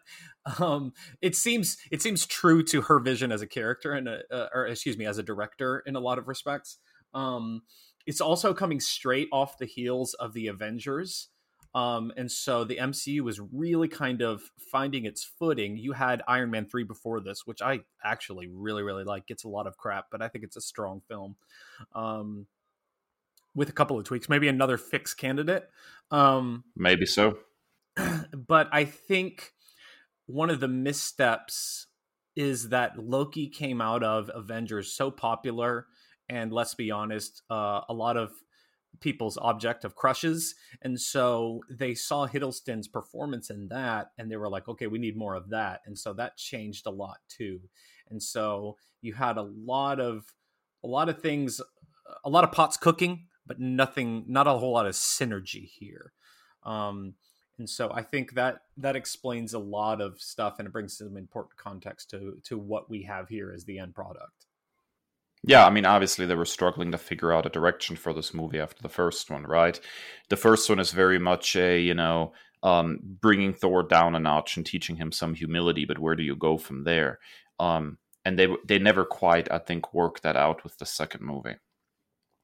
um, 0.59 0.93
it 1.21 1.35
seems 1.35 1.77
it 1.91 2.01
seems 2.01 2.25
true 2.25 2.63
to 2.63 2.81
her 2.83 2.99
vision 2.99 3.31
as 3.31 3.41
a 3.41 3.47
character 3.47 3.93
and 3.93 4.07
a, 4.07 4.21
uh, 4.31 4.47
or 4.53 4.67
excuse 4.67 4.97
me, 4.97 5.05
as 5.05 5.17
a 5.17 5.23
director 5.23 5.83
in 5.85 5.95
a 5.95 6.01
lot 6.01 6.17
of 6.17 6.27
respects. 6.27 6.77
Um, 7.13 7.61
it's 8.05 8.21
also 8.21 8.53
coming 8.53 8.79
straight 8.79 9.27
off 9.31 9.57
the 9.57 9.65
heels 9.65 10.13
of 10.13 10.33
the 10.33 10.47
Avengers. 10.47 11.29
Um, 11.75 12.11
and 12.17 12.31
so 12.31 12.63
the 12.63 12.77
MCU 12.77 13.21
was 13.21 13.39
really 13.53 13.87
kind 13.87 14.21
of 14.21 14.41
finding 14.71 15.05
its 15.05 15.23
footing. 15.23 15.77
You 15.77 15.91
had 15.91 16.23
Iron 16.27 16.49
Man 16.49 16.65
3 16.65 16.83
before 16.85 17.19
this, 17.19 17.41
which 17.45 17.61
I 17.61 17.81
actually 18.03 18.47
really, 18.51 18.81
really 18.81 19.03
like. 19.03 19.27
Gets 19.27 19.43
a 19.43 19.49
lot 19.49 19.67
of 19.67 19.77
crap, 19.77 20.05
but 20.11 20.21
I 20.21 20.27
think 20.27 20.43
it's 20.43 20.55
a 20.55 20.61
strong 20.61 21.01
film. 21.07 21.35
Um, 21.93 22.47
with 23.57 23.69
a 23.69 23.73
couple 23.73 23.97
of 23.97 24.05
tweaks, 24.05 24.29
maybe 24.29 24.47
another 24.47 24.77
fix 24.77 25.15
candidate. 25.15 25.67
Um, 26.11 26.63
maybe 26.75 27.05
so. 27.05 27.39
But 28.31 28.69
I 28.71 28.85
think 28.85 29.51
one 30.27 30.51
of 30.51 30.59
the 30.59 30.67
missteps 30.67 31.87
is 32.35 32.69
that 32.69 32.99
Loki 32.99 33.49
came 33.49 33.81
out 33.81 34.03
of 34.03 34.29
Avengers 34.33 34.93
so 34.93 35.09
popular, 35.09 35.87
and 36.29 36.53
let's 36.53 36.75
be 36.75 36.91
honest, 36.91 37.41
uh, 37.49 37.81
a 37.89 37.93
lot 37.93 38.15
of 38.15 38.31
people's 38.99 39.37
object 39.39 39.83
of 39.85 39.95
crushes. 39.95 40.53
And 40.83 40.99
so 40.99 41.61
they 41.69 41.95
saw 41.95 42.27
Hiddleston's 42.27 42.87
performance 42.87 43.49
in 43.49 43.67
that 43.69 44.11
and 44.17 44.31
they 44.31 44.37
were 44.37 44.49
like, 44.49 44.67
okay, 44.67 44.87
we 44.87 44.97
need 44.97 45.17
more 45.17 45.35
of 45.35 45.49
that. 45.49 45.81
And 45.85 45.97
so 45.97 46.13
that 46.13 46.37
changed 46.37 46.87
a 46.87 46.91
lot 46.91 47.17
too. 47.27 47.59
And 48.09 48.21
so 48.21 48.77
you 49.01 49.13
had 49.13 49.37
a 49.37 49.43
lot 49.43 49.99
of 49.99 50.25
a 50.83 50.87
lot 50.87 51.09
of 51.09 51.21
things 51.21 51.61
a 52.23 52.29
lot 52.29 52.43
of 52.43 52.51
pots 52.51 52.77
cooking 52.77 53.27
but 53.47 53.59
nothing, 53.59 54.25
not 54.27 54.47
a 54.47 54.51
whole 54.53 54.73
lot 54.73 54.85
of 54.85 54.93
synergy 54.93 55.65
here. 55.65 56.13
Um, 56.63 57.13
and 57.57 57.69
so 57.69 57.91
I 57.91 58.03
think 58.03 58.33
that 58.33 58.61
that 58.77 58.95
explains 58.95 59.53
a 59.53 59.59
lot 59.59 60.01
of 60.01 60.21
stuff, 60.21 60.59
and 60.59 60.67
it 60.67 60.71
brings 60.71 60.97
some 60.97 61.17
important 61.17 61.57
context 61.57 62.09
to 62.11 62.37
to 62.43 62.57
what 62.57 62.89
we 62.89 63.03
have 63.03 63.29
here 63.29 63.51
as 63.51 63.65
the 63.65 63.79
end 63.79 63.95
product. 63.95 64.45
Yeah, 65.43 65.65
I 65.65 65.69
mean, 65.69 65.85
obviously 65.85 66.25
they 66.25 66.35
were 66.35 66.45
struggling 66.45 66.91
to 66.91 66.97
figure 66.97 67.31
out 67.31 67.45
a 67.45 67.49
direction 67.49 67.95
for 67.95 68.13
this 68.13 68.33
movie 68.33 68.59
after 68.59 68.81
the 68.81 68.89
first 68.89 69.29
one, 69.29 69.43
right? 69.43 69.79
The 70.29 70.35
first 70.35 70.69
one 70.69 70.79
is 70.79 70.91
very 70.91 71.19
much 71.19 71.55
a, 71.55 71.79
you 71.79 71.93
know, 71.93 72.33
um, 72.63 72.99
bringing 73.01 73.53
Thor 73.53 73.83
down 73.83 74.15
a 74.15 74.19
notch 74.19 74.57
and 74.57 74.65
teaching 74.65 74.95
him 74.95 75.11
some 75.11 75.35
humility. 75.35 75.85
But 75.85 75.99
where 75.99 76.15
do 76.15 76.23
you 76.23 76.35
go 76.35 76.57
from 76.57 76.83
there? 76.83 77.19
Um, 77.59 77.97
and 78.25 78.37
they 78.37 78.47
they 78.65 78.79
never 78.79 79.05
quite, 79.05 79.49
I 79.51 79.59
think, 79.59 79.93
worked 79.93 80.23
that 80.23 80.35
out 80.35 80.63
with 80.63 80.77
the 80.79 80.85
second 80.85 81.21
movie. 81.21 81.55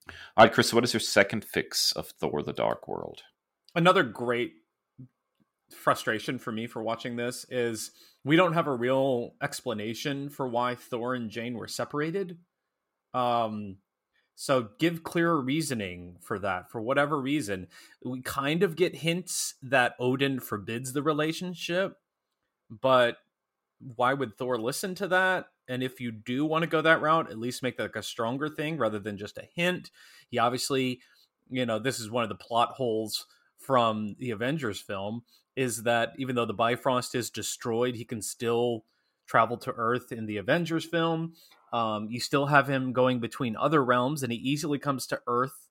All 0.07 0.45
right, 0.45 0.51
Kris, 0.51 0.73
what 0.73 0.83
is 0.83 0.93
your 0.93 0.99
second 0.99 1.45
fix 1.45 1.91
of 1.93 2.07
Thor: 2.07 2.43
The 2.43 2.53
Dark 2.53 2.87
World? 2.87 3.21
Another 3.75 4.03
great 4.03 4.53
frustration 5.73 6.37
for 6.39 6.51
me 6.51 6.67
for 6.67 6.83
watching 6.83 7.15
this 7.15 7.45
is 7.49 7.91
we 8.23 8.35
don't 8.35 8.53
have 8.53 8.67
a 8.67 8.75
real 8.75 9.33
explanation 9.41 10.29
for 10.29 10.47
why 10.47 10.75
Thor 10.75 11.15
and 11.15 11.29
Jane 11.29 11.55
were 11.55 11.67
separated. 11.67 12.37
Um, 13.13 13.77
so 14.35 14.69
give 14.79 15.03
clearer 15.03 15.39
reasoning 15.39 16.17
for 16.21 16.39
that. 16.39 16.71
For 16.71 16.81
whatever 16.81 17.19
reason, 17.19 17.67
we 18.03 18.21
kind 18.21 18.63
of 18.63 18.75
get 18.75 18.95
hints 18.95 19.55
that 19.61 19.95
Odin 19.99 20.39
forbids 20.39 20.93
the 20.93 21.03
relationship, 21.03 21.97
but 22.69 23.17
why 23.79 24.13
would 24.13 24.37
Thor 24.37 24.57
listen 24.57 24.95
to 24.95 25.07
that? 25.09 25.45
And 25.67 25.82
if 25.82 25.99
you 26.02 26.12
do 26.12 26.45
want 26.45 26.63
to 26.63 26.67
go 26.67 26.82
that 26.82 27.02
route, 27.02 27.32
at 27.32 27.39
least 27.39 27.63
make 27.63 27.78
that 27.78 27.84
like 27.84 27.95
a 27.95 28.04
stronger 28.04 28.49
thing 28.49 28.78
rather 28.78 28.99
than 28.99 29.17
just 29.17 29.38
a 29.38 29.47
hint. 29.56 29.91
He 30.30 30.38
obviously, 30.38 30.99
you 31.49 31.65
know, 31.65 31.80
this 31.80 31.99
is 31.99 32.10
one 32.10 32.23
of 32.23 32.30
the 32.30 32.36
plot 32.36 32.71
holes 32.71 33.26
from 33.58 34.15
the 34.19 34.32
Avengers 34.32 34.82
film 34.82 35.23
is 35.56 35.84
that 35.84 36.13
even 36.17 36.36
though 36.36 36.45
the 36.45 36.54
Bifrost 36.54 37.15
is 37.15 37.30
destroyed, 37.30 37.95
he 37.95 38.06
can 38.06 38.21
still 38.21 38.86
travel 39.28 39.58
to 39.58 39.71
Earth 39.71 40.12
in 40.12 40.26
the 40.26 40.38
Avengers 40.38 40.86
film. 40.86 41.34
Um, 41.71 42.08
you 42.10 42.19
still 42.19 42.47
have 42.47 42.67
him 42.67 42.93
going 42.93 43.19
between 43.19 43.56
other 43.56 43.84
realms, 43.84 44.23
and 44.23 44.32
he 44.32 44.38
easily 44.38 44.80
comes 44.80 45.08
to 45.08 45.21
Earth 45.28 45.69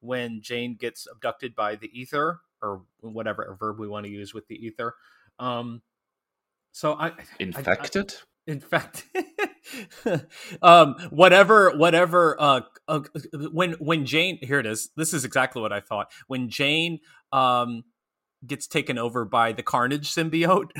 when 0.00 0.40
Jane 0.42 0.76
gets 0.78 1.06
abducted 1.10 1.54
by 1.54 1.76
the 1.76 1.90
ether 1.98 2.40
or 2.60 2.82
whatever 3.00 3.56
verb 3.58 3.78
we 3.78 3.88
want 3.88 4.06
to 4.06 4.12
use 4.12 4.32
with 4.32 4.46
the 4.48 4.54
ether. 4.54 4.94
Um, 5.38 5.82
so 6.72 6.94
I 6.94 7.12
infected. 7.38 8.12
I, 8.12 8.14
I, 8.14 8.18
in 8.46 8.60
fact, 8.60 9.06
um, 10.62 10.94
whatever, 11.10 11.76
whatever. 11.76 12.36
Uh, 12.38 12.60
uh, 12.88 13.00
when 13.52 13.72
when 13.74 14.04
Jane, 14.06 14.38
here 14.42 14.58
it 14.58 14.66
is. 14.66 14.90
This 14.96 15.14
is 15.14 15.24
exactly 15.24 15.62
what 15.62 15.72
I 15.72 15.80
thought. 15.80 16.10
When 16.26 16.48
Jane 16.48 17.00
um, 17.32 17.84
gets 18.46 18.66
taken 18.66 18.98
over 18.98 19.24
by 19.24 19.52
the 19.52 19.62
Carnage 19.62 20.12
symbiote. 20.12 20.70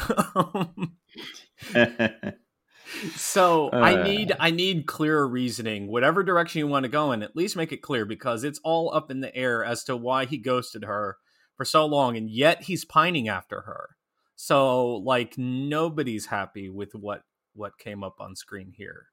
so 3.14 3.68
uh. 3.72 3.76
I 3.76 4.02
need 4.02 4.32
I 4.38 4.50
need 4.50 4.86
clearer 4.86 5.26
reasoning. 5.26 5.88
Whatever 5.88 6.22
direction 6.22 6.58
you 6.60 6.66
want 6.66 6.84
to 6.84 6.90
go 6.90 7.12
in, 7.12 7.22
at 7.22 7.36
least 7.36 7.56
make 7.56 7.72
it 7.72 7.82
clear 7.82 8.04
because 8.04 8.44
it's 8.44 8.60
all 8.64 8.94
up 8.94 9.10
in 9.10 9.20
the 9.20 9.34
air 9.34 9.64
as 9.64 9.84
to 9.84 9.96
why 9.96 10.24
he 10.24 10.38
ghosted 10.38 10.84
her 10.84 11.16
for 11.56 11.64
so 11.64 11.86
long, 11.86 12.16
and 12.16 12.30
yet 12.30 12.64
he's 12.64 12.84
pining 12.84 13.28
after 13.28 13.62
her. 13.62 13.90
So 14.34 14.96
like 14.96 15.38
nobody's 15.38 16.26
happy 16.26 16.68
with 16.68 16.94
what 16.94 17.22
what 17.54 17.78
came 17.78 18.02
up 18.02 18.20
on 18.20 18.36
screen 18.36 18.72
here. 18.76 19.06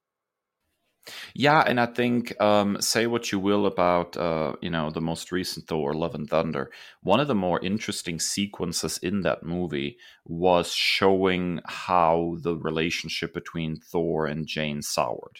Yeah, 1.33 1.63
and 1.65 1.79
I 1.79 1.85
think 1.85 2.39
um, 2.41 2.79
say 2.81 3.07
what 3.07 3.31
you 3.31 3.39
will 3.39 3.65
about 3.65 4.17
uh, 4.17 4.53
you 4.61 4.69
know 4.69 4.89
the 4.91 5.01
most 5.01 5.31
recent 5.31 5.67
Thor, 5.67 5.93
Love 5.93 6.15
and 6.15 6.29
Thunder. 6.29 6.71
One 7.01 7.19
of 7.19 7.27
the 7.27 7.35
more 7.35 7.59
interesting 7.61 8.19
sequences 8.19 8.97
in 8.99 9.21
that 9.21 9.43
movie 9.43 9.97
was 10.25 10.71
showing 10.71 11.61
how 11.65 12.37
the 12.41 12.55
relationship 12.57 13.33
between 13.33 13.77
Thor 13.77 14.25
and 14.25 14.45
Jane 14.45 14.81
soured. 14.81 15.39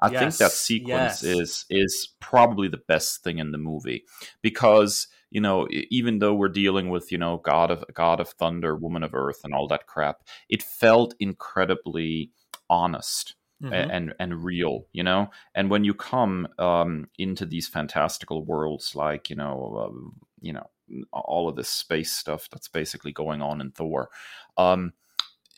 I 0.00 0.10
yes, 0.10 0.20
think 0.20 0.36
that 0.36 0.52
sequence 0.52 1.22
yes. 1.22 1.24
is 1.24 1.64
is 1.70 2.08
probably 2.20 2.68
the 2.68 2.82
best 2.88 3.24
thing 3.24 3.38
in 3.38 3.50
the 3.52 3.58
movie 3.58 4.04
because 4.42 5.08
you 5.30 5.40
know 5.40 5.66
even 5.70 6.18
though 6.18 6.34
we're 6.34 6.48
dealing 6.48 6.88
with 6.88 7.12
you 7.12 7.18
know 7.18 7.38
God 7.38 7.70
of 7.70 7.84
God 7.94 8.20
of 8.20 8.30
Thunder, 8.30 8.76
Woman 8.76 9.02
of 9.02 9.14
Earth, 9.14 9.40
and 9.44 9.54
all 9.54 9.68
that 9.68 9.86
crap, 9.86 10.22
it 10.48 10.62
felt 10.62 11.14
incredibly 11.20 12.30
honest 12.70 13.34
mm-hmm. 13.62 13.72
and 13.72 14.14
and 14.18 14.44
real 14.44 14.86
you 14.92 15.02
know 15.02 15.30
and 15.54 15.70
when 15.70 15.84
you 15.84 15.94
come 15.94 16.48
um, 16.58 17.08
into 17.18 17.44
these 17.44 17.68
fantastical 17.68 18.44
worlds 18.44 18.94
like 18.94 19.30
you 19.30 19.36
know 19.36 19.76
uh, 19.78 20.10
you 20.40 20.52
know 20.52 20.66
all 21.12 21.48
of 21.48 21.56
this 21.56 21.68
space 21.68 22.12
stuff 22.12 22.48
that's 22.50 22.68
basically 22.68 23.12
going 23.12 23.42
on 23.42 23.60
in 23.60 23.70
thor 23.70 24.08
um, 24.56 24.92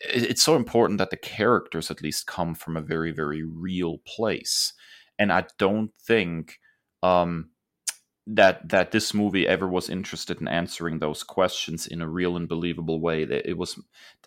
it's 0.02 0.42
so 0.42 0.56
important 0.56 0.98
that 0.98 1.10
the 1.10 1.16
characters 1.16 1.90
at 1.90 2.02
least 2.02 2.26
come 2.26 2.54
from 2.54 2.76
a 2.76 2.82
very 2.82 3.12
very 3.12 3.42
real 3.42 3.98
place 3.98 4.72
and 5.18 5.32
i 5.32 5.44
don't 5.58 5.92
think 6.00 6.58
um, 7.02 7.50
that 8.26 8.68
that 8.68 8.92
this 8.92 9.14
movie 9.14 9.46
ever 9.46 9.66
was 9.66 9.88
interested 9.88 10.40
in 10.40 10.48
answering 10.48 10.98
those 10.98 11.22
questions 11.22 11.86
in 11.86 12.02
a 12.02 12.08
real 12.08 12.36
and 12.36 12.48
believable 12.48 13.00
way. 13.00 13.24
That 13.24 13.48
it 13.48 13.56
was, 13.56 13.78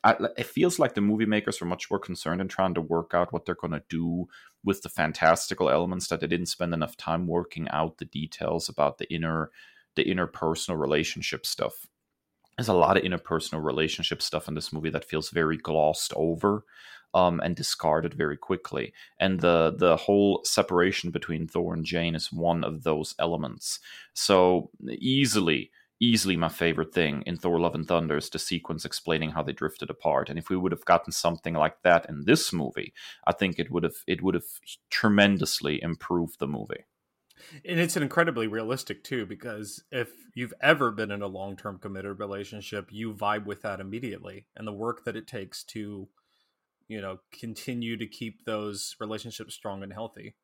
it 0.03 0.45
feels 0.45 0.79
like 0.79 0.95
the 0.95 1.01
movie 1.01 1.25
makers 1.25 1.61
were 1.61 1.67
much 1.67 1.89
more 1.89 1.99
concerned 1.99 2.41
in 2.41 2.47
trying 2.47 2.73
to 2.73 2.81
work 2.81 3.11
out 3.13 3.31
what 3.31 3.45
they're 3.45 3.55
going 3.55 3.71
to 3.71 3.83
do 3.89 4.27
with 4.63 4.81
the 4.81 4.89
fantastical 4.89 5.69
elements 5.69 6.07
that 6.07 6.21
they 6.21 6.27
didn't 6.27 6.47
spend 6.47 6.73
enough 6.73 6.97
time 6.97 7.27
working 7.27 7.67
out 7.69 7.97
the 7.97 8.05
details 8.05 8.67
about 8.67 8.97
the 8.97 9.13
inner, 9.13 9.51
the 9.95 10.05
interpersonal 10.05 10.79
relationship 10.79 11.45
stuff. 11.45 11.87
There's 12.57 12.67
a 12.67 12.73
lot 12.73 12.97
of 12.97 13.03
interpersonal 13.03 13.63
relationship 13.63 14.21
stuff 14.21 14.47
in 14.47 14.53
this 14.53 14.73
movie 14.73 14.91
that 14.91 15.05
feels 15.05 15.29
very 15.29 15.57
glossed 15.57 16.13
over 16.15 16.65
um, 17.13 17.39
and 17.43 17.55
discarded 17.55 18.13
very 18.13 18.37
quickly. 18.37 18.93
And 19.19 19.39
the 19.39 19.73
the 19.77 19.97
whole 19.97 20.41
separation 20.43 21.11
between 21.11 21.47
Thor 21.47 21.73
and 21.73 21.85
Jane 21.85 22.15
is 22.15 22.31
one 22.31 22.63
of 22.63 22.83
those 22.83 23.15
elements. 23.19 23.79
So 24.13 24.69
easily, 24.87 25.71
easily 25.99 26.35
my 26.35 26.49
favorite 26.49 26.93
thing 26.93 27.23
in 27.25 27.37
Thor: 27.37 27.59
Love 27.59 27.75
and 27.75 27.87
Thunder 27.87 28.17
is 28.17 28.29
the 28.29 28.39
sequence 28.39 28.85
explaining 28.85 29.31
how 29.31 29.43
they 29.43 29.53
drifted 29.53 29.89
apart. 29.89 30.29
And 30.29 30.39
if 30.39 30.49
we 30.49 30.57
would 30.57 30.71
have 30.71 30.85
gotten 30.85 31.11
something 31.11 31.53
like 31.53 31.81
that 31.83 32.07
in 32.09 32.25
this 32.25 32.51
movie, 32.51 32.93
I 33.25 33.33
think 33.33 33.59
it 33.59 33.71
would 33.71 33.83
have 33.83 34.03
it 34.07 34.21
would 34.21 34.35
have 34.35 34.47
tremendously 34.89 35.81
improved 35.81 36.39
the 36.39 36.47
movie. 36.47 36.85
And 37.65 37.79
it's 37.79 37.97
incredibly 37.97 38.47
realistic 38.47 39.03
too, 39.03 39.25
because 39.25 39.83
if 39.91 40.09
you've 40.33 40.53
ever 40.61 40.91
been 40.91 41.11
in 41.11 41.21
a 41.21 41.27
long 41.27 41.55
term 41.55 41.77
committed 41.77 42.19
relationship, 42.19 42.89
you 42.91 43.13
vibe 43.13 43.45
with 43.45 43.61
that 43.63 43.79
immediately. 43.79 44.45
And 44.55 44.67
the 44.67 44.73
work 44.73 45.03
that 45.05 45.15
it 45.15 45.27
takes 45.27 45.63
to 45.65 46.07
you 46.87 47.01
know 47.01 47.19
continue 47.31 47.97
to 47.97 48.07
keep 48.07 48.45
those 48.45 48.95
relationships 48.99 49.53
strong 49.53 49.83
and 49.83 49.93
healthy 49.93 50.35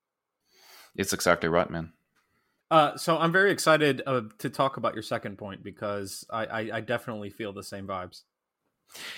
it's 0.95 1.13
exactly 1.13 1.49
right 1.49 1.69
man 1.69 1.91
uh, 2.71 2.95
so 2.97 3.17
i'm 3.17 3.31
very 3.31 3.51
excited 3.51 4.01
uh, 4.05 4.21
to 4.37 4.49
talk 4.49 4.77
about 4.77 4.93
your 4.93 5.03
second 5.03 5.37
point 5.37 5.63
because 5.63 6.25
I, 6.31 6.45
I, 6.45 6.59
I 6.75 6.81
definitely 6.81 7.29
feel 7.29 7.53
the 7.53 7.63
same 7.63 7.87
vibes 7.87 8.21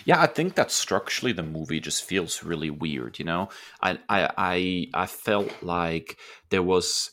yeah, 0.06 0.22
I 0.22 0.28
think 0.28 0.56
that 0.56 0.72
structurally 0.72 1.32
the 1.32 1.44
movie 1.44 1.80
just 1.80 2.04
feels 2.04 2.44
really 2.44 2.70
weird. 2.70 3.20
You 3.20 3.26
know, 3.26 3.50
I 3.82 4.00
I 4.10 4.30
I, 4.38 4.88
I 4.94 5.06
felt 5.06 5.52
like 5.62 6.18
there 6.50 6.64
was 6.64 7.12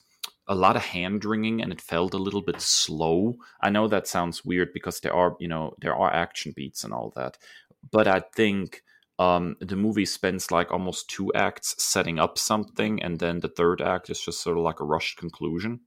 a 0.48 0.54
lot 0.54 0.76
of 0.76 0.82
hand 0.82 1.24
wringing 1.24 1.60
and 1.60 1.72
it 1.72 1.80
felt 1.80 2.14
a 2.14 2.18
little 2.18 2.40
bit 2.40 2.60
slow. 2.60 3.36
I 3.60 3.70
know 3.70 3.86
that 3.88 4.08
sounds 4.08 4.44
weird 4.44 4.72
because 4.72 5.00
there 5.00 5.12
are 5.12 5.36
you 5.38 5.48
know 5.48 5.74
there 5.80 5.94
are 5.94 6.12
action 6.12 6.52
beats 6.56 6.84
and 6.84 6.92
all 6.92 7.12
that, 7.16 7.38
but 7.90 8.08
I 8.08 8.20
think 8.34 8.82
um, 9.18 9.56
the 9.60 9.76
movie 9.76 10.06
spends 10.06 10.50
like 10.50 10.70
almost 10.70 11.10
two 11.10 11.32
acts 11.34 11.74
setting 11.82 12.18
up 12.18 12.38
something, 12.38 13.02
and 13.02 13.18
then 13.18 13.40
the 13.40 13.48
third 13.48 13.80
act 13.80 14.10
is 14.10 14.20
just 14.20 14.42
sort 14.42 14.56
of 14.56 14.62
like 14.62 14.80
a 14.80 14.84
rushed 14.84 15.18
conclusion. 15.18 15.80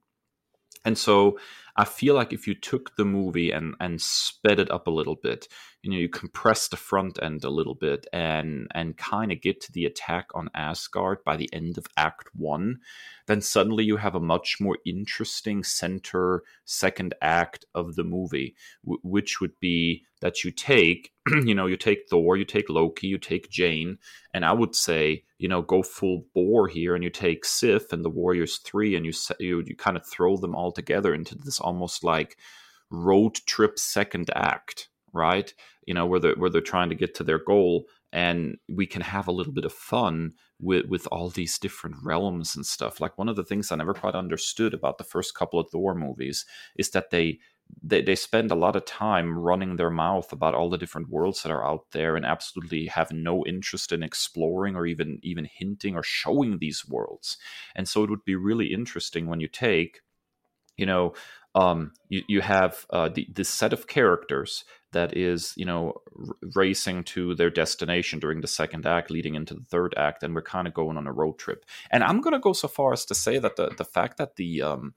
And 0.84 0.98
so 0.98 1.38
I 1.76 1.84
feel 1.84 2.14
like 2.14 2.32
if 2.32 2.46
you 2.46 2.54
took 2.54 2.96
the 2.96 3.04
movie 3.04 3.50
and 3.50 3.74
and 3.80 4.00
sped 4.00 4.60
it 4.60 4.70
up 4.70 4.86
a 4.86 4.90
little 4.90 5.16
bit, 5.16 5.48
you 5.82 5.90
know, 5.90 5.96
you 5.96 6.08
compress 6.08 6.68
the 6.68 6.76
front 6.76 7.18
end 7.22 7.44
a 7.44 7.50
little 7.50 7.74
bit 7.74 8.06
and 8.12 8.68
and 8.74 8.96
kind 8.96 9.32
of 9.32 9.40
get 9.40 9.60
to 9.62 9.72
the 9.72 9.86
attack 9.86 10.28
on 10.34 10.50
Asgard 10.54 11.24
by 11.24 11.36
the 11.36 11.48
end 11.52 11.78
of 11.78 11.86
Act 11.96 12.28
One, 12.34 12.80
then 13.26 13.40
suddenly 13.40 13.84
you 13.84 13.96
have 13.96 14.14
a 14.14 14.20
much 14.20 14.58
more 14.60 14.78
interesting 14.84 15.64
center 15.64 16.42
second 16.64 17.14
act 17.22 17.64
of 17.74 17.94
the 17.94 18.04
movie, 18.04 18.54
w- 18.84 19.00
which 19.02 19.40
would 19.40 19.58
be 19.60 20.04
that 20.20 20.44
you 20.44 20.50
take, 20.50 21.12
you 21.44 21.54
know, 21.54 21.66
you 21.66 21.76
take 21.76 22.08
Thor, 22.08 22.36
you 22.36 22.44
take 22.44 22.70
Loki, 22.70 23.08
you 23.08 23.18
take 23.18 23.50
Jane, 23.50 23.98
and 24.32 24.44
I 24.44 24.52
would 24.52 24.74
say, 24.74 25.24
you 25.38 25.48
know, 25.48 25.62
go 25.62 25.82
full 25.82 26.24
bore 26.34 26.68
here, 26.68 26.94
and 26.94 27.02
you 27.02 27.10
take 27.10 27.44
Sif 27.44 27.92
and 27.92 28.04
the 28.04 28.10
Warriors 28.10 28.58
Three, 28.58 28.94
and 28.94 29.04
you 29.04 29.12
you 29.40 29.62
you 29.66 29.76
kind 29.76 29.96
of 29.96 30.06
throw 30.06 30.36
them 30.36 30.54
all 30.54 30.72
together 30.72 31.12
into 31.14 31.36
this 31.36 31.60
almost 31.62 32.04
like 32.04 32.38
road 32.90 33.34
trip 33.46 33.78
second 33.78 34.30
act, 34.34 34.88
right? 35.12 35.52
You 35.86 35.94
know, 35.94 36.06
where 36.06 36.20
they 36.20 36.32
where 36.32 36.50
they're 36.50 36.60
trying 36.60 36.90
to 36.90 36.94
get 36.94 37.14
to 37.16 37.24
their 37.24 37.38
goal, 37.38 37.86
and 38.12 38.56
we 38.68 38.86
can 38.86 39.02
have 39.02 39.28
a 39.28 39.32
little 39.32 39.52
bit 39.52 39.64
of 39.64 39.72
fun 39.72 40.32
with 40.60 40.86
with 40.86 41.06
all 41.10 41.30
these 41.30 41.58
different 41.58 41.96
realms 42.02 42.54
and 42.56 42.66
stuff. 42.66 43.00
Like 43.00 43.18
one 43.18 43.28
of 43.28 43.36
the 43.36 43.44
things 43.44 43.72
I 43.72 43.76
never 43.76 43.94
quite 43.94 44.14
understood 44.14 44.74
about 44.74 44.98
the 44.98 45.04
first 45.04 45.34
couple 45.34 45.58
of 45.60 45.70
Thor 45.70 45.94
movies 45.94 46.44
is 46.76 46.90
that 46.90 47.10
they 47.10 47.38
they, 47.82 48.02
they 48.02 48.14
spend 48.14 48.50
a 48.50 48.56
lot 48.56 48.76
of 48.76 48.84
time 48.84 49.38
running 49.38 49.76
their 49.76 49.90
mouth 49.90 50.32
about 50.32 50.54
all 50.54 50.68
the 50.68 50.78
different 50.78 51.08
worlds 51.08 51.42
that 51.42 51.52
are 51.52 51.66
out 51.66 51.86
there 51.92 52.16
and 52.16 52.26
absolutely 52.26 52.86
have 52.86 53.12
no 53.12 53.44
interest 53.46 53.92
in 53.92 54.02
exploring 54.02 54.76
or 54.76 54.86
even 54.86 55.18
even 55.22 55.46
hinting 55.50 55.94
or 55.96 56.02
showing 56.02 56.58
these 56.58 56.86
worlds 56.86 57.38
and 57.74 57.88
so 57.88 58.04
it 58.04 58.10
would 58.10 58.24
be 58.24 58.36
really 58.36 58.72
interesting 58.72 59.26
when 59.26 59.40
you 59.40 59.48
take 59.48 60.00
you 60.76 60.86
know 60.86 61.12
um, 61.54 61.92
you, 62.08 62.22
you 62.28 62.40
have 62.40 62.86
uh, 62.90 63.08
the, 63.08 63.26
this 63.32 63.48
set 63.48 63.72
of 63.72 63.86
characters 63.86 64.64
that 64.92 65.16
is 65.16 65.54
you 65.56 65.64
know 65.64 65.94
r- 66.18 66.36
racing 66.54 67.04
to 67.04 67.34
their 67.34 67.50
destination 67.50 68.18
during 68.18 68.40
the 68.40 68.46
second 68.46 68.86
act 68.86 69.10
leading 69.10 69.34
into 69.34 69.54
the 69.54 69.64
third 69.64 69.94
act 69.96 70.22
and 70.22 70.34
we're 70.34 70.42
kind 70.42 70.68
of 70.68 70.74
going 70.74 70.96
on 70.96 71.06
a 71.06 71.12
road 71.12 71.38
trip 71.38 71.64
and 71.90 72.04
i'm 72.04 72.20
going 72.20 72.32
to 72.32 72.38
go 72.38 72.52
so 72.52 72.68
far 72.68 72.92
as 72.92 73.04
to 73.04 73.14
say 73.14 73.38
that 73.38 73.56
the 73.56 73.70
the 73.78 73.84
fact 73.84 74.18
that 74.18 74.36
the 74.36 74.62
um 74.62 74.94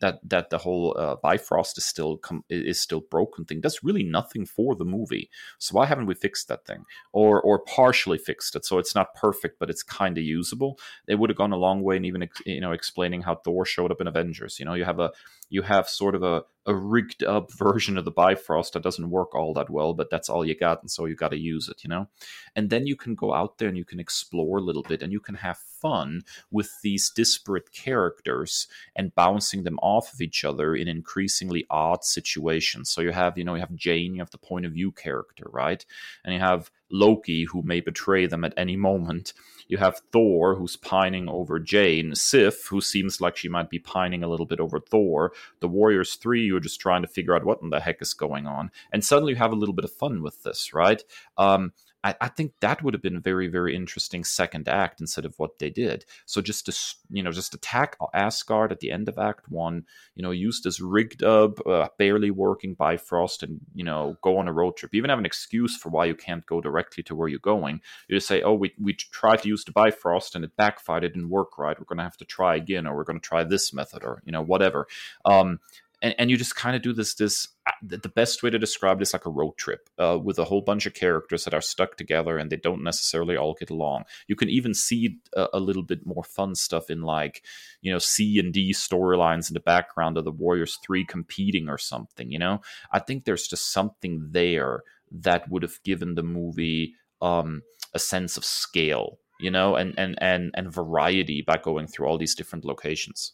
that 0.00 0.20
that 0.28 0.50
the 0.50 0.58
whole 0.58 0.96
uh, 0.98 1.16
Bifrost 1.16 1.78
is 1.78 1.84
still 1.84 2.18
com- 2.18 2.44
is 2.50 2.80
still 2.80 3.00
broken 3.00 3.44
thing 3.44 3.60
does 3.60 3.82
really 3.82 4.02
nothing 4.02 4.44
for 4.44 4.74
the 4.74 4.84
movie. 4.84 5.30
So 5.58 5.74
why 5.74 5.86
haven't 5.86 6.06
we 6.06 6.14
fixed 6.14 6.48
that 6.48 6.66
thing 6.66 6.84
or 7.12 7.40
or 7.40 7.60
partially 7.60 8.18
fixed 8.18 8.56
it 8.56 8.64
so 8.64 8.78
it's 8.78 8.94
not 8.94 9.14
perfect 9.14 9.58
but 9.58 9.70
it's 9.70 9.82
kind 9.82 10.18
of 10.18 10.24
usable? 10.24 10.78
It 11.08 11.16
would 11.16 11.30
have 11.30 11.38
gone 11.38 11.52
a 11.52 11.56
long 11.56 11.82
way 11.82 11.96
in 11.96 12.04
even 12.04 12.28
you 12.44 12.60
know 12.60 12.72
explaining 12.72 13.22
how 13.22 13.36
Thor 13.36 13.64
showed 13.64 13.90
up 13.90 14.00
in 14.00 14.06
Avengers. 14.06 14.58
You 14.58 14.66
know, 14.66 14.74
you 14.74 14.84
have 14.84 15.00
a 15.00 15.12
you 15.48 15.62
have 15.62 15.88
sort 15.88 16.14
of 16.14 16.22
a, 16.22 16.42
a 16.66 16.74
rigged 16.74 17.22
up 17.22 17.52
version 17.52 17.96
of 17.96 18.04
the 18.04 18.10
Bifrost 18.10 18.72
that 18.72 18.82
doesn't 18.82 19.10
work 19.10 19.34
all 19.34 19.54
that 19.54 19.70
well, 19.70 19.94
but 19.94 20.10
that's 20.10 20.28
all 20.28 20.44
you 20.44 20.56
got, 20.56 20.80
and 20.82 20.90
so 20.90 21.04
you 21.04 21.14
got 21.14 21.30
to 21.30 21.38
use 21.38 21.68
it, 21.68 21.84
you 21.84 21.88
know. 21.88 22.08
And 22.54 22.70
then 22.70 22.86
you 22.86 22.96
can 22.96 23.14
go 23.14 23.32
out 23.32 23.58
there 23.58 23.68
and 23.68 23.76
you 23.76 23.84
can 23.84 24.00
explore 24.00 24.58
a 24.58 24.62
little 24.62 24.82
bit, 24.82 25.02
and 25.02 25.12
you 25.12 25.20
can 25.20 25.36
have 25.36 25.58
fun 25.58 26.22
with 26.50 26.70
these 26.82 27.10
disparate 27.10 27.72
characters 27.72 28.66
and 28.96 29.14
bouncing 29.14 29.62
them 29.62 29.78
off 29.80 30.12
of 30.12 30.20
each 30.20 30.44
other 30.44 30.74
in 30.74 30.88
increasingly 30.88 31.64
odd 31.70 32.04
situations. 32.04 32.90
So 32.90 33.00
you 33.00 33.12
have, 33.12 33.38
you 33.38 33.44
know, 33.44 33.54
you 33.54 33.60
have 33.60 33.74
Jane, 33.74 34.14
you 34.14 34.20
have 34.20 34.30
the 34.30 34.38
point 34.38 34.66
of 34.66 34.72
view 34.72 34.90
character, 34.90 35.44
right? 35.52 35.84
And 36.24 36.34
you 36.34 36.40
have 36.40 36.70
Loki, 36.90 37.44
who 37.44 37.62
may 37.62 37.80
betray 37.80 38.26
them 38.26 38.44
at 38.44 38.54
any 38.56 38.76
moment. 38.76 39.32
You 39.68 39.78
have 39.78 40.00
Thor, 40.12 40.54
who's 40.54 40.76
pining 40.76 41.28
over 41.28 41.58
Jane. 41.58 42.14
Sif, 42.14 42.66
who 42.66 42.80
seems 42.80 43.20
like 43.20 43.36
she 43.36 43.48
might 43.48 43.70
be 43.70 43.78
pining 43.78 44.22
a 44.22 44.28
little 44.28 44.46
bit 44.46 44.60
over 44.60 44.78
Thor. 44.80 45.32
The 45.60 45.68
Warriors 45.68 46.14
3, 46.14 46.44
you're 46.44 46.60
just 46.60 46.80
trying 46.80 47.02
to 47.02 47.08
figure 47.08 47.34
out 47.34 47.44
what 47.44 47.62
in 47.62 47.70
the 47.70 47.80
heck 47.80 48.00
is 48.00 48.14
going 48.14 48.46
on. 48.46 48.70
And 48.92 49.04
suddenly 49.04 49.32
you 49.32 49.38
have 49.38 49.52
a 49.52 49.56
little 49.56 49.74
bit 49.74 49.84
of 49.84 49.92
fun 49.92 50.22
with 50.22 50.42
this, 50.42 50.72
right? 50.72 51.02
Um, 51.36 51.72
I, 52.06 52.14
I, 52.20 52.28
think 52.28 52.52
that 52.60 52.84
would 52.84 52.94
have 52.94 53.02
been 53.02 53.16
a 53.16 53.20
very, 53.20 53.48
very 53.48 53.74
interesting 53.74 54.22
second 54.22 54.68
act 54.68 55.00
instead 55.00 55.24
of 55.24 55.36
what 55.38 55.58
they 55.58 55.70
did. 55.70 56.04
So 56.24 56.40
just 56.40 56.66
to 56.66 56.96
you 57.10 57.22
know, 57.22 57.32
just 57.32 57.52
attack 57.52 57.96
Asgard 58.14 58.70
at 58.70 58.78
the 58.78 58.92
end 58.92 59.08
of 59.08 59.18
Act 59.18 59.50
One, 59.50 59.84
you 60.14 60.22
know, 60.22 60.30
use 60.30 60.60
this 60.62 60.80
rigged 60.80 61.24
up, 61.24 61.66
uh, 61.66 61.88
barely 61.98 62.30
working 62.30 62.74
Bifrost, 62.74 63.42
and 63.42 63.60
you 63.74 63.82
know, 63.82 64.16
go 64.22 64.38
on 64.38 64.46
a 64.46 64.52
road 64.52 64.76
trip. 64.76 64.94
You 64.94 64.98
even 64.98 65.10
have 65.10 65.18
an 65.18 65.26
excuse 65.26 65.76
for 65.76 65.88
why 65.88 66.04
you 66.04 66.14
can't 66.14 66.46
go 66.46 66.60
directly 66.60 67.02
to 67.04 67.16
where 67.16 67.28
you're 67.28 67.40
going. 67.40 67.80
You 68.06 68.16
just 68.16 68.28
say, 68.28 68.40
"Oh, 68.42 68.54
we 68.54 68.72
we 68.80 68.92
tried 68.92 69.42
to 69.42 69.48
use 69.48 69.64
the 69.64 69.72
Bifrost 69.72 70.36
and 70.36 70.44
it 70.44 70.56
backfired. 70.56 71.02
It 71.02 71.14
didn't 71.14 71.30
work 71.30 71.58
right. 71.58 71.78
We're 71.78 71.86
going 71.86 71.98
to 71.98 72.04
have 72.04 72.18
to 72.18 72.24
try 72.24 72.54
again, 72.54 72.86
or 72.86 72.94
we're 72.94 73.04
going 73.04 73.20
to 73.20 73.28
try 73.28 73.42
this 73.42 73.72
method, 73.72 74.04
or 74.04 74.22
you 74.24 74.32
know, 74.32 74.42
whatever." 74.42 74.86
Um, 75.24 75.58
and, 76.02 76.14
and 76.18 76.30
you 76.30 76.36
just 76.36 76.56
kind 76.56 76.76
of 76.76 76.82
do 76.82 76.92
this 76.92 77.14
this 77.14 77.48
uh, 77.66 77.72
the 77.82 78.08
best 78.08 78.42
way 78.42 78.50
to 78.50 78.58
describe 78.58 79.00
it 79.00 79.02
is 79.02 79.12
like 79.12 79.26
a 79.26 79.30
road 79.30 79.56
trip 79.56 79.88
uh, 79.98 80.18
with 80.22 80.38
a 80.38 80.44
whole 80.44 80.60
bunch 80.60 80.86
of 80.86 80.94
characters 80.94 81.44
that 81.44 81.54
are 81.54 81.60
stuck 81.60 81.96
together 81.96 82.38
and 82.38 82.50
they 82.50 82.56
don't 82.56 82.82
necessarily 82.82 83.36
all 83.36 83.54
get 83.58 83.70
along. 83.70 84.04
You 84.28 84.36
can 84.36 84.48
even 84.48 84.74
see 84.74 85.18
a, 85.34 85.48
a 85.54 85.60
little 85.60 85.82
bit 85.82 86.06
more 86.06 86.24
fun 86.24 86.54
stuff 86.54 86.90
in 86.90 87.02
like 87.02 87.44
you 87.80 87.92
know 87.92 87.98
c 87.98 88.38
and 88.38 88.52
d 88.52 88.72
storylines 88.72 89.50
in 89.50 89.54
the 89.54 89.60
background 89.60 90.18
of 90.18 90.24
the 90.24 90.32
warriors 90.32 90.78
3 90.84 91.04
competing 91.04 91.68
or 91.68 91.78
something 91.78 92.30
you 92.30 92.38
know? 92.38 92.60
I 92.92 92.98
think 92.98 93.24
there's 93.24 93.48
just 93.48 93.72
something 93.72 94.28
there 94.30 94.82
that 95.10 95.48
would 95.48 95.62
have 95.62 95.82
given 95.84 96.14
the 96.14 96.22
movie 96.22 96.94
um, 97.22 97.62
a 97.94 97.98
sense 97.98 98.36
of 98.36 98.44
scale 98.44 99.18
you 99.40 99.50
know 99.50 99.76
and 99.76 99.94
and 99.98 100.16
and 100.20 100.50
and 100.54 100.72
variety 100.72 101.42
by 101.42 101.56
going 101.56 101.86
through 101.86 102.06
all 102.06 102.18
these 102.18 102.34
different 102.34 102.64
locations 102.64 103.32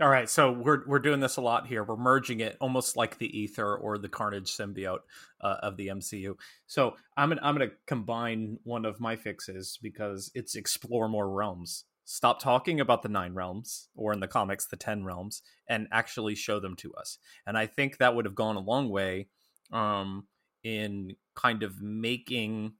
all 0.00 0.08
right, 0.08 0.28
so 0.28 0.50
we're 0.50 0.84
we're 0.88 0.98
doing 0.98 1.20
this 1.20 1.36
a 1.36 1.40
lot 1.40 1.68
here. 1.68 1.84
We're 1.84 1.96
merging 1.96 2.40
it 2.40 2.56
almost 2.60 2.96
like 2.96 3.18
the 3.18 3.38
ether 3.38 3.76
or 3.76 3.96
the 3.96 4.08
Carnage 4.08 4.50
symbiote 4.50 5.00
uh, 5.40 5.56
of 5.62 5.76
the 5.76 5.86
MCU. 5.86 6.34
So 6.66 6.96
I'm 7.16 7.28
gonna 7.28 7.40
I'm 7.44 7.54
gonna 7.54 7.70
combine 7.86 8.58
one 8.64 8.84
of 8.86 8.98
my 8.98 9.14
fixes 9.14 9.78
because 9.80 10.32
it's 10.34 10.56
explore 10.56 11.08
more 11.08 11.30
realms. 11.30 11.84
Stop 12.04 12.42
talking 12.42 12.80
about 12.80 13.02
the 13.02 13.08
nine 13.08 13.34
realms 13.34 13.88
or 13.94 14.12
in 14.12 14.18
the 14.18 14.26
comics 14.26 14.66
the 14.66 14.76
ten 14.76 15.04
realms 15.04 15.42
and 15.68 15.86
actually 15.92 16.34
show 16.34 16.58
them 16.58 16.74
to 16.76 16.92
us. 16.94 17.18
And 17.46 17.56
I 17.56 17.66
think 17.66 17.98
that 17.98 18.16
would 18.16 18.24
have 18.24 18.34
gone 18.34 18.56
a 18.56 18.60
long 18.60 18.88
way 18.88 19.28
um, 19.72 20.26
in 20.64 21.14
kind 21.36 21.62
of 21.62 21.80
making 21.80 22.72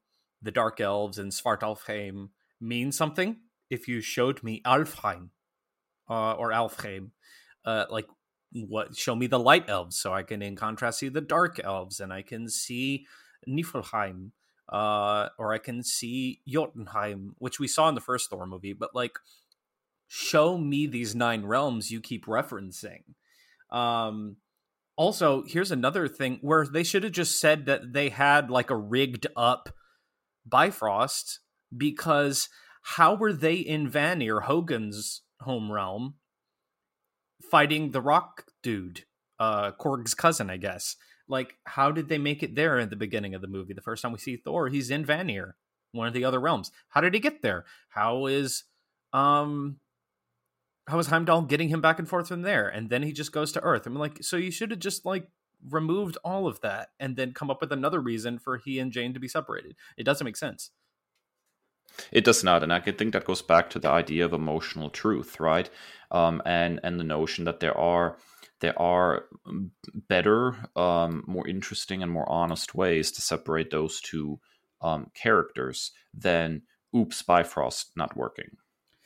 the 0.42 0.50
Dark 0.50 0.80
Elves 0.80 1.18
and 1.18 1.30
Svartalfheim 1.30 2.30
mean 2.60 2.90
something. 2.90 3.36
If 3.70 3.86
you 3.86 4.00
showed 4.00 4.42
me 4.42 4.60
Alfheim 4.66 5.28
uh, 6.08 6.32
or 6.32 6.50
Alfheim, 6.50 7.10
uh, 7.64 7.86
like 7.90 8.06
what 8.52 8.96
show 8.96 9.16
me 9.16 9.26
the 9.26 9.38
light 9.38 9.68
elves 9.68 9.98
so 9.98 10.12
I 10.12 10.22
can 10.22 10.40
in 10.40 10.54
contrast 10.54 11.00
see 11.00 11.08
the 11.08 11.20
dark 11.20 11.60
elves 11.64 11.98
and 11.98 12.12
I 12.12 12.22
can 12.22 12.48
see 12.48 13.06
Niflheim 13.48 14.30
uh, 14.68 15.28
or 15.38 15.52
I 15.52 15.58
can 15.58 15.82
see 15.82 16.40
Jotunheim, 16.48 17.34
which 17.38 17.58
we 17.58 17.68
saw 17.68 17.88
in 17.88 17.94
the 17.94 18.00
first 18.00 18.30
Thor 18.30 18.46
movie, 18.46 18.72
but 18.72 18.94
like 18.94 19.18
show 20.06 20.56
me 20.56 20.86
these 20.86 21.14
nine 21.14 21.44
realms 21.44 21.90
you 21.90 22.00
keep 22.00 22.26
referencing. 22.26 23.02
Um, 23.70 24.36
also, 24.96 25.42
here's 25.46 25.72
another 25.72 26.06
thing 26.06 26.38
where 26.40 26.66
they 26.66 26.84
should 26.84 27.02
have 27.02 27.12
just 27.12 27.40
said 27.40 27.66
that 27.66 27.92
they 27.92 28.10
had 28.10 28.50
like 28.50 28.70
a 28.70 28.76
rigged 28.76 29.26
up 29.36 29.68
Bifrost 30.46 31.40
because 31.76 32.48
how 32.82 33.14
were 33.14 33.32
they 33.32 33.54
in 33.54 33.88
Vanir, 33.88 34.42
Hogun's 34.42 35.22
home 35.40 35.70
realm, 35.70 36.14
fighting 37.50 37.90
the 37.90 38.00
rock 38.00 38.46
dude, 38.62 39.04
uh, 39.38 39.72
Korg's 39.72 40.14
cousin, 40.14 40.50
I 40.50 40.56
guess. 40.56 40.96
Like, 41.28 41.56
how 41.64 41.90
did 41.90 42.08
they 42.08 42.18
make 42.18 42.42
it 42.42 42.54
there 42.54 42.78
at 42.78 42.90
the 42.90 42.96
beginning 42.96 43.34
of 43.34 43.40
the 43.40 43.48
movie? 43.48 43.74
The 43.74 43.80
first 43.80 44.02
time 44.02 44.12
we 44.12 44.18
see 44.18 44.36
Thor, 44.36 44.68
he's 44.68 44.90
in 44.90 45.04
Vanir, 45.04 45.56
one 45.92 46.06
of 46.06 46.14
the 46.14 46.24
other 46.24 46.40
realms. 46.40 46.70
How 46.90 47.00
did 47.00 47.14
he 47.14 47.20
get 47.20 47.42
there? 47.42 47.64
How 47.88 48.26
is 48.26 48.64
um 49.12 49.78
how 50.86 50.98
is 50.98 51.06
Heimdall 51.06 51.42
getting 51.42 51.68
him 51.68 51.80
back 51.80 51.98
and 51.98 52.08
forth 52.08 52.28
from 52.28 52.42
there? 52.42 52.68
And 52.68 52.90
then 52.90 53.02
he 53.02 53.12
just 53.12 53.32
goes 53.32 53.52
to 53.52 53.62
Earth. 53.62 53.86
I'm 53.86 53.94
like, 53.94 54.22
so 54.22 54.36
you 54.36 54.50
should 54.50 54.70
have 54.70 54.80
just 54.80 55.06
like 55.06 55.28
removed 55.70 56.18
all 56.22 56.46
of 56.46 56.60
that 56.60 56.90
and 57.00 57.16
then 57.16 57.32
come 57.32 57.50
up 57.50 57.60
with 57.60 57.72
another 57.72 58.00
reason 58.00 58.38
for 58.38 58.58
he 58.58 58.78
and 58.78 58.92
Jane 58.92 59.14
to 59.14 59.20
be 59.20 59.28
separated. 59.28 59.76
It 59.96 60.04
doesn't 60.04 60.24
make 60.24 60.36
sense. 60.36 60.70
It 62.12 62.24
does 62.24 62.42
not, 62.42 62.62
and 62.62 62.72
I 62.72 62.80
think 62.80 63.12
that 63.12 63.24
goes 63.24 63.42
back 63.42 63.70
to 63.70 63.78
the 63.78 63.90
idea 63.90 64.24
of 64.24 64.32
emotional 64.32 64.90
truth, 64.90 65.38
right? 65.40 65.68
Um, 66.10 66.42
and 66.44 66.80
and 66.82 66.98
the 66.98 67.04
notion 67.04 67.44
that 67.44 67.60
there 67.60 67.76
are 67.76 68.16
there 68.60 68.78
are 68.80 69.26
better, 70.08 70.56
um, 70.76 71.24
more 71.26 71.46
interesting, 71.46 72.02
and 72.02 72.10
more 72.10 72.30
honest 72.30 72.74
ways 72.74 73.12
to 73.12 73.20
separate 73.20 73.70
those 73.70 74.00
two 74.00 74.40
um, 74.80 75.10
characters 75.14 75.92
than 76.12 76.62
"Oops, 76.96 77.20
Bifrost 77.22 77.92
not 77.96 78.16
working." 78.16 78.56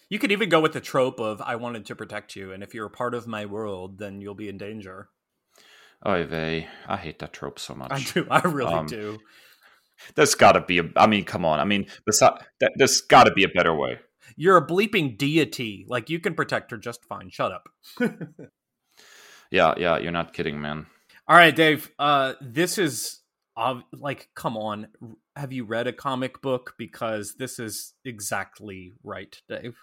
You 0.09 0.19
could 0.19 0.33
even 0.33 0.49
go 0.49 0.61
with 0.61 0.73
the 0.73 0.81
trope 0.81 1.21
of 1.21 1.43
"I 1.43 1.57
wanted 1.57 1.87
to 1.87 1.97
protect 1.97 2.37
you, 2.37 2.53
and 2.53 2.63
if 2.63 2.75
you're 2.75 2.87
a 2.87 2.91
part 2.91 3.15
of 3.15 3.27
my 3.27 3.47
world, 3.47 3.99
then 3.99 4.21
you'll 4.21 4.35
be 4.35 4.49
in 4.49 4.59
danger." 4.59 5.09
Oy 6.07 6.25
vey, 6.25 6.69
I 6.87 6.97
hate 6.97 7.19
that 7.19 7.33
trope 7.33 7.59
so 7.59 7.75
much. 7.75 7.91
I 7.91 8.01
do. 8.01 8.27
I 8.31 8.41
really 8.47 8.75
um, 8.75 8.87
do. 8.87 9.19
There's 10.15 10.35
got 10.35 10.53
to 10.53 10.61
be 10.61 10.79
a. 10.79 10.85
I 10.97 11.07
mean, 11.07 11.25
come 11.25 11.45
on. 11.45 11.61
I 11.61 11.65
mean, 11.65 11.87
there's 12.07 13.01
got 13.03 13.25
to 13.25 13.33
be 13.33 13.45
a 13.45 13.49
better 13.49 13.75
way. 13.75 13.99
You're 14.37 14.57
a 14.57 14.67
bleeping 14.67 15.19
deity. 15.19 15.85
Like 15.89 16.11
you 16.11 16.21
can 16.21 16.35
protect 16.35 16.71
her 16.71 16.77
just 16.77 17.05
fine. 17.05 17.31
Shut 17.31 17.53
up. 17.53 17.69
yeah, 19.51 19.75
yeah. 19.77 19.99
You're 19.99 20.13
not 20.13 20.33
kidding, 20.33 20.61
man. 20.61 20.87
All 21.27 21.37
right, 21.37 21.55
Dave. 21.55 21.91
Uh, 21.99 22.35
this 22.41 22.79
is 22.79 23.21
uh, 23.57 23.81
like, 23.93 24.29
come 24.35 24.57
on. 24.57 24.89
Have 25.35 25.53
you 25.53 25.65
read 25.65 25.87
a 25.87 25.93
comic 25.93 26.41
book? 26.41 26.75
Because 26.79 27.35
this 27.39 27.59
is 27.59 27.95
exactly 28.05 28.93
right, 29.03 29.41
Dave. 29.49 29.77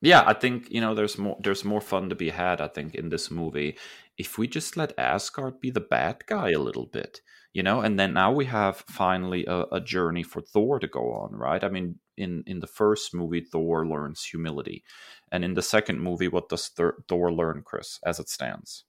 Yeah, 0.00 0.22
I 0.26 0.34
think 0.34 0.70
you 0.70 0.80
know 0.80 0.94
there's 0.94 1.18
more 1.18 1.36
there's 1.42 1.64
more 1.64 1.80
fun 1.80 2.08
to 2.08 2.14
be 2.14 2.30
had. 2.30 2.60
I 2.60 2.68
think 2.68 2.94
in 2.94 3.08
this 3.08 3.30
movie, 3.30 3.76
if 4.16 4.38
we 4.38 4.46
just 4.46 4.76
let 4.76 4.98
Asgard 4.98 5.60
be 5.60 5.70
the 5.70 5.80
bad 5.80 6.24
guy 6.26 6.50
a 6.50 6.60
little 6.60 6.86
bit 6.86 7.20
you 7.52 7.62
know 7.62 7.80
and 7.80 7.98
then 7.98 8.12
now 8.12 8.30
we 8.32 8.44
have 8.44 8.84
finally 8.88 9.44
a, 9.46 9.64
a, 9.72 9.80
journey 9.80 10.22
for 10.22 10.40
thor 10.40 10.78
to 10.78 10.86
go 10.86 11.12
on 11.12 11.32
right 11.32 11.64
i 11.64 11.68
mean 11.68 11.96
in 12.16 12.42
in 12.46 12.60
the 12.60 12.66
first 12.66 13.14
movie 13.14 13.40
thor 13.40 13.86
learns 13.86 14.24
humility 14.24 14.84
and 15.32 15.44
in 15.44 15.54
the 15.54 15.62
second 15.62 16.00
movie 16.00 16.28
what 16.28 16.48
does 16.48 16.70
thor 17.08 17.32
learn 17.32 17.62
kris 17.64 17.98
as 18.04 18.20
it 18.20 18.28
stands 18.28 18.84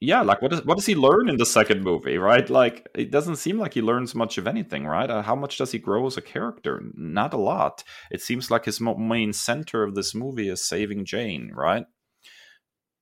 yeah 0.00 0.22
like 0.22 0.40
what 0.42 0.50
does 0.50 0.64
what 0.64 0.76
does 0.76 0.86
he 0.86 0.94
learn 0.94 1.28
in 1.28 1.36
the 1.36 1.46
second 1.46 1.82
movie 1.82 2.18
right 2.18 2.48
like 2.50 2.88
it 2.94 3.10
doesn't 3.10 3.36
seem 3.36 3.58
like 3.58 3.74
he 3.74 3.82
learns 3.82 4.14
much 4.14 4.38
of 4.38 4.46
anything 4.46 4.86
right 4.86 5.10
uh, 5.10 5.22
how 5.22 5.34
much 5.34 5.58
does 5.58 5.72
he 5.72 5.78
grow 5.78 6.06
as 6.06 6.16
a 6.16 6.22
character 6.22 6.82
not 6.94 7.34
a 7.34 7.38
lot 7.38 7.84
it 8.10 8.20
seems 8.20 8.50
like 8.50 8.64
his 8.64 8.80
main 8.80 9.32
center 9.32 9.82
of 9.82 9.94
this 9.94 10.14
movie 10.14 10.48
is 10.48 10.64
saving 10.64 11.04
jane 11.04 11.50
right 11.54 11.84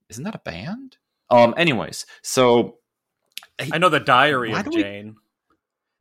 isn't 0.09 0.25
that 0.25 0.35
a 0.35 0.41
band 0.41 0.97
um 1.31 1.55
anyways 1.57 2.05
so 2.23 2.79
I 3.73 3.79
know 3.79 3.89
the 3.89 4.01
diary 4.01 4.53
of 4.53 4.71
Jane. 4.71 5.17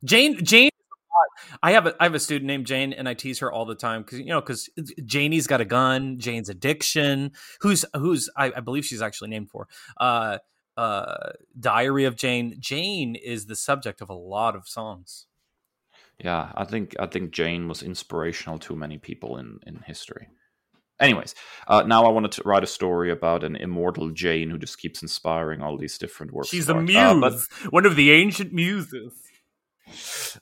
We... 0.02 0.06
Jane 0.08 0.44
Jane 0.44 0.70
I 1.62 1.72
have 1.72 1.86
a 1.86 1.94
I 2.00 2.04
have 2.04 2.14
a 2.14 2.20
student 2.20 2.46
named 2.46 2.66
Jane, 2.66 2.92
and 2.92 3.08
I 3.08 3.14
tease 3.14 3.40
her 3.40 3.50
all 3.50 3.64
the 3.64 3.74
time 3.74 4.02
because 4.02 4.20
you 4.20 4.26
know 4.26 4.40
because 4.40 4.68
Janie's 5.04 5.46
got 5.46 5.60
a 5.60 5.64
gun. 5.64 6.18
Jane's 6.18 6.48
addiction. 6.48 7.32
Who's 7.60 7.84
who's 7.94 8.28
I, 8.36 8.52
I, 8.56 8.60
believe 8.60 8.84
she's 8.84 9.02
actually 9.02 9.30
named 9.30 9.50
for. 9.50 9.66
Uh, 9.98 10.38
uh, 10.78 11.32
Diary 11.58 12.04
of 12.04 12.14
Jane. 12.14 12.54
Jane 12.60 13.16
is 13.16 13.46
the 13.46 13.56
subject 13.56 14.00
of 14.00 14.08
a 14.08 14.14
lot 14.14 14.54
of 14.54 14.68
songs. 14.68 15.26
Yeah, 16.22 16.52
I 16.54 16.64
think 16.64 16.94
I 17.00 17.06
think 17.06 17.32
Jane 17.32 17.68
was 17.68 17.82
inspirational 17.82 18.58
to 18.60 18.76
many 18.76 18.96
people 18.96 19.36
in 19.36 19.58
in 19.66 19.82
history. 19.86 20.28
Anyways, 21.00 21.34
uh, 21.68 21.82
now 21.82 22.06
I 22.06 22.10
wanted 22.10 22.32
to 22.32 22.42
write 22.44 22.64
a 22.64 22.68
story 22.68 23.10
about 23.10 23.44
an 23.44 23.54
immortal 23.56 24.10
Jane 24.10 24.50
who 24.50 24.58
just 24.58 24.78
keeps 24.78 25.02
inspiring 25.02 25.62
all 25.62 25.76
these 25.76 25.98
different 25.98 26.32
works. 26.32 26.48
She's 26.48 26.68
a 26.68 26.74
muse, 26.74 26.96
uh, 26.96 27.20
but... 27.20 27.72
one 27.72 27.86
of 27.86 27.94
the 27.94 28.10
ancient 28.12 28.52
muses. 28.52 29.12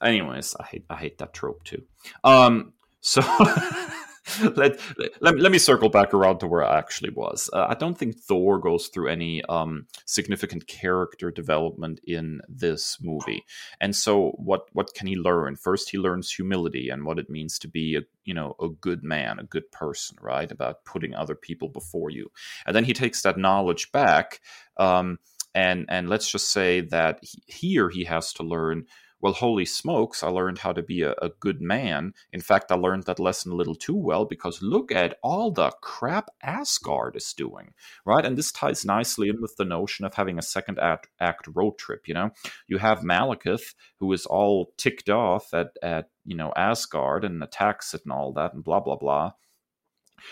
Anyways, 0.03 0.55
I 0.61 0.65
hate 0.65 0.85
I 0.91 0.97
hate 0.97 1.19
that 1.19 1.33
trope 1.33 1.65
too. 1.65 1.83
Um, 2.25 2.75
so 3.01 3.23
let, 4.57 4.81
let, 5.21 5.39
let 5.39 5.53
me 5.53 5.59
circle 5.59 5.89
back 5.89 6.13
around 6.13 6.39
to 6.39 6.47
where 6.47 6.65
I 6.65 6.79
actually 6.79 7.11
was. 7.11 7.49
Uh, 7.53 7.67
I 7.69 7.75
don't 7.75 7.97
think 7.97 8.19
Thor 8.19 8.59
goes 8.59 8.89
through 8.89 9.09
any 9.09 9.45
um, 9.45 9.87
significant 10.05 10.67
character 10.67 11.31
development 11.31 12.01
in 12.05 12.41
this 12.49 12.99
movie. 13.01 13.45
And 13.81 13.95
so, 13.95 14.33
what 14.37 14.67
what 14.73 14.95
can 14.95 15.07
he 15.07 15.17
learn? 15.17 15.57
First, 15.57 15.91
he 15.91 15.99
learns 15.99 16.31
humility 16.31 16.89
and 16.89 17.05
what 17.05 17.19
it 17.19 17.31
means 17.31 17.59
to 17.61 17.69
be 17.69 17.97
a 17.97 18.03
you 18.25 18.35
know 18.35 18.57
a 18.61 18.69
good 18.69 19.03
man, 19.03 19.39
a 19.39 19.45
good 19.45 19.71
person, 19.71 20.17
right? 20.21 20.51
About 20.51 20.85
putting 20.85 21.15
other 21.15 21.35
people 21.35 21.69
before 21.69 22.11
you. 22.11 22.31
And 22.67 22.75
then 22.75 22.85
he 22.85 22.93
takes 22.93 23.23
that 23.23 23.39
knowledge 23.39 23.93
back. 23.93 24.41
Um, 24.77 25.19
and 25.55 25.87
and 25.89 26.09
let's 26.09 26.31
just 26.31 26.51
say 26.51 26.83
that 26.83 27.21
he, 27.23 27.43
here 27.47 27.89
he 27.89 28.05
has 28.05 28.33
to 28.35 28.43
learn 28.43 28.87
well, 29.21 29.33
holy 29.33 29.65
smokes, 29.65 30.23
I 30.23 30.29
learned 30.29 30.59
how 30.59 30.73
to 30.73 30.83
be 30.83 31.03
a, 31.03 31.13
a, 31.23 31.31
good 31.41 31.61
man. 31.61 32.13
In 32.33 32.41
fact, 32.41 32.71
I 32.71 32.75
learned 32.75 33.05
that 33.05 33.19
lesson 33.19 33.53
a 33.53 33.55
little 33.55 33.75
too 33.75 33.97
well 33.97 34.25
because 34.25 34.61
look 34.61 34.93
at 34.93 35.19
all 35.23 35.51
the 35.51 35.71
crap 35.81 36.29
Asgard 36.43 37.17
is 37.17 37.33
doing, 37.33 37.73
right? 38.05 38.25
And 38.25 38.37
this 38.37 38.53
ties 38.53 38.85
nicely 38.85 39.29
in 39.29 39.41
with 39.41 39.57
the 39.57 39.65
notion 39.65 40.05
of 40.05 40.15
having 40.15 40.39
a 40.39 40.43
second 40.43 40.79
act, 40.79 41.09
act 41.19 41.49
road 41.55 41.79
trip. 41.79 42.07
You 42.07 42.15
know, 42.15 42.31
you 42.69 42.79
have 42.79 43.01
Malekith 43.01 43.75
who 44.01 44.13
is 44.13 44.27
all 44.27 44.73
ticked 44.77 45.09
off 45.09 45.55
at, 45.55 45.69
at 45.83 46.11
you 46.25 46.37
know 46.37 46.53
Asgard 46.57 47.25
and 47.25 47.43
attacks 47.43 47.95
it 47.95 48.03
and 48.05 48.13
all 48.13 48.33
that 48.35 48.53
and 48.53 48.63
blah 48.63 48.81
blah 48.81 48.97
blah 48.97 49.33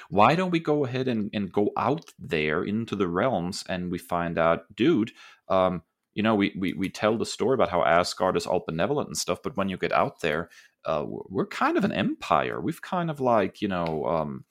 why 0.08 0.34
don't 0.34 0.50
we 0.50 0.60
go 0.60 0.84
ahead 0.84 1.08
and, 1.08 1.30
and 1.32 1.52
go 1.52 1.70
out 1.76 2.12
there 2.18 2.64
into 2.64 2.96
the 2.96 3.08
realms 3.08 3.64
and 3.68 3.90
we 3.90 3.98
find 3.98 4.38
out 4.38 4.62
dude 4.74 5.12
um, 5.48 5.82
you 6.14 6.22
know, 6.22 6.34
we, 6.34 6.54
we 6.56 6.72
we 6.74 6.88
tell 6.88 7.18
the 7.18 7.26
story 7.26 7.54
about 7.54 7.70
how 7.70 7.82
Asgard 7.82 8.36
is 8.36 8.46
all 8.46 8.64
benevolent 8.66 9.08
and 9.08 9.16
stuff, 9.16 9.40
but 9.42 9.56
when 9.56 9.68
you 9.68 9.76
get 9.76 9.92
out 9.92 10.20
there, 10.20 10.48
uh, 10.84 11.04
we're 11.06 11.46
kind 11.46 11.76
of 11.76 11.84
an 11.84 11.92
empire. 11.92 12.60
We've 12.60 12.82
kind 12.82 13.10
of 13.10 13.20
like 13.20 13.60
you 13.60 13.68
know 13.68 14.06
um, 14.06 14.44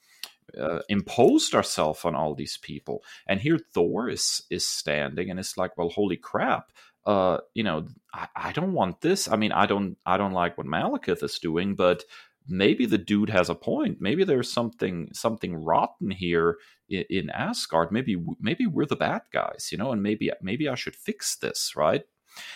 uh, 0.59 0.79
imposed 0.89 1.55
ourselves 1.55 2.03
on 2.05 2.15
all 2.15 2.35
these 2.35 2.57
people, 2.57 3.03
and 3.27 3.39
here 3.39 3.57
Thor 3.57 4.09
is 4.09 4.43
is 4.49 4.67
standing, 4.67 5.29
and 5.29 5.39
it's 5.39 5.57
like, 5.57 5.77
well, 5.77 5.89
holy 5.89 6.17
crap! 6.17 6.71
Uh, 7.05 7.37
you 7.53 7.63
know, 7.63 7.87
I, 8.13 8.27
I 8.35 8.51
don't 8.51 8.73
want 8.73 9.01
this. 9.01 9.29
I 9.29 9.37
mean, 9.37 9.51
I 9.53 9.65
don't 9.65 9.97
I 10.05 10.17
don't 10.17 10.33
like 10.33 10.57
what 10.57 10.67
Malekith 10.67 11.23
is 11.23 11.39
doing, 11.39 11.75
but 11.75 12.03
maybe 12.47 12.85
the 12.85 12.97
dude 12.97 13.29
has 13.29 13.49
a 13.49 13.55
point. 13.55 13.97
Maybe 14.01 14.23
there's 14.23 14.51
something 14.51 15.09
something 15.13 15.55
rotten 15.55 16.11
here 16.11 16.57
in, 16.93 17.29
Asgard. 17.29 17.91
Maybe 17.91 18.17
maybe 18.39 18.67
we're 18.67 18.85
the 18.85 18.95
bad 18.95 19.21
guys, 19.31 19.69
you 19.71 19.77
know, 19.77 19.91
and 19.91 20.01
maybe 20.03 20.31
maybe 20.41 20.69
I 20.69 20.75
should 20.75 20.95
fix 20.95 21.35
this, 21.35 21.73
right? 21.75 22.03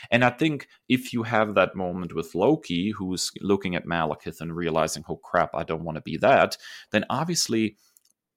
And 0.10 0.23
I 0.26 0.32
think 0.32 0.67
if 0.89 1.13
you 1.13 1.23
have 1.23 1.54
that 1.56 1.76
moment 1.76 2.13
with 2.15 2.34
Loki, 2.34 2.91
who's 2.91 3.32
looking 3.41 3.76
at 3.76 3.86
Malekith 3.86 4.41
and 4.41 4.56
realizing, 4.56 5.04
"Oh 5.08 5.17
crap, 5.17 5.52
I 5.54 5.63
don't 5.63 5.84
want 5.84 5.97
to 5.97 6.02
be 6.02 6.17
that," 6.17 6.58
then 6.91 7.06
obviously 7.10 7.78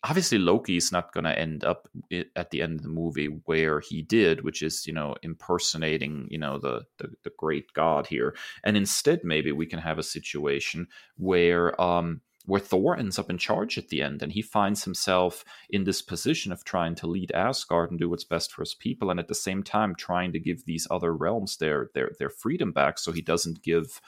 obviously 0.02 0.38
Loki 0.38 0.76
is 0.76 0.92
not 0.92 1.12
going 1.12 1.24
to 1.24 1.38
end 1.38 1.64
up 1.64 1.88
at 2.34 2.50
the 2.50 2.62
end 2.62 2.78
of 2.78 2.82
the 2.82 2.88
movie 2.88 3.26
where 3.44 3.80
he 3.80 4.02
did, 4.02 4.42
which 4.42 4.62
is 4.62 4.86
you 4.86 4.92
know 4.92 5.14
impersonating 5.22 6.26
you 6.30 6.38
know 6.38 6.58
the, 6.58 6.82
the, 6.98 7.08
the 7.24 7.30
great 7.38 7.72
god 7.74 8.06
here, 8.06 8.34
and 8.64 8.76
instead 8.76 9.20
maybe 9.24 9.52
we 9.52 9.66
can 9.66 9.78
have 9.78 9.98
a 9.98 10.02
situation 10.02 10.86
where 11.16 11.80
um 11.80 12.20
where 12.46 12.61
Thor 12.61 12.96
ends 12.96 13.18
up 13.18 13.31
in 13.31 13.38
charge 13.38 13.79
at 13.79 13.88
the 13.88 14.03
end, 14.03 14.22
and 14.22 14.33
he 14.33 14.42
finds 14.42 14.85
himself 14.85 15.44
in 15.68 15.85
this 15.85 16.03
position 16.03 16.53
of 16.53 16.64
trying 16.64 16.94
to 16.96 17.07
lead 17.07 17.33
Asgard 17.33 17.90
and 17.90 18.00
do 18.00 18.09
what's 18.09 18.24
best 18.24 18.53
for 18.53 18.62
his 18.62 18.74
people, 18.74 19.11
and 19.11 19.20
at 19.20 19.29
the 19.29 19.35
same 19.35 19.62
time 19.62 19.94
trying 19.94 20.33
to 20.33 20.40
give 20.40 20.64
these 20.64 20.87
other 20.90 21.14
realms 21.14 21.59
their 21.59 21.90
their 21.94 22.11
their 22.18 22.31
freedom 22.31 22.72
back, 22.72 22.98
so 22.98 23.12
he 23.12 23.22
doesn't 23.22 23.62
give 23.62 24.00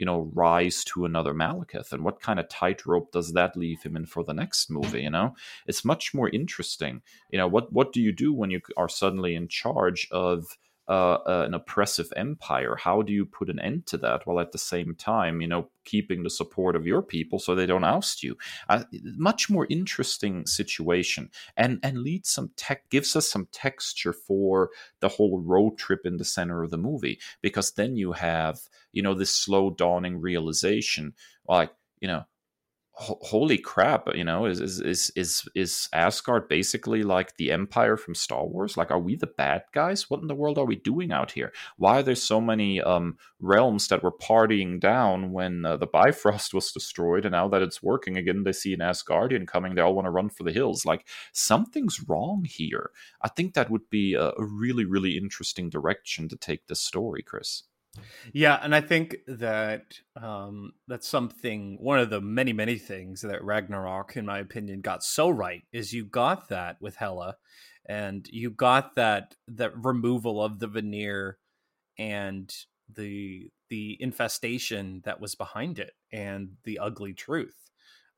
you 0.00 0.06
know, 0.06 0.30
rise 0.32 0.82
to 0.82 1.04
another 1.04 1.34
Malekith? 1.34 1.92
And 1.92 2.02
what 2.02 2.22
kind 2.22 2.40
of 2.40 2.48
tightrope 2.48 3.12
does 3.12 3.34
that 3.34 3.54
leave 3.54 3.82
him 3.82 3.96
in 3.96 4.06
for 4.06 4.24
the 4.24 4.32
next 4.32 4.70
movie? 4.70 5.02
You 5.02 5.10
know, 5.10 5.34
it's 5.66 5.84
much 5.84 6.14
more 6.14 6.30
interesting. 6.30 7.02
You 7.30 7.36
know, 7.36 7.46
what 7.46 7.70
what 7.70 7.92
do 7.92 8.00
you 8.00 8.10
do 8.10 8.32
when 8.32 8.50
you 8.50 8.62
are 8.78 8.88
suddenly 8.88 9.34
in 9.34 9.46
charge 9.46 10.08
of 10.10 10.56
uh, 10.90 11.44
an 11.46 11.54
oppressive 11.54 12.12
empire. 12.16 12.74
How 12.76 13.00
do 13.02 13.12
you 13.12 13.24
put 13.24 13.48
an 13.48 13.60
end 13.60 13.86
to 13.86 13.96
that 13.98 14.26
while 14.26 14.40
at 14.40 14.50
the 14.50 14.58
same 14.58 14.96
time, 14.96 15.40
you 15.40 15.46
know, 15.46 15.70
keeping 15.84 16.24
the 16.24 16.30
support 16.30 16.74
of 16.74 16.86
your 16.86 17.00
people 17.00 17.38
so 17.38 17.54
they 17.54 17.64
don't 17.66 17.84
oust 17.84 18.24
you? 18.24 18.36
Uh, 18.68 18.82
much 19.16 19.48
more 19.48 19.66
interesting 19.70 20.44
situation, 20.46 21.30
and 21.56 21.78
and 21.84 21.98
leads 21.98 22.28
some 22.28 22.50
tech 22.56 22.90
gives 22.90 23.14
us 23.14 23.30
some 23.30 23.46
texture 23.52 24.12
for 24.12 24.70
the 24.98 25.08
whole 25.08 25.40
road 25.40 25.78
trip 25.78 26.00
in 26.04 26.16
the 26.16 26.24
center 26.24 26.62
of 26.62 26.70
the 26.70 26.76
movie 26.76 27.20
because 27.40 27.72
then 27.72 27.96
you 27.96 28.12
have 28.12 28.60
you 28.92 29.02
know 29.02 29.14
this 29.14 29.30
slow 29.30 29.70
dawning 29.70 30.20
realization 30.20 31.14
like 31.46 31.70
you 32.00 32.08
know 32.08 32.24
holy 33.00 33.56
crap 33.56 34.14
you 34.14 34.24
know 34.24 34.44
is 34.44 34.60
is 34.60 35.10
is 35.16 35.48
is 35.54 35.88
asgard 35.92 36.48
basically 36.48 37.02
like 37.02 37.36
the 37.36 37.50
empire 37.50 37.96
from 37.96 38.14
star 38.14 38.46
wars? 38.46 38.76
Like 38.76 38.90
are 38.90 38.98
we 38.98 39.16
the 39.16 39.26
bad 39.26 39.62
guys? 39.72 40.10
What 40.10 40.20
in 40.20 40.28
the 40.28 40.34
world 40.34 40.58
are 40.58 40.66
we 40.66 40.76
doing 40.76 41.10
out 41.10 41.30
here? 41.30 41.52
Why 41.78 42.00
are 42.00 42.02
there 42.02 42.14
so 42.14 42.40
many 42.40 42.80
um, 42.80 43.16
realms 43.40 43.88
that 43.88 44.02
were 44.02 44.12
partying 44.12 44.78
down 44.78 45.32
when 45.32 45.64
uh, 45.64 45.78
the 45.78 45.86
bifrost 45.86 46.52
was 46.58 46.72
destroyed 46.72 47.24
and 47.24 47.32
now 47.32 47.48
that 47.48 47.62
it's 47.62 47.82
working 47.82 48.18
again 48.18 48.44
they 48.44 48.52
see 48.52 48.74
an 48.74 48.80
asgardian 48.80 49.46
coming 49.46 49.74
they 49.74 49.80
all 49.82 49.94
want 49.94 50.06
to 50.06 50.10
run 50.10 50.28
for 50.28 50.42
the 50.44 50.52
hills. 50.52 50.84
Like 50.84 51.06
something's 51.32 52.04
wrong 52.06 52.44
here. 52.46 52.90
I 53.22 53.28
think 53.28 53.54
that 53.54 53.70
would 53.70 53.88
be 53.88 54.14
a, 54.14 54.28
a 54.28 54.44
really 54.44 54.84
really 54.84 55.16
interesting 55.16 55.70
direction 55.70 56.28
to 56.28 56.36
take 56.36 56.66
this 56.66 56.80
story 56.80 57.22
kris 57.22 57.64
yeah, 58.32 58.60
and 58.62 58.74
I 58.74 58.80
think 58.80 59.16
that 59.26 59.94
um, 60.20 60.72
that's 60.86 61.08
something. 61.08 61.76
One 61.80 61.98
of 61.98 62.10
the 62.10 62.20
many, 62.20 62.52
many 62.52 62.78
things 62.78 63.22
that 63.22 63.42
Ragnarok, 63.42 64.16
in 64.16 64.26
my 64.26 64.38
opinion, 64.38 64.80
got 64.80 65.02
so 65.02 65.28
right 65.28 65.62
is 65.72 65.92
you 65.92 66.04
got 66.04 66.48
that 66.48 66.76
with 66.80 66.96
Hela, 66.96 67.36
and 67.86 68.26
you 68.30 68.50
got 68.50 68.94
that 68.96 69.34
that 69.48 69.72
removal 69.76 70.42
of 70.42 70.58
the 70.60 70.68
veneer 70.68 71.38
and 71.98 72.52
the 72.94 73.50
the 73.68 73.96
infestation 74.00 75.02
that 75.04 75.20
was 75.20 75.34
behind 75.34 75.78
it 75.78 75.92
and 76.12 76.50
the 76.64 76.78
ugly 76.78 77.12
truth. 77.12 77.56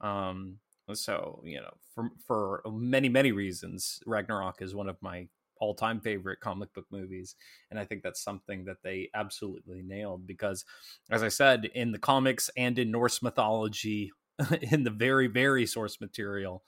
Um, 0.01 0.59
so 0.93 1.43
you 1.45 1.61
know, 1.61 1.75
for 1.95 2.11
for 2.27 2.63
many 2.67 3.09
many 3.09 3.33
reasons, 3.33 4.01
Ragnarok 4.07 4.61
is 4.61 4.75
one 4.75 4.89
of 4.89 4.97
my 5.01 5.29
all 5.63 5.75
time 5.77 6.01
favorite 6.01 6.41
comic 6.41 6.75
book 6.75 6.87
movies. 6.91 7.37
And 7.71 7.79
I 7.79 7.85
think 7.85 8.03
that's 8.03 8.23
something 8.23 8.65
that 8.65 8.83
they 8.83 9.11
absolutely 9.15 9.81
nailed 9.81 10.27
because, 10.27 10.65
as 11.09 11.23
I 11.23 11.29
said, 11.29 11.67
in 11.73 11.93
the 11.93 12.01
comics 12.01 12.51
and 12.57 12.77
in 12.81 12.91
Norse 12.91 13.23
mythology, 13.23 14.11
in 14.61 14.83
the 14.83 14.91
very, 14.91 15.29
very 15.29 15.65
source 15.65 16.01
material, 16.01 16.65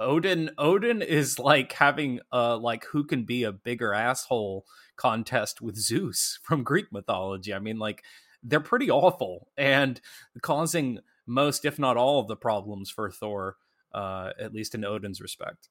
Odin 0.00 0.50
Odin 0.58 1.02
is 1.02 1.38
like 1.38 1.72
having 1.74 2.18
a 2.32 2.56
like 2.56 2.84
who 2.86 3.04
can 3.04 3.22
be 3.22 3.44
a 3.44 3.52
bigger 3.52 3.94
asshole 3.94 4.66
contest 4.96 5.62
with 5.62 5.76
Zeus 5.76 6.40
from 6.42 6.64
Greek 6.64 6.92
mythology. 6.92 7.54
I 7.54 7.60
mean 7.60 7.78
like 7.78 8.02
they're 8.42 8.58
pretty 8.58 8.90
awful 8.90 9.46
and 9.56 10.00
causing 10.42 10.98
most 11.28 11.64
if 11.64 11.78
not 11.78 11.96
all 11.96 12.18
of 12.18 12.26
the 12.26 12.34
problems 12.34 12.90
for 12.90 13.08
Thor 13.08 13.54
uh 13.94 14.30
at 14.40 14.52
least 14.52 14.74
in 14.74 14.84
Odin's 14.84 15.20
respect. 15.20 15.68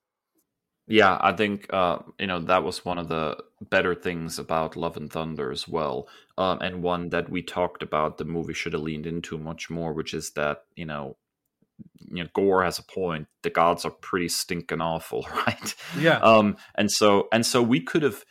Yeah, 0.88 1.18
I 1.22 1.32
think 1.34 1.72
uh, 1.72 2.00
you 2.20 2.28
know 2.28 2.40
that 2.40 2.64
was 2.64 2.84
one 2.84 2.98
of 2.98 3.08
the 3.08 3.38
better 3.62 3.96
things 3.96 4.40
about 4.40 4.76
Love 4.76 4.98
and 4.98 5.12
Thunder 5.12 5.52
as 5.52 5.68
well, 5.68 6.08
um, 6.38 6.60
and 6.62 6.84
one 6.84 7.10
that 7.10 7.30
we 7.30 7.42
talked 7.42 7.84
about. 7.84 8.18
The 8.18 8.26
movie 8.26 8.54
should 8.54 8.74
have 8.74 8.82
leaned 8.82 9.06
into 9.06 9.38
much 9.38 9.70
more, 9.70 9.94
which 9.94 10.14
is 10.14 10.32
that 10.32 10.64
you 10.76 10.86
know, 10.86 11.18
you 12.00 12.24
know, 12.24 12.30
Gorr 12.34 12.64
has 12.64 12.80
a 12.80 12.84
point. 12.84 13.28
The 13.44 13.52
gods 13.52 13.86
are 13.86 13.92
pretty 13.92 14.28
stinking 14.28 14.82
awful, 14.82 15.28
right? 15.48 15.76
Yeah. 15.98 16.18
Um, 16.18 16.58
and 16.76 16.92
so 16.92 17.28
and 17.32 17.46
so 17.46 17.62
we 17.62 17.80
could 17.80 18.04
have, 18.04 18.26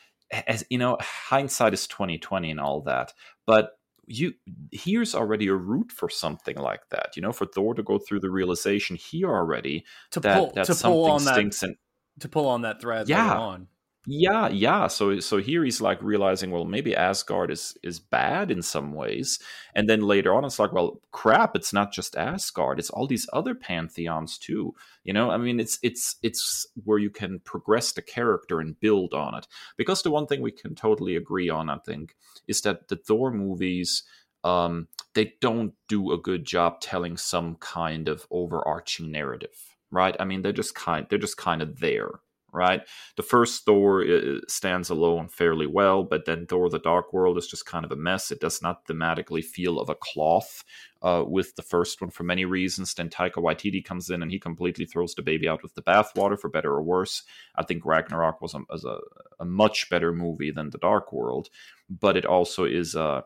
as 0.46 0.64
you 0.70 0.78
know, 0.78 0.98
hindsight 1.00 1.72
is 1.72 1.86
twenty 1.86 2.18
twenty 2.18 2.50
and 2.50 2.60
all 2.60 2.82
that, 2.82 3.12
but 3.46 3.78
you 4.06 4.34
here's 4.72 5.14
already 5.14 5.46
a 5.46 5.54
route 5.54 5.92
for 5.92 6.10
something 6.10 6.56
like 6.56 6.82
that. 6.90 7.16
You 7.16 7.22
know, 7.22 7.32
for 7.32 7.46
Thor 7.46 7.74
to 7.74 7.82
go 7.82 7.98
through 7.98 8.20
the 8.20 8.30
realization 8.30 8.96
here 8.96 9.28
already 9.28 9.84
to 10.10 10.20
that 10.20 10.36
pull, 10.36 10.52
that 10.56 10.66
something 10.66 11.20
stinks 11.20 11.60
that, 11.60 11.66
and 11.68 11.76
to 12.20 12.28
pull 12.28 12.48
on 12.48 12.62
that 12.62 12.80
thread 12.80 13.08
yeah. 13.08 13.38
on. 13.38 13.68
Yeah, 14.06 14.48
yeah. 14.48 14.86
So 14.86 15.20
so 15.20 15.36
here 15.36 15.62
he's 15.62 15.82
like 15.82 16.02
realizing, 16.02 16.50
well, 16.50 16.64
maybe 16.64 16.96
Asgard 16.96 17.50
is 17.50 17.76
is 17.82 18.00
bad 18.00 18.50
in 18.50 18.62
some 18.62 18.94
ways, 18.94 19.38
and 19.74 19.90
then 19.90 20.00
later 20.00 20.34
on, 20.34 20.44
it's 20.46 20.58
like, 20.58 20.72
well, 20.72 21.02
crap, 21.12 21.54
it's 21.54 21.72
not 21.74 21.92
just 21.92 22.16
Asgard; 22.16 22.78
it's 22.78 22.88
all 22.88 23.06
these 23.06 23.28
other 23.34 23.54
pantheons 23.54 24.38
too. 24.38 24.74
You 25.04 25.12
know, 25.12 25.30
I 25.30 25.36
mean, 25.36 25.60
it's 25.60 25.78
it's 25.82 26.16
it's 26.22 26.66
where 26.84 26.98
you 26.98 27.10
can 27.10 27.40
progress 27.40 27.92
the 27.92 28.00
character 28.00 28.58
and 28.58 28.80
build 28.80 29.12
on 29.12 29.34
it. 29.34 29.46
Because 29.76 30.02
the 30.02 30.10
one 30.10 30.26
thing 30.26 30.40
we 30.40 30.50
can 30.52 30.74
totally 30.74 31.14
agree 31.14 31.50
on, 31.50 31.68
I 31.68 31.76
think, 31.84 32.14
is 32.48 32.62
that 32.62 32.88
the 32.88 32.96
Thor 32.96 33.30
movies 33.30 34.02
um, 34.44 34.88
they 35.14 35.34
don't 35.40 35.74
do 35.88 36.12
a 36.12 36.18
good 36.18 36.44
job 36.44 36.80
telling 36.80 37.16
some 37.16 37.56
kind 37.56 38.08
of 38.08 38.26
overarching 38.30 39.10
narrative, 39.10 39.69
right? 39.90 40.16
I 40.18 40.24
mean, 40.24 40.42
they're 40.42 40.52
just 40.52 40.74
kind 40.74 41.06
they're 41.08 41.18
just 41.18 41.36
kind 41.36 41.62
of 41.62 41.80
there, 41.80 42.20
right? 42.52 42.82
The 43.16 43.22
first 43.22 43.64
Thor 43.64 44.04
uh, 44.04 44.38
stands 44.48 44.90
alone 44.90 45.28
fairly 45.28 45.66
well, 45.66 46.04
but 46.04 46.24
then 46.26 46.46
Thor: 46.46 46.68
The 46.68 46.78
Dark 46.78 47.12
World 47.12 47.38
is 47.38 47.46
just 47.46 47.66
kind 47.66 47.84
of 47.84 47.92
a 47.92 47.96
mess. 47.96 48.30
It 48.30 48.40
does 48.40 48.62
not 48.62 48.86
thematically 48.86 49.44
feel 49.44 49.80
of 49.80 49.88
a 49.88 49.94
cloth 49.94 50.64
uh, 51.02 51.24
with 51.26 51.56
the 51.56 51.62
first 51.62 52.00
one 52.00 52.10
for 52.10 52.24
many 52.24 52.44
reasons. 52.44 52.94
Then 52.94 53.08
Taika 53.08 53.36
Waititi 53.36 53.84
comes 53.84 54.10
in 54.10 54.22
and 54.22 54.30
he 54.30 54.38
completely 54.38 54.86
throws 54.86 55.14
the 55.14 55.22
baby 55.22 55.48
out 55.48 55.62
with 55.62 55.74
the 55.74 55.82
bathwater, 55.82 56.38
for 56.38 56.48
better 56.50 56.72
or 56.72 56.82
worse. 56.82 57.22
I 57.56 57.64
think 57.64 57.84
Ragnarok 57.84 58.40
was 58.40 58.54
a, 58.54 58.60
was 58.68 58.84
a, 58.84 58.98
a 59.38 59.44
much 59.44 59.88
better 59.90 60.12
movie 60.12 60.50
than 60.50 60.70
The 60.70 60.78
Dark 60.78 61.12
World, 61.12 61.48
but 61.88 62.16
it 62.16 62.26
also 62.26 62.64
is 62.64 62.94
a 62.94 63.02
uh, 63.02 63.20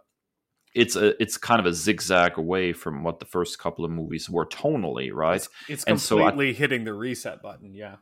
it's 0.74 0.96
a 0.96 1.20
it's 1.22 1.36
kind 1.36 1.60
of 1.60 1.66
a 1.66 1.72
zigzag 1.72 2.36
away 2.36 2.72
from 2.72 3.04
what 3.04 3.20
the 3.20 3.26
first 3.26 3.58
couple 3.58 3.84
of 3.84 3.90
movies 3.90 4.28
were 4.28 4.46
tonally, 4.46 5.12
right? 5.12 5.36
It's, 5.36 5.48
it's 5.68 5.84
completely 5.84 6.52
so 6.52 6.56
I, 6.56 6.58
hitting 6.58 6.84
the 6.84 6.94
reset 6.94 7.42
button, 7.42 7.74
yeah. 7.74 7.96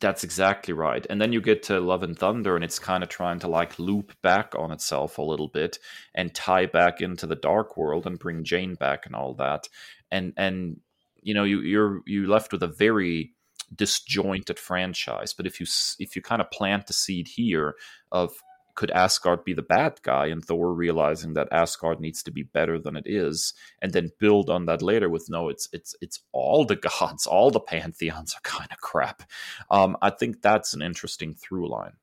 That's 0.00 0.22
exactly 0.22 0.72
right. 0.72 1.04
And 1.10 1.20
then 1.20 1.32
you 1.32 1.40
get 1.40 1.64
to 1.64 1.80
Love 1.80 2.04
and 2.04 2.16
Thunder, 2.16 2.54
and 2.54 2.64
it's 2.64 2.78
kind 2.78 3.02
of 3.02 3.08
trying 3.08 3.40
to 3.40 3.48
like 3.48 3.80
loop 3.80 4.12
back 4.22 4.54
on 4.56 4.70
itself 4.70 5.18
a 5.18 5.22
little 5.22 5.48
bit 5.48 5.78
and 6.14 6.32
tie 6.32 6.66
back 6.66 7.00
into 7.00 7.26
the 7.26 7.34
dark 7.34 7.76
world 7.76 8.06
and 8.06 8.18
bring 8.18 8.44
Jane 8.44 8.76
back 8.76 9.06
and 9.06 9.16
all 9.16 9.34
that. 9.34 9.68
And 10.10 10.32
and 10.36 10.80
you 11.20 11.34
know 11.34 11.44
you 11.44 11.60
you're 11.60 12.00
you 12.06 12.28
left 12.28 12.52
with 12.52 12.62
a 12.62 12.68
very 12.68 13.32
disjointed 13.74 14.58
franchise. 14.58 15.34
But 15.34 15.46
if 15.46 15.60
you 15.60 15.66
if 15.98 16.14
you 16.14 16.22
kind 16.22 16.40
of 16.40 16.50
plant 16.50 16.86
the 16.86 16.92
seed 16.92 17.28
here 17.28 17.74
of 18.12 18.32
could 18.76 18.90
Asgard 18.92 19.44
be 19.44 19.54
the 19.54 19.62
bad 19.62 20.00
guy? 20.02 20.26
And 20.26 20.44
Thor 20.44 20.72
realizing 20.72 21.34
that 21.34 21.48
Asgard 21.50 21.98
needs 21.98 22.22
to 22.22 22.30
be 22.30 22.44
better 22.44 22.78
than 22.78 22.96
it 22.96 23.06
is, 23.06 23.54
and 23.82 23.92
then 23.92 24.12
build 24.20 24.48
on 24.48 24.66
that 24.66 24.82
later 24.82 25.08
with 25.08 25.28
no, 25.28 25.48
it's 25.48 25.68
it's 25.72 25.94
it's 26.00 26.20
all 26.32 26.64
the 26.64 26.76
gods, 27.00 27.26
all 27.26 27.50
the 27.50 27.60
pantheons 27.60 28.34
are 28.34 28.40
kind 28.42 28.70
of 28.70 28.78
crap. 28.78 29.22
Um, 29.70 29.96
I 30.00 30.10
think 30.10 30.42
that's 30.42 30.74
an 30.74 30.82
interesting 30.82 31.34
through 31.34 31.68
line. 31.68 31.94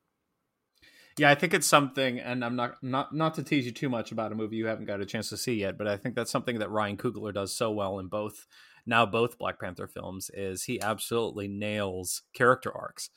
Yeah, 1.16 1.30
I 1.30 1.36
think 1.36 1.54
it's 1.54 1.66
something, 1.66 2.18
and 2.18 2.44
I'm 2.44 2.56
not 2.56 2.82
not 2.82 3.14
not 3.14 3.34
to 3.34 3.44
tease 3.44 3.66
you 3.66 3.72
too 3.72 3.88
much 3.88 4.10
about 4.10 4.32
a 4.32 4.34
movie 4.34 4.56
you 4.56 4.66
haven't 4.66 4.86
got 4.86 5.00
a 5.00 5.06
chance 5.06 5.28
to 5.28 5.36
see 5.36 5.54
yet, 5.54 5.78
but 5.78 5.86
I 5.86 5.96
think 5.96 6.16
that's 6.16 6.30
something 6.30 6.58
that 6.58 6.70
Ryan 6.70 6.96
Coogler 6.96 7.32
does 7.32 7.54
so 7.54 7.70
well 7.70 7.98
in 8.00 8.08
both 8.08 8.46
now 8.84 9.06
both 9.06 9.38
Black 9.38 9.60
Panther 9.60 9.86
films 9.86 10.30
is 10.34 10.64
he 10.64 10.80
absolutely 10.80 11.48
nails 11.48 12.22
character 12.34 12.76
arcs 12.76 13.10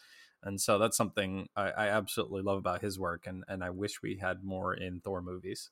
and 0.44 0.62
so 0.62 0.78
that's 0.78 0.98
something 0.98 1.48
I, 1.56 1.70
I, 1.70 1.88
absolutely 1.90 2.42
love 2.42 2.58
about 2.58 2.82
his 2.82 3.00
work 3.00 3.26
and 3.28 3.44
and 3.48 3.64
i 3.64 3.70
wish 3.70 4.02
we 4.02 4.18
had 4.18 4.44
more 4.44 4.74
in 4.74 5.00
thor 5.00 5.22
movies. 5.22 5.70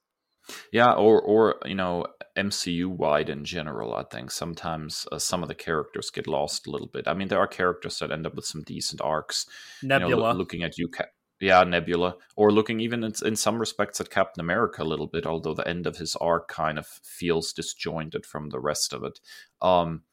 Yeah 0.72 0.94
or 0.94 1.22
or 1.22 1.56
you 1.66 1.76
know 1.76 2.06
mcu 2.38 2.88
wide 2.88 3.30
in 3.30 3.46
general 3.46 3.96
i 3.96 4.04
think. 4.04 4.32
Sometimes 4.32 5.08
uh, 5.12 5.20
some 5.20 5.42
of 5.42 5.50
the 5.50 5.56
characters 5.56 6.12
get 6.12 6.28
lost 6.28 6.68
a 6.68 6.72
little 6.72 6.88
bit. 6.88 7.08
I 7.08 7.14
mean 7.14 7.28
there 7.28 7.40
are 7.40 7.48
characters 7.48 8.00
that 8.00 8.12
end 8.12 8.26
up 8.28 8.36
with 8.36 8.46
some 8.46 8.64
decent 8.64 9.02
arcs 9.02 9.48
nebula 9.82 10.10
you 10.10 10.16
know, 10.16 10.32
looking 10.32 10.64
at 10.64 10.78
you 10.78 10.90
yeah 11.42 11.64
nebula 11.64 12.16
or 12.36 12.52
looking 12.52 12.80
even 12.80 13.04
in, 13.04 13.14
in 13.26 13.36
some 13.36 13.60
respects 13.60 14.00
at 14.00 14.10
captain 14.10 14.40
america 14.40 14.82
a 14.82 14.86
little 14.86 15.08
bit 15.08 15.26
although 15.26 15.54
the 15.54 15.68
end 15.68 15.86
of 15.86 15.98
his 15.98 16.16
arc 16.18 16.48
kind 16.48 16.80
of 16.80 16.88
feels 17.04 17.52
disjointed 17.52 18.26
from 18.26 18.50
the 18.50 18.60
rest 18.60 18.94
of 18.94 19.04
it. 19.04 19.20
Um 19.62 20.04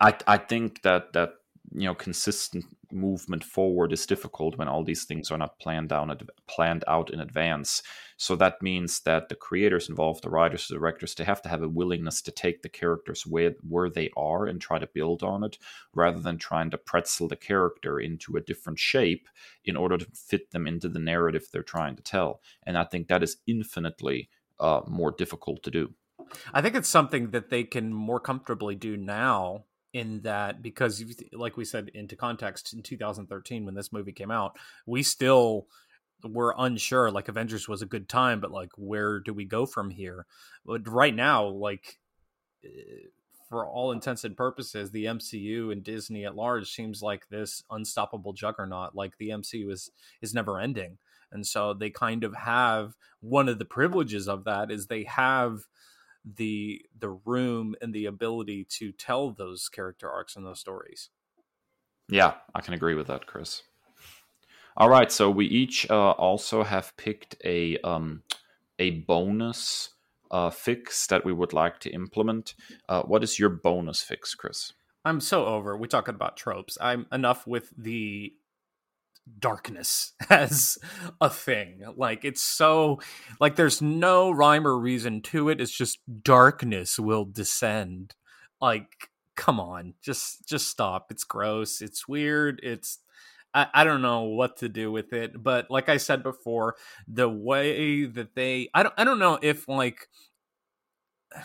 i 0.00 0.14
i 0.26 0.36
think 0.36 0.82
that 0.82 1.12
that 1.14 1.30
you 1.72 1.84
know 1.84 1.94
consistent 1.94 2.64
movement 2.92 3.44
forward 3.44 3.92
is 3.92 4.06
difficult 4.06 4.56
when 4.56 4.68
all 4.68 4.84
these 4.84 5.04
things 5.04 5.30
are 5.30 5.38
not 5.38 5.58
planned 5.58 5.88
down 5.88 6.16
planned 6.46 6.84
out 6.86 7.10
in 7.10 7.20
advance. 7.20 7.82
So 8.16 8.36
that 8.36 8.60
means 8.62 9.00
that 9.00 9.28
the 9.28 9.34
creators 9.34 9.88
involved 9.88 10.22
the 10.22 10.30
writers 10.30 10.68
the 10.68 10.74
directors 10.74 11.14
they 11.14 11.24
have 11.24 11.42
to 11.42 11.48
have 11.48 11.62
a 11.62 11.68
willingness 11.68 12.20
to 12.22 12.30
take 12.30 12.62
the 12.62 12.68
characters 12.68 13.26
where 13.26 13.54
where 13.66 13.90
they 13.90 14.10
are 14.16 14.46
and 14.46 14.60
try 14.60 14.78
to 14.78 14.86
build 14.86 15.22
on 15.22 15.44
it 15.44 15.58
rather 15.94 16.20
than 16.20 16.38
trying 16.38 16.70
to 16.70 16.78
pretzel 16.78 17.28
the 17.28 17.36
character 17.36 17.98
into 17.98 18.36
a 18.36 18.40
different 18.40 18.78
shape 18.78 19.28
in 19.64 19.76
order 19.76 19.96
to 19.96 20.06
fit 20.14 20.50
them 20.50 20.66
into 20.66 20.88
the 20.88 20.98
narrative 20.98 21.46
they're 21.52 21.62
trying 21.62 21.96
to 21.96 22.02
tell. 22.02 22.40
And 22.64 22.76
i 22.76 22.84
think 22.84 23.08
that 23.08 23.22
is 23.22 23.38
infinitely 23.46 24.28
uh, 24.58 24.82
more 24.86 25.10
difficult 25.10 25.62
to 25.62 25.70
do. 25.70 25.94
I 26.52 26.60
think 26.62 26.74
it's 26.74 26.88
something 26.88 27.30
that 27.30 27.50
they 27.50 27.64
can 27.64 27.92
more 27.92 28.20
comfortably 28.20 28.74
do 28.74 28.96
now 28.96 29.64
in 29.92 30.20
that 30.22 30.62
because 30.62 31.04
like 31.32 31.56
we 31.56 31.64
said 31.64 31.90
into 31.94 32.14
context 32.14 32.72
in 32.72 32.82
2013 32.82 33.64
when 33.64 33.74
this 33.74 33.92
movie 33.92 34.12
came 34.12 34.30
out 34.30 34.56
we 34.86 35.02
still 35.02 35.66
were 36.24 36.54
unsure 36.58 37.10
like 37.10 37.28
avengers 37.28 37.68
was 37.68 37.82
a 37.82 37.86
good 37.86 38.08
time 38.08 38.40
but 38.40 38.50
like 38.50 38.70
where 38.76 39.20
do 39.20 39.32
we 39.32 39.44
go 39.44 39.66
from 39.66 39.90
here? 39.90 40.26
But 40.64 40.88
right 40.88 41.14
now 41.14 41.46
like 41.46 41.98
eh, 42.64 42.68
for 43.48 43.66
all 43.66 43.92
intents 43.92 44.24
and 44.24 44.36
purposes 44.36 44.90
the 44.90 45.06
mcu 45.06 45.72
and 45.72 45.82
disney 45.82 46.24
at 46.24 46.36
large 46.36 46.70
seems 46.70 47.02
like 47.02 47.28
this 47.28 47.64
unstoppable 47.70 48.32
juggernaut 48.32 48.94
like 48.94 49.18
the 49.18 49.30
mcu 49.30 49.70
is 49.70 49.90
is 50.20 50.34
never 50.34 50.58
ending. 50.58 50.98
And 51.32 51.46
so 51.46 51.74
they 51.74 51.90
kind 51.90 52.24
of 52.24 52.34
have 52.34 52.96
one 53.20 53.48
of 53.48 53.58
the 53.58 53.64
privileges 53.64 54.28
of 54.28 54.44
that 54.44 54.70
is 54.70 54.86
they 54.86 55.04
have 55.04 55.60
the 56.24 56.82
the 56.98 57.10
room 57.10 57.74
and 57.80 57.94
the 57.94 58.06
ability 58.06 58.64
to 58.64 58.92
tell 58.92 59.30
those 59.30 59.68
character 59.68 60.10
arcs 60.10 60.36
and 60.36 60.44
those 60.44 60.60
stories. 60.60 61.10
Yeah, 62.08 62.34
I 62.54 62.60
can 62.60 62.74
agree 62.74 62.94
with 62.94 63.06
that, 63.06 63.26
Kris. 63.26 63.62
All 64.76 64.88
right, 64.88 65.10
so 65.10 65.30
we 65.30 65.46
each 65.46 65.88
uh, 65.90 66.10
also 66.12 66.62
have 66.62 66.96
picked 66.96 67.36
a 67.44 67.76
um, 67.78 68.22
a 68.78 68.90
bonus 68.90 69.90
uh, 70.30 70.50
fix 70.50 71.06
that 71.08 71.24
we 71.24 71.32
would 71.32 71.52
like 71.52 71.80
to 71.80 71.90
implement. 71.90 72.54
Uh, 72.88 73.02
what 73.02 73.22
is 73.22 73.38
your 73.38 73.48
bonus 73.48 74.02
fix, 74.02 74.34
Kris? 74.34 74.72
I'm 75.04 75.20
so 75.20 75.46
over. 75.46 75.76
We 75.76 75.88
talking 75.88 76.14
about 76.14 76.36
tropes. 76.36 76.76
I'm 76.80 77.06
enough 77.10 77.46
with 77.46 77.72
the 77.76 78.34
darkness 79.38 80.12
as 80.30 80.78
a 81.20 81.30
thing. 81.30 81.82
Like 81.96 82.24
it's 82.24 82.42
so 82.42 83.00
like 83.40 83.56
there's 83.56 83.82
no 83.82 84.30
rhyme 84.30 84.66
or 84.66 84.78
reason 84.78 85.22
to 85.22 85.48
it. 85.48 85.60
It's 85.60 85.70
just 85.70 85.98
darkness 86.22 86.98
will 86.98 87.24
descend. 87.24 88.14
Like 88.60 89.10
come 89.36 89.60
on, 89.60 89.94
just 90.02 90.46
just 90.48 90.68
stop. 90.68 91.06
It's 91.10 91.24
gross. 91.24 91.80
It's 91.80 92.06
weird. 92.08 92.60
It's 92.62 92.98
I, 93.54 93.66
I 93.72 93.84
don't 93.84 94.02
know 94.02 94.22
what 94.24 94.58
to 94.58 94.68
do 94.68 94.92
with 94.92 95.12
it. 95.12 95.42
But 95.42 95.70
like 95.70 95.88
I 95.88 95.96
said 95.96 96.22
before, 96.22 96.76
the 97.08 97.28
way 97.28 98.06
that 98.06 98.34
they 98.34 98.68
I 98.74 98.82
don't 98.82 98.94
I 98.96 99.04
don't 99.04 99.18
know 99.18 99.38
if 99.40 99.68
like 99.68 100.08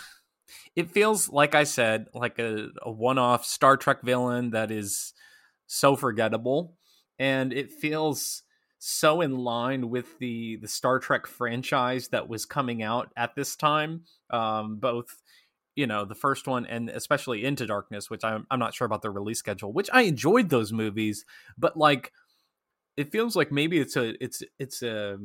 it 0.75 0.91
feels 0.91 1.29
like 1.29 1.55
I 1.55 1.63
said, 1.63 2.07
like 2.13 2.39
a, 2.39 2.69
a 2.81 2.91
one 2.91 3.17
off 3.17 3.45
Star 3.45 3.77
Trek 3.77 4.01
villain 4.03 4.51
that 4.51 4.71
is 4.71 5.13
so 5.67 5.95
forgettable 5.95 6.75
and 7.19 7.53
it 7.53 7.71
feels 7.71 8.43
so 8.79 9.21
in 9.21 9.37
line 9.37 9.89
with 9.89 10.19
the 10.19 10.57
the 10.57 10.67
Star 10.67 10.99
Trek 10.99 11.27
franchise 11.27 12.09
that 12.09 12.29
was 12.29 12.45
coming 12.45 12.83
out 12.83 13.11
at 13.17 13.35
this 13.35 13.55
time. 13.55 14.03
Um, 14.29 14.77
both, 14.77 15.21
you 15.75 15.87
know, 15.87 16.05
the 16.05 16.15
first 16.15 16.47
one 16.47 16.65
and 16.65 16.89
especially 16.89 17.45
Into 17.45 17.65
Darkness, 17.65 18.09
which 18.09 18.23
I'm 18.23 18.45
I'm 18.51 18.59
not 18.59 18.73
sure 18.73 18.85
about 18.85 19.01
the 19.01 19.09
release 19.09 19.39
schedule. 19.39 19.73
Which 19.73 19.89
I 19.91 20.01
enjoyed 20.01 20.49
those 20.49 20.71
movies, 20.71 21.25
but 21.57 21.77
like, 21.77 22.11
it 22.97 23.11
feels 23.11 23.35
like 23.35 23.51
maybe 23.51 23.79
it's 23.79 23.95
a 23.95 24.23
it's 24.23 24.43
it's 24.59 24.83
a 24.83 25.17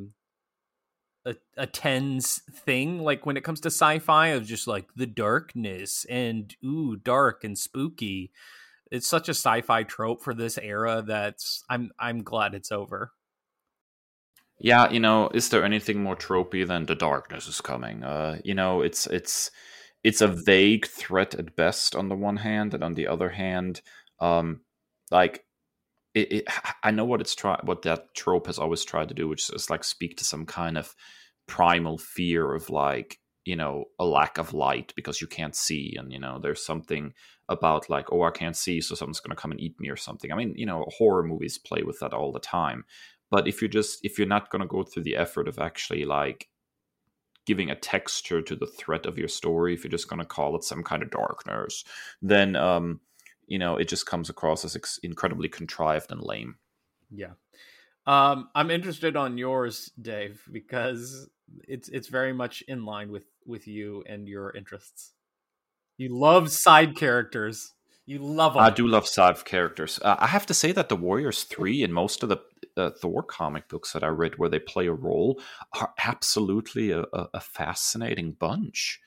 a, 1.26 1.36
a 1.56 1.66
tens 1.66 2.40
thing 2.50 3.00
like 3.00 3.26
when 3.26 3.36
it 3.36 3.44
comes 3.44 3.60
to 3.60 3.68
sci-fi 3.68 4.28
of 4.28 4.46
just 4.46 4.66
like 4.66 4.88
the 4.96 5.06
darkness 5.06 6.06
and 6.08 6.56
ooh 6.64 6.96
dark 6.96 7.44
and 7.44 7.58
spooky 7.58 8.32
it's 8.90 9.08
such 9.08 9.28
a 9.28 9.34
sci-fi 9.34 9.84
trope 9.84 10.22
for 10.22 10.34
this 10.34 10.58
era 10.58 11.02
that's 11.06 11.62
I'm 11.68 11.90
I'm 11.98 12.22
glad 12.22 12.54
it's 12.54 12.72
over. 12.72 13.12
Yeah, 14.58 14.90
you 14.90 15.00
know, 15.00 15.30
is 15.32 15.48
there 15.48 15.64
anything 15.64 16.02
more 16.02 16.16
tropey 16.16 16.66
than 16.66 16.84
the 16.84 16.94
darkness 16.94 17.48
is 17.48 17.60
coming? 17.62 18.04
Uh, 18.04 18.38
you 18.44 18.54
know, 18.54 18.82
it's 18.82 19.06
it's 19.06 19.50
it's 20.04 20.20
a 20.20 20.28
vague 20.28 20.86
threat 20.86 21.34
at 21.34 21.56
best 21.56 21.94
on 21.94 22.08
the 22.08 22.14
one 22.14 22.36
hand, 22.38 22.74
and 22.74 22.84
on 22.84 22.94
the 22.94 23.06
other 23.06 23.30
hand, 23.30 23.80
um, 24.20 24.60
like 25.10 25.44
it, 26.14 26.32
it, 26.32 26.48
I 26.82 26.90
know 26.90 27.04
what 27.04 27.20
it's 27.20 27.34
try 27.34 27.58
what 27.62 27.82
that 27.82 28.14
trope 28.14 28.46
has 28.46 28.58
always 28.58 28.84
tried 28.84 29.08
to 29.08 29.14
do, 29.14 29.28
which 29.28 29.48
is 29.50 29.70
like 29.70 29.84
speak 29.84 30.18
to 30.18 30.24
some 30.24 30.46
kind 30.46 30.76
of 30.76 30.94
primal 31.46 31.98
fear 31.98 32.54
of 32.54 32.70
like 32.70 33.18
you 33.44 33.56
know 33.56 33.86
a 33.98 34.04
lack 34.04 34.38
of 34.38 34.52
light 34.52 34.92
because 34.94 35.20
you 35.20 35.26
can't 35.26 35.56
see 35.56 35.96
and 35.98 36.12
you 36.12 36.18
know 36.18 36.38
there's 36.38 36.64
something 36.64 37.12
about 37.50 37.90
like 37.90 38.10
oh 38.12 38.22
i 38.22 38.30
can't 38.30 38.56
see 38.56 38.80
so 38.80 38.94
someone's 38.94 39.20
going 39.20 39.34
to 39.34 39.40
come 39.40 39.50
and 39.50 39.60
eat 39.60 39.78
me 39.78 39.88
or 39.90 39.96
something. 39.96 40.32
I 40.32 40.36
mean 40.36 40.54
you 40.56 40.64
know 40.64 40.86
horror 40.96 41.22
movies 41.22 41.58
play 41.58 41.82
with 41.82 41.98
that 42.00 42.14
all 42.14 42.32
the 42.32 42.40
time 42.40 42.84
but 43.30 43.46
if 43.46 43.60
you're 43.60 43.68
just 43.68 43.98
if 44.02 44.18
you're 44.18 44.28
not 44.28 44.50
going 44.50 44.62
to 44.62 44.68
go 44.68 44.82
through 44.82 45.02
the 45.02 45.16
effort 45.16 45.48
of 45.48 45.58
actually 45.58 46.04
like 46.04 46.48
giving 47.46 47.70
a 47.70 47.74
texture 47.74 48.40
to 48.42 48.54
the 48.54 48.66
threat 48.66 49.06
of 49.06 49.18
your 49.18 49.28
story 49.28 49.74
if 49.74 49.82
you're 49.82 49.90
just 49.90 50.08
going 50.08 50.20
to 50.20 50.24
call 50.26 50.56
it 50.56 50.64
some 50.64 50.82
kind 50.82 51.02
of 51.02 51.10
darkness 51.10 51.84
then 52.22 52.56
um 52.56 53.00
you 53.46 53.58
know 53.58 53.76
it 53.76 53.88
just 53.88 54.06
comes 54.06 54.30
across 54.30 54.64
as 54.64 54.76
ex- 54.76 55.00
incredibly 55.02 55.48
contrived 55.48 56.12
and 56.12 56.22
lame. 56.22 56.56
Yeah. 57.10 57.32
Um 58.06 58.48
i'm 58.54 58.70
interested 58.70 59.16
on 59.16 59.36
yours 59.38 59.90
dave 60.00 60.42
because 60.50 61.28
it's 61.66 61.88
it's 61.88 62.08
very 62.08 62.32
much 62.32 62.62
in 62.68 62.84
line 62.84 63.10
with 63.10 63.24
with 63.46 63.66
you 63.66 64.04
and 64.06 64.28
your 64.28 64.56
interests. 64.56 65.12
You 66.00 66.18
love 66.18 66.50
side 66.50 66.96
characters. 66.96 67.74
You 68.06 68.20
love 68.20 68.54
them. 68.54 68.62
I 68.62 68.70
do 68.70 68.86
love 68.86 69.06
side 69.06 69.44
characters. 69.44 70.00
Uh, 70.02 70.16
I 70.18 70.28
have 70.28 70.46
to 70.46 70.54
say 70.54 70.72
that 70.72 70.88
the 70.88 70.96
Warriors 70.96 71.42
Three 71.42 71.82
and 71.82 71.92
most 71.92 72.22
of 72.22 72.30
the 72.30 72.38
uh, 72.74 72.92
Thor 73.02 73.22
comic 73.22 73.68
books 73.68 73.92
that 73.92 74.02
I 74.02 74.06
read, 74.06 74.38
where 74.38 74.48
they 74.48 74.60
play 74.60 74.86
a 74.86 74.94
role, 74.94 75.42
are 75.78 75.92
absolutely 76.02 76.90
a, 76.90 77.02
a, 77.12 77.28
a 77.34 77.40
fascinating 77.40 78.32
bunch. 78.32 78.98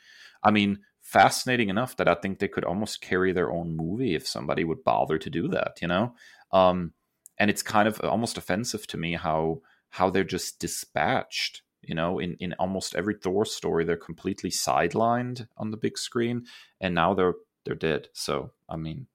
I 0.44 0.52
mean, 0.52 0.82
fascinating 1.02 1.70
enough 1.70 1.98
that 1.98 2.08
I 2.08 2.14
think 2.14 2.38
they 2.38 2.48
could 2.48 2.64
almost 2.64 3.02
carry 3.02 3.32
their 3.32 3.52
own 3.52 3.76
movie 3.76 4.14
if 4.14 4.28
somebody 4.28 4.64
would 4.64 4.84
bother 4.84 5.18
to 5.18 5.30
do 5.32 5.48
that. 5.48 5.80
You 5.82 5.88
know, 5.88 6.14
um, 6.52 6.94
and 7.40 7.50
it's 7.50 7.64
kind 7.64 7.88
of 7.88 8.00
almost 8.02 8.38
offensive 8.38 8.86
to 8.86 8.98
me 8.98 9.14
how 9.14 9.62
how 9.90 10.12
they're 10.12 10.24
just 10.24 10.60
dispatched 10.60 11.64
you 11.84 11.96
know, 11.96 12.20
in, 12.20 12.36
in 12.40 12.54
almost 12.60 12.96
every 12.96 13.16
Thor 13.16 13.46
story, 13.46 13.84
they're 13.86 13.98
completely 13.98 14.50
sidelined 14.50 15.48
on 15.58 15.72
the 15.72 15.78
big 15.78 15.98
screen, 15.98 16.46
and 16.82 16.96
now 16.96 17.14
they're 17.14 17.36
they're 17.66 17.76
dead. 17.76 18.10
So 18.14 18.52
I 18.70 18.78
mean, 18.78 19.08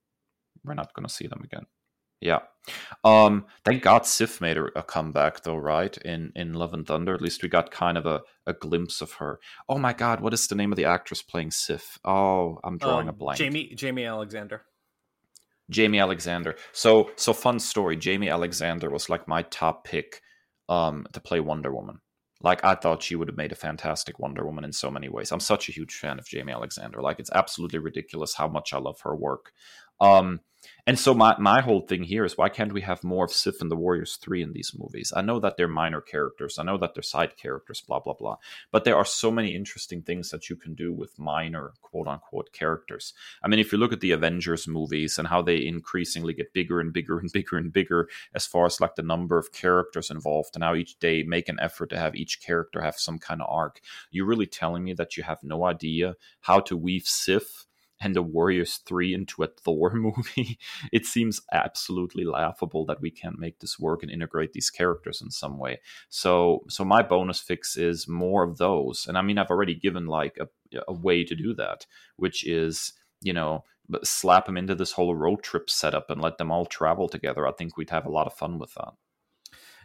we're 0.64 0.74
not 0.74 0.94
going 0.94 1.06
to 1.06 1.12
see 1.12 1.26
them 1.26 1.42
again. 1.44 1.66
Yeah. 2.20 2.40
Um, 3.04 3.46
thank 3.64 3.82
God 3.82 4.04
Sif 4.04 4.40
made 4.40 4.58
a, 4.58 4.64
a, 4.78 4.82
comeback 4.82 5.42
though, 5.42 5.56
right? 5.56 5.96
In 5.98 6.32
in 6.34 6.52
Love 6.52 6.74
and 6.74 6.86
Thunder, 6.86 7.14
at 7.14 7.22
least 7.22 7.42
we 7.42 7.48
got 7.48 7.70
kind 7.70 7.96
of 7.96 8.04
a, 8.04 8.20
a 8.46 8.52
glimpse 8.52 9.00
of 9.00 9.12
her. 9.14 9.38
Oh 9.68 9.78
my 9.78 9.92
God, 9.92 10.20
what 10.20 10.34
is 10.34 10.46
the 10.46 10.54
name 10.54 10.72
of 10.72 10.76
the 10.76 10.84
actress 10.84 11.22
playing 11.22 11.52
Sif? 11.52 11.98
Oh, 12.04 12.58
I'm 12.64 12.76
drawing 12.76 13.08
um, 13.08 13.14
a 13.14 13.16
blank. 13.16 13.38
Jamie 13.38 13.72
Jaimie 13.74 14.06
Alexander. 14.06 14.62
Jaimie 15.72 16.00
Alexander. 16.00 16.56
So 16.72 17.10
so 17.16 17.32
fun 17.32 17.58
story. 17.58 17.96
Jaimie 17.96 18.30
Alexander 18.30 18.90
was 18.90 19.08
like 19.08 19.28
my 19.28 19.42
top 19.42 19.84
pick 19.84 20.20
um 20.68 21.06
to 21.12 21.20
play 21.20 21.40
Wonder 21.40 21.72
Woman. 21.72 22.00
Like 22.40 22.64
I 22.64 22.74
thought 22.74 23.02
she 23.02 23.16
would 23.16 23.28
have 23.28 23.36
made 23.36 23.52
a 23.52 23.56
fantastic 23.56 24.18
Wonder 24.18 24.44
Woman 24.44 24.64
in 24.64 24.72
so 24.72 24.90
many 24.90 25.08
ways. 25.08 25.32
I'm 25.32 25.40
such 25.40 25.68
a 25.68 25.72
huge 25.72 25.94
fan 25.94 26.18
of 26.18 26.26
Jaimie 26.26 26.54
Alexander. 26.54 27.00
Like 27.02 27.18
it's 27.18 27.30
absolutely 27.34 27.80
ridiculous 27.80 28.34
how 28.34 28.48
much 28.48 28.72
I 28.72 28.78
love 28.78 29.00
her 29.00 29.16
work. 29.16 29.52
Um, 30.00 30.40
and 30.88 30.98
so 30.98 31.12
my, 31.12 31.36
my 31.38 31.60
whole 31.60 31.82
thing 31.82 32.02
here 32.02 32.24
is 32.24 32.38
why 32.38 32.48
can't 32.48 32.72
we 32.72 32.80
have 32.80 33.04
more 33.04 33.26
of 33.26 33.30
Sif 33.30 33.60
and 33.60 33.70
the 33.70 33.76
Warriors 33.76 34.16
3 34.22 34.42
in 34.42 34.54
these 34.54 34.72
movies? 34.74 35.12
I 35.14 35.20
know 35.20 35.38
that 35.38 35.58
they're 35.58 35.68
minor 35.68 36.00
characters. 36.00 36.58
I 36.58 36.62
know 36.62 36.78
that 36.78 36.94
they're 36.94 37.02
side 37.02 37.36
characters, 37.36 37.82
blah, 37.86 38.00
blah, 38.00 38.14
blah. 38.14 38.36
But 38.72 38.84
there 38.84 38.96
are 38.96 39.04
so 39.04 39.30
many 39.30 39.54
interesting 39.54 40.00
things 40.00 40.30
that 40.30 40.48
you 40.48 40.56
can 40.56 40.74
do 40.74 40.90
with 40.90 41.18
minor 41.18 41.74
quote 41.82 42.08
unquote 42.08 42.54
characters. 42.54 43.12
I 43.44 43.48
mean, 43.48 43.60
if 43.60 43.70
you 43.70 43.76
look 43.76 43.92
at 43.92 44.00
the 44.00 44.12
Avengers 44.12 44.66
movies 44.66 45.18
and 45.18 45.28
how 45.28 45.42
they 45.42 45.66
increasingly 45.66 46.32
get 46.32 46.54
bigger 46.54 46.80
and 46.80 46.90
bigger 46.90 47.18
and 47.18 47.30
bigger 47.34 47.58
and 47.58 47.70
bigger 47.70 48.08
as 48.34 48.46
far 48.46 48.64
as 48.64 48.80
like 48.80 48.94
the 48.94 49.02
number 49.02 49.36
of 49.36 49.52
characters 49.52 50.08
involved 50.10 50.52
and 50.54 50.64
how 50.64 50.74
each 50.74 50.98
day 50.98 51.22
make 51.22 51.50
an 51.50 51.60
effort 51.60 51.90
to 51.90 51.98
have 51.98 52.16
each 52.16 52.40
character 52.40 52.80
have 52.80 52.96
some 52.96 53.18
kind 53.18 53.42
of 53.42 53.48
arc, 53.50 53.82
you're 54.10 54.24
really 54.24 54.46
telling 54.46 54.84
me 54.84 54.94
that 54.94 55.18
you 55.18 55.22
have 55.22 55.42
no 55.42 55.66
idea 55.66 56.14
how 56.40 56.60
to 56.60 56.78
weave 56.78 57.04
Sif 57.04 57.66
and 58.00 58.14
the 58.14 58.22
Warriors 58.22 58.76
3 58.86 59.14
into 59.14 59.42
a 59.42 59.48
Thor 59.48 59.90
movie, 59.94 60.58
it 60.92 61.06
seems 61.06 61.40
absolutely 61.52 62.24
laughable 62.24 62.84
that 62.86 63.00
we 63.00 63.10
can't 63.10 63.38
make 63.38 63.60
this 63.60 63.78
work 63.78 64.02
and 64.02 64.10
integrate 64.10 64.52
these 64.52 64.70
characters 64.70 65.20
in 65.20 65.30
some 65.30 65.58
way. 65.58 65.80
So 66.08 66.64
so 66.68 66.84
my 66.84 67.02
bonus 67.02 67.40
fix 67.40 67.76
is 67.76 68.08
more 68.08 68.44
of 68.44 68.58
those. 68.58 69.06
And 69.06 69.18
I 69.18 69.22
mean 69.22 69.38
I've 69.38 69.50
already 69.50 69.74
given 69.74 70.06
like 70.06 70.38
a, 70.40 70.48
a 70.86 70.92
way 70.92 71.24
to 71.24 71.34
do 71.34 71.54
that, 71.54 71.86
which 72.16 72.46
is, 72.46 72.92
you 73.20 73.32
know, 73.32 73.64
slap 74.04 74.46
them 74.46 74.56
into 74.56 74.74
this 74.74 74.92
whole 74.92 75.14
road 75.14 75.42
trip 75.42 75.70
setup 75.70 76.10
and 76.10 76.20
let 76.20 76.38
them 76.38 76.50
all 76.50 76.66
travel 76.66 77.08
together. 77.08 77.46
I 77.46 77.52
think 77.52 77.76
we'd 77.76 77.90
have 77.90 78.06
a 78.06 78.10
lot 78.10 78.26
of 78.26 78.34
fun 78.34 78.58
with 78.58 78.74
that. 78.74 78.92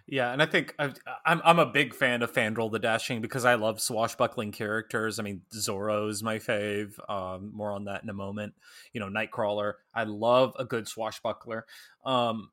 Yeah, 0.05 0.33
and 0.33 0.41
I 0.41 0.45
think 0.45 0.75
i 0.77 0.85
am 0.85 0.93
I'm, 1.25 1.41
I'm 1.45 1.59
a 1.59 1.65
big 1.65 1.95
fan 1.95 2.21
of 2.23 2.33
Fandral 2.33 2.69
the 2.69 2.79
Dashing 2.79 3.21
because 3.21 3.45
I 3.45 3.55
love 3.55 3.79
swashbuckling 3.79 4.51
characters. 4.51 5.17
I 5.17 5.23
mean, 5.23 5.41
Zorro's 5.53 6.21
my 6.21 6.39
fave. 6.39 6.93
Um, 7.09 7.51
more 7.53 7.71
on 7.71 7.85
that 7.85 8.03
in 8.03 8.09
a 8.09 8.13
moment. 8.13 8.53
You 8.91 8.99
know, 8.99 9.07
Nightcrawler. 9.07 9.73
I 9.93 10.03
love 10.03 10.55
a 10.59 10.65
good 10.65 10.87
swashbuckler. 10.89 11.65
Um, 12.05 12.49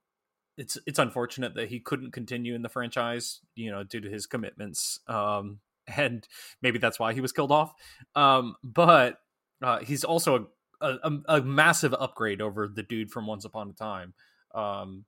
it's 0.57 0.78
it's 0.86 0.98
unfortunate 1.01 1.55
that 1.55 1.68
he 1.68 1.80
couldn't 1.80 2.12
continue 2.12 2.55
in 2.55 2.62
the 2.62 2.68
franchise, 2.68 3.40
you 3.57 3.70
know, 3.70 3.82
due 3.82 4.01
to 4.01 4.11
his 4.11 4.26
commitments. 4.26 5.01
Um, 5.09 5.59
and 5.96 6.26
maybe 6.62 6.78
that's 6.78 7.01
why 7.01 7.14
he 7.14 7.20
was 7.20 7.32
killed 7.32 7.51
off. 7.51 7.72
Um, 8.14 8.55
but 8.62 9.18
uh, 9.61 9.80
he's 9.80 10.05
also 10.05 10.48
a, 10.80 10.94
a, 11.03 11.18
a 11.28 11.42
massive 11.42 11.94
upgrade 11.94 12.40
over 12.40 12.68
the 12.68 12.82
dude 12.82 13.11
from 13.11 13.26
Once 13.26 13.44
Upon 13.44 13.70
a 13.70 13.72
Time. 13.72 14.14
Um, 14.55 15.05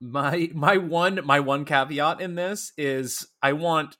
my 0.00 0.50
my 0.54 0.76
one 0.76 1.20
my 1.24 1.40
one 1.40 1.64
caveat 1.64 2.20
in 2.20 2.34
this 2.34 2.72
is 2.76 3.26
I 3.42 3.52
want 3.52 3.96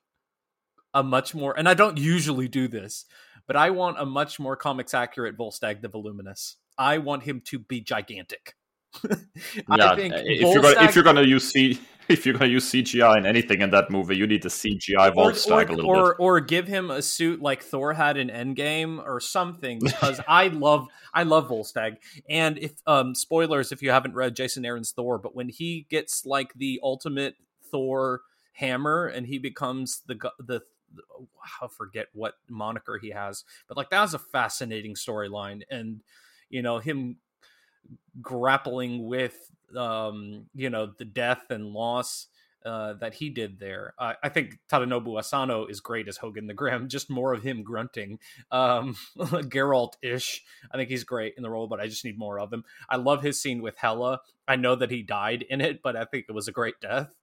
a 0.95 1.03
much 1.03 1.35
more 1.35 1.57
and 1.59 1.69
I 1.69 1.75
don't 1.75 1.99
usually 1.99 2.49
do 2.49 2.69
this, 2.69 3.05
but 3.47 3.57
I 3.57 3.71
want 3.71 4.01
a 4.01 4.07
much 4.07 4.39
more 4.39 4.57
comics 4.57 4.95
accurate 4.95 5.37
Volstagg 5.37 5.83
the 5.83 5.89
Voluminous. 5.89 6.57
I 6.77 6.99
want 6.99 7.25
him 7.25 7.43
to 7.47 7.59
be 7.59 7.81
gigantic. 7.81 8.55
yeah, 9.05 9.95
if 9.99 10.41
you're 10.41 10.63
gonna 10.63 10.83
if 10.83 10.95
you're 10.95 11.05
gonna 11.05 11.23
use 11.23 11.51
C, 11.51 11.79
if 12.19 12.25
you're 12.25 12.35
going 12.35 12.49
to 12.49 12.53
use 12.53 12.71
CGI 12.71 13.19
in 13.19 13.27
anything 13.27 13.61
in 13.61 13.71
that 13.71 13.91
movie, 13.91 14.17
you 14.17 14.27
need 14.27 14.43
to 14.43 14.49
CGI 14.49 15.15
Volstagg 15.15 15.69
a 15.69 15.73
little 15.73 15.91
or, 15.91 16.15
bit, 16.15 16.17
or 16.19 16.41
give 16.41 16.67
him 16.67 16.91
a 16.91 17.03
suit 17.03 17.43
like 17.43 17.63
Thor 17.63 17.93
had 17.93 18.17
in 18.17 18.29
Endgame 18.29 18.99
or 19.05 19.21
something. 19.21 19.79
Because 19.83 20.21
I 20.27 20.49
love 20.49 20.89
I 21.13 21.25
love 21.25 21.49
Volstagg, 21.49 21.97
and 22.29 22.59
if 22.59 22.73
um 22.87 23.15
spoilers 23.15 23.73
if 23.73 23.83
you 23.83 23.91
haven't 23.91 24.15
read 24.15 24.37
Jason 24.37 24.65
Aaron's 24.65 24.93
Thor, 24.93 25.19
but 25.19 25.37
when 25.37 25.49
he 25.49 25.87
gets 25.91 26.25
like 26.25 26.55
the 26.55 26.81
ultimate 26.83 27.35
Thor 27.71 28.23
hammer 28.53 29.07
and 29.07 29.27
he 29.27 29.39
becomes 29.39 30.03
the 30.07 30.17
the 30.39 30.63
I 31.63 31.67
forget 31.69 32.07
what 32.15 32.35
moniker 32.49 32.99
he 32.99 33.11
has, 33.11 33.45
but 33.67 33.77
like 33.77 33.91
that 33.91 34.01
was 34.01 34.15
a 34.15 34.19
fascinating 34.19 34.95
storyline, 34.95 35.63
and 35.71 36.01
you 36.49 36.63
know 36.63 36.79
him 36.79 37.19
grappling 38.21 39.07
with 39.07 39.53
um, 39.77 40.47
you 40.55 40.71
know 40.71 40.93
the 40.99 41.05
death 41.05 41.51
and 41.51 41.67
loss 41.67 42.27
uh, 42.65 42.95
that 42.95 43.15
he 43.15 43.31
did 43.31 43.59
there. 43.59 43.95
Uh, 43.99 44.15
I 44.23 44.29
think 44.29 44.59
Tadanobu 44.71 45.19
Asano 45.19 45.67
is 45.67 45.81
great 45.81 46.09
as 46.09 46.17
Hogun 46.17 46.47
the 46.47 46.55
Grim. 46.55 46.89
Just 46.99 47.09
more 47.09 47.33
of 47.33 47.43
him 47.43 47.63
grunting, 47.63 48.19
um, 48.51 48.97
Geralt 49.19 49.93
ish. 50.03 50.43
I 50.73 50.77
think 50.77 50.91
he's 50.91 51.05
great 51.05 51.35
in 51.37 51.43
the 51.43 51.51
role, 51.51 51.69
but 51.69 51.81
I 51.81 51.87
just 51.87 52.05
need 52.05 52.19
more 52.19 52.41
of 52.41 52.53
him. 52.53 52.65
I 52.89 52.97
love 52.97 53.23
his 53.23 53.41
scene 53.41 53.63
with 53.63 53.77
Hela. 53.79 54.21
I 54.47 54.57
know 54.57 54.75
that 54.75 54.91
he 54.91 55.03
died 55.03 55.45
in 55.49 55.61
it, 55.61 55.81
but 55.83 55.97
I 55.97 56.05
think 56.05 56.27
it 56.29 56.33
was 56.33 56.49
a 56.49 56.53
great 56.53 56.81
death. 56.81 57.09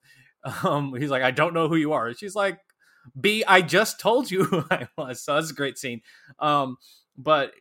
Um, 0.63 0.93
he's 0.95 1.09
like, 1.09 1.23
I 1.23 1.31
don't 1.31 1.55
know 1.55 1.67
who 1.67 1.75
you 1.75 1.93
are. 1.93 2.13
She's 2.13 2.35
like, 2.35 2.59
B, 3.19 3.43
I 3.47 3.63
just 3.63 3.99
told 3.99 4.29
you 4.29 4.43
who 4.43 4.63
I 4.69 4.87
was. 4.95 5.23
So 5.23 5.33
that's 5.33 5.49
a 5.49 5.55
great 5.55 5.79
scene. 5.79 6.01
Um, 6.37 6.77
but 7.17 7.51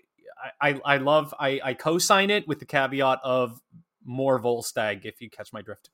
I, 0.61 0.81
I 0.85 0.97
love 0.99 1.35
I, 1.39 1.61
I 1.65 1.73
co-sign 1.73 2.29
it 2.29 2.47
with 2.47 2.59
the 2.59 2.67
caveat 2.67 3.21
of 3.25 3.59
more 4.05 4.41
Volstagg 4.41 5.05
if 5.05 5.21
you 5.21 5.31
catch 5.31 5.53
my 5.53 5.63
drift. 5.63 5.91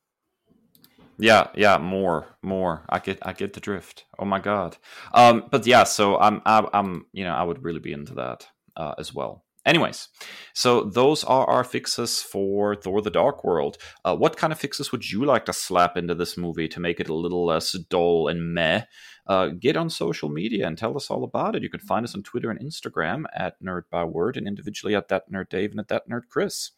Yeah, 1.17 1.47
yeah, 1.55 1.77
more, 1.77 2.37
more. 2.41 2.83
I 2.89 2.99
get, 2.99 3.19
I 3.21 3.33
get 3.33 3.53
the 3.53 3.59
drift. 3.59 4.05
Oh 4.17 4.25
my 4.25 4.39
god. 4.39 4.77
Um, 5.13 5.45
but 5.51 5.67
yeah, 5.67 5.83
so 5.83 6.17
I'm, 6.17 6.41
I, 6.45 6.67
I'm, 6.73 7.05
you 7.13 7.23
know, 7.23 7.33
I 7.33 7.43
would 7.43 7.63
really 7.63 7.79
be 7.79 7.93
into 7.93 8.15
that 8.15 8.47
uh, 8.75 8.95
as 8.97 9.13
well. 9.13 9.45
Anyways, 9.63 10.07
so 10.55 10.85
those 10.85 11.23
are 11.23 11.47
our 11.47 11.63
fixes 11.63 12.19
for 12.19 12.75
Thor: 12.75 12.99
The 12.99 13.11
Dark 13.11 13.43
World. 13.43 13.77
Uh, 14.03 14.15
what 14.15 14.35
kind 14.35 14.51
of 14.51 14.59
fixes 14.59 14.91
would 14.91 15.11
you 15.11 15.23
like 15.23 15.45
to 15.45 15.53
slap 15.53 15.95
into 15.95 16.15
this 16.15 16.35
movie 16.35 16.67
to 16.69 16.79
make 16.79 16.99
it 16.99 17.09
a 17.09 17.13
little 17.13 17.45
less 17.45 17.73
dull 17.73 18.27
and 18.27 18.55
meh? 18.55 18.85
Uh, 19.27 19.49
get 19.49 19.77
on 19.77 19.91
social 19.91 20.29
media 20.29 20.65
and 20.65 20.79
tell 20.79 20.95
us 20.95 21.11
all 21.11 21.23
about 21.23 21.55
it. 21.55 21.61
You 21.61 21.69
can 21.69 21.79
find 21.79 22.03
us 22.03 22.15
on 22.15 22.23
Twitter 22.23 22.49
and 22.49 22.59
Instagram 22.59 23.25
at 23.35 23.61
Nerd 23.61 23.83
Byword, 23.91 24.35
and 24.35 24.47
individually 24.47 24.95
at 24.95 25.09
that 25.09 25.31
Nerd 25.31 25.49
Dave 25.49 25.69
and 25.69 25.79
at 25.79 25.89
that 25.89 26.09
Nerd 26.09 26.27
Kris. 26.27 26.71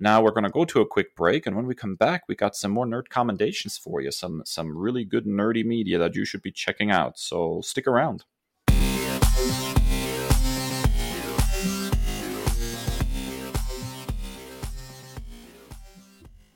Now 0.00 0.22
we're 0.22 0.30
going 0.30 0.44
to 0.44 0.50
go 0.50 0.64
to 0.64 0.80
a 0.80 0.86
quick 0.86 1.14
break, 1.14 1.46
and 1.46 1.54
when 1.54 1.66
we 1.66 1.74
come 1.74 1.96
back, 1.96 2.22
we 2.26 2.34
got 2.34 2.56
some 2.56 2.70
more 2.70 2.86
nerd 2.86 3.10
commendations 3.10 3.76
for 3.76 4.00
you, 4.00 4.10
some 4.10 4.42
some 4.46 4.76
really 4.76 5.04
good 5.04 5.26
nerdy 5.26 5.66
media 5.66 5.98
that 5.98 6.16
you 6.16 6.24
should 6.24 6.40
be 6.40 6.50
checking 6.50 6.90
out. 6.90 7.18
So 7.18 7.60
stick 7.60 7.86
around. 7.86 8.24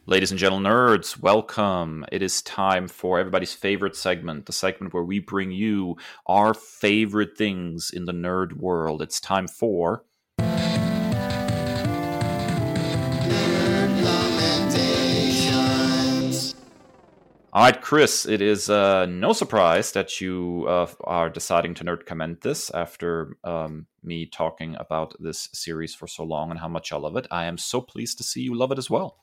Ladies 0.09 0.31
and 0.31 0.41
gentlemen, 0.41 0.73
nerds, 0.73 1.21
welcome. 1.21 2.07
It 2.11 2.23
is 2.23 2.41
time 2.41 2.89
for 2.89 3.19
everybody's 3.19 3.53
favorite 3.53 3.97
segment, 3.97 4.47
the 4.47 4.53
segment 4.53 4.95
where 4.95 5.03
we 5.03 5.19
bring 5.19 5.51
you 5.51 5.97
our 6.27 6.55
favorite 6.55 7.37
things 7.37 7.91
in 7.93 8.07
the 8.07 8.13
nerd 8.13 8.55
world. 8.55 9.03
It's 9.03 9.21
time 9.21 9.47
for. 9.47 10.06
All 17.57 17.63
right, 17.63 17.81
Kris, 17.81 18.27
it 18.27 18.43
is 18.43 18.69
uh, 18.69 19.07
no 19.07 19.33
surprise 19.33 19.93
that 19.93 20.21
you 20.21 20.67
uh, 20.69 20.89
are 21.05 21.31
deciding 21.31 21.73
to 21.77 21.85
nerd 21.85 22.05
comment 22.05 22.43
this 22.43 22.69
after 22.69 23.39
um, 23.45 23.87
me 24.03 24.27
talking 24.27 24.77
about 24.79 25.15
this 25.19 25.49
series 25.55 25.95
for 25.95 26.07
so 26.07 26.23
long 26.23 26.51
and 26.51 26.61
how 26.61 26.69
much 26.69 26.93
I 26.93 26.99
love 26.99 27.17
it. 27.17 27.27
I 27.31 27.47
am 27.47 27.57
so 27.57 27.81
pleased 27.81 28.19
to 28.19 28.25
see 28.25 28.43
you 28.43 28.55
love 28.55 28.73
it 28.73 28.79
as 28.79 28.91
well. 28.91 29.21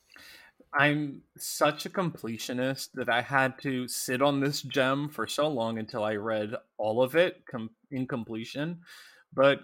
I'm 0.74 1.22
such 1.38 1.86
a 1.86 1.92
completionist 1.92 2.94
that 2.96 3.08
I 3.08 3.22
had 3.22 3.60
to 3.60 3.88
sit 3.88 4.24
on 4.24 4.40
this 4.40 4.64
gem 4.64 5.10
for 5.10 5.28
so 5.28 5.48
long 5.48 5.78
until 5.78 6.04
I 6.04 6.16
read 6.16 6.56
all 6.80 7.04
of 7.04 7.16
it 7.16 7.44
com- 7.46 7.70
in 7.92 8.08
completion. 8.08 8.80
But 9.32 9.60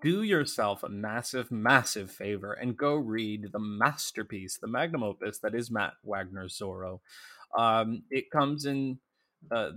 do 0.00 0.22
yourself 0.22 0.84
a 0.84 0.88
massive, 0.88 1.50
massive 1.50 2.12
favor 2.12 2.52
and 2.52 2.76
go 2.76 2.94
read 2.94 3.48
the 3.52 3.58
masterpiece, 3.58 4.56
the 4.56 4.68
magnum 4.68 5.02
opus 5.02 5.40
that 5.40 5.56
is 5.56 5.68
Matt 5.68 5.94
Wagner's 6.04 6.56
Zorro. 6.56 7.00
Um, 7.56 8.02
it 8.10 8.30
comes 8.30 8.64
in 8.64 8.98
uh, 9.50 9.70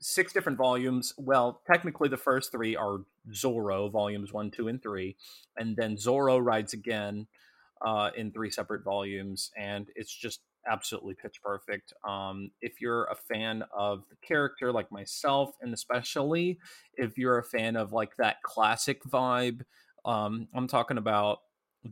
six 0.00 0.32
different 0.32 0.58
volumes. 0.58 1.14
Well, 1.16 1.60
technically, 1.66 2.08
the 2.08 2.16
first 2.16 2.52
three 2.52 2.76
are 2.76 2.98
Zorro, 3.32 3.90
volumes 3.90 4.32
one, 4.32 4.50
two, 4.50 4.68
and 4.68 4.82
three. 4.82 5.16
And 5.56 5.76
then 5.76 5.96
Zorro 5.96 6.44
Rides 6.44 6.72
Again 6.72 7.26
uh, 7.84 8.10
in 8.16 8.30
three 8.30 8.50
separate 8.50 8.84
volumes. 8.84 9.50
And 9.56 9.88
it's 9.96 10.14
just 10.14 10.40
absolutely 10.70 11.14
pitch 11.14 11.40
perfect. 11.42 11.92
Um, 12.06 12.50
if 12.60 12.80
you're 12.80 13.04
a 13.04 13.14
fan 13.14 13.64
of 13.76 14.04
the 14.08 14.16
character 14.26 14.72
like 14.72 14.90
myself, 14.90 15.50
and 15.60 15.72
especially 15.74 16.58
if 16.94 17.18
you're 17.18 17.38
a 17.38 17.44
fan 17.44 17.76
of 17.76 17.92
like 17.92 18.16
that 18.16 18.42
classic 18.42 19.02
vibe, 19.04 19.62
um, 20.04 20.48
I'm 20.54 20.68
talking 20.68 20.98
about 20.98 21.38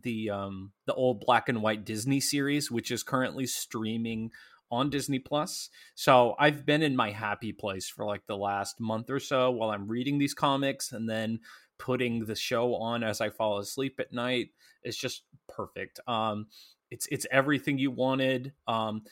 the 0.02 0.30
um, 0.30 0.72
the 0.86 0.94
old 0.94 1.20
black 1.20 1.48
and 1.48 1.62
white 1.62 1.84
Disney 1.84 2.20
series, 2.20 2.70
which 2.70 2.90
is 2.90 3.02
currently 3.02 3.46
streaming 3.46 4.30
on 4.72 4.90
Disney 4.90 5.20
Plus. 5.20 5.68
So 5.94 6.34
I've 6.38 6.66
been 6.66 6.82
in 6.82 6.96
my 6.96 7.10
happy 7.10 7.52
place 7.52 7.88
for 7.88 8.04
like 8.04 8.26
the 8.26 8.36
last 8.36 8.80
month 8.80 9.10
or 9.10 9.20
so 9.20 9.50
while 9.52 9.70
I'm 9.70 9.86
reading 9.86 10.18
these 10.18 10.34
comics 10.34 10.90
and 10.90 11.08
then 11.08 11.38
putting 11.78 12.24
the 12.24 12.34
show 12.34 12.74
on 12.76 13.04
as 13.04 13.20
I 13.20 13.28
fall 13.28 13.58
asleep 13.58 14.00
at 14.00 14.12
night. 14.12 14.48
It's 14.82 14.96
just 14.96 15.24
perfect. 15.48 16.00
Um, 16.08 16.46
it's 16.90 17.06
it's 17.10 17.26
everything 17.30 17.78
you 17.78 17.90
wanted. 17.90 18.52
Um, 18.66 19.02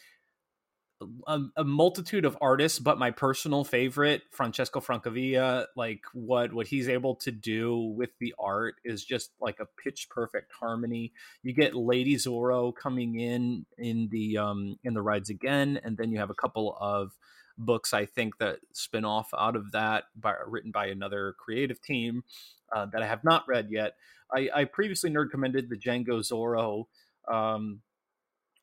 a, 1.26 1.40
a, 1.56 1.64
multitude 1.64 2.24
of 2.24 2.36
artists, 2.40 2.78
but 2.78 2.98
my 2.98 3.10
personal 3.10 3.64
favorite, 3.64 4.22
Francesco 4.30 4.80
Francavilla, 4.80 5.66
like 5.76 6.02
what 6.12 6.52
what 6.52 6.66
he's 6.66 6.88
able 6.88 7.14
to 7.16 7.30
do 7.30 7.76
with 7.76 8.10
the 8.18 8.34
art 8.38 8.76
is 8.84 9.04
just 9.04 9.30
like 9.40 9.60
a 9.60 9.66
pitch 9.82 10.08
perfect 10.10 10.52
harmony. 10.58 11.12
You 11.42 11.52
get 11.54 11.74
Lady 11.74 12.16
Zorro 12.16 12.74
coming 12.74 13.18
in 13.18 13.66
in 13.78 14.08
the 14.10 14.38
um 14.38 14.78
in 14.84 14.94
the 14.94 15.02
rides 15.02 15.30
again, 15.30 15.80
and 15.82 15.96
then 15.96 16.10
you 16.10 16.18
have 16.18 16.30
a 16.30 16.34
couple 16.34 16.76
of 16.80 17.12
books 17.56 17.92
I 17.92 18.06
think 18.06 18.38
that 18.38 18.58
spin 18.72 19.04
off 19.04 19.30
out 19.36 19.54
of 19.54 19.72
that, 19.72 20.04
by, 20.16 20.34
written 20.46 20.70
by 20.70 20.86
another 20.86 21.34
creative 21.38 21.80
team 21.80 22.24
uh, 22.74 22.86
that 22.86 23.02
I 23.02 23.06
have 23.06 23.22
not 23.22 23.46
read 23.46 23.68
yet. 23.70 23.96
I, 24.32 24.48
I 24.54 24.64
previously 24.64 25.10
nerd 25.10 25.30
commended 25.30 25.68
the 25.68 25.76
Django 25.76 26.20
Zorro 26.20 26.86
um, 27.32 27.80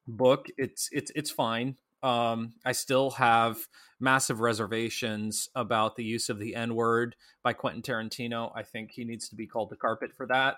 book. 0.08 0.48
It's 0.58 0.90
it's 0.92 1.12
it's 1.16 1.32
fine. 1.32 1.78
Um, 2.04 2.54
I 2.64 2.72
still 2.74 3.12
have 3.12 3.58
massive 4.00 4.40
reservations 4.40 5.50
about 5.56 5.96
the 5.96 6.04
use 6.04 6.30
of 6.30 6.40
the 6.40 6.56
N 6.56 6.76
word 6.76 7.16
by 7.44 7.54
Quentin 7.54 7.82
Tarantino. 7.82 8.52
I 8.56 8.64
think 8.64 8.92
he 8.92 9.04
needs 9.04 9.30
to 9.30 9.36
be 9.36 9.48
called 9.48 9.70
the 9.70 9.76
carpet 9.76 10.12
for 10.16 10.28
that. 10.28 10.58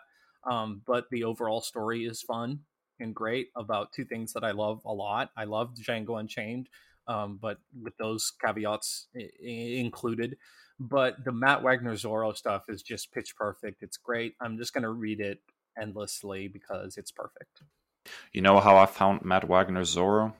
Um, 0.49 0.81
but 0.85 1.05
the 1.11 1.23
overall 1.23 1.61
story 1.61 2.05
is 2.05 2.21
fun 2.21 2.59
and 2.99 3.15
great 3.15 3.49
about 3.55 3.93
two 3.93 4.05
things 4.05 4.33
that 4.33 4.43
I 4.43 4.51
love 4.51 4.81
a 4.85 4.93
lot. 4.93 5.31
I 5.37 5.45
love 5.45 5.73
Django 5.75 6.19
Unchained, 6.19 6.69
um, 7.07 7.39
but 7.41 7.59
with 7.81 7.95
those 7.97 8.31
caveats 8.43 9.07
I- 9.15 9.29
included. 9.43 10.37
But 10.79 11.23
the 11.25 11.31
Matt 11.31 11.61
Wagner 11.61 11.93
Zorro 11.93 12.35
stuff 12.35 12.63
is 12.69 12.81
just 12.81 13.11
pitch 13.11 13.35
perfect. 13.35 13.83
It's 13.83 13.97
great. 13.97 14.35
I'm 14.39 14.57
just 14.57 14.73
going 14.73 14.83
to 14.83 14.89
read 14.89 15.19
it 15.19 15.39
endlessly 15.81 16.47
because 16.47 16.97
it's 16.97 17.11
perfect. 17.11 17.63
You 18.31 18.41
know 18.41 18.59
how 18.59 18.77
I 18.77 18.85
found 18.85 19.25
Matt 19.25 19.47
Wagner 19.47 19.81
Zorro? 19.81 20.33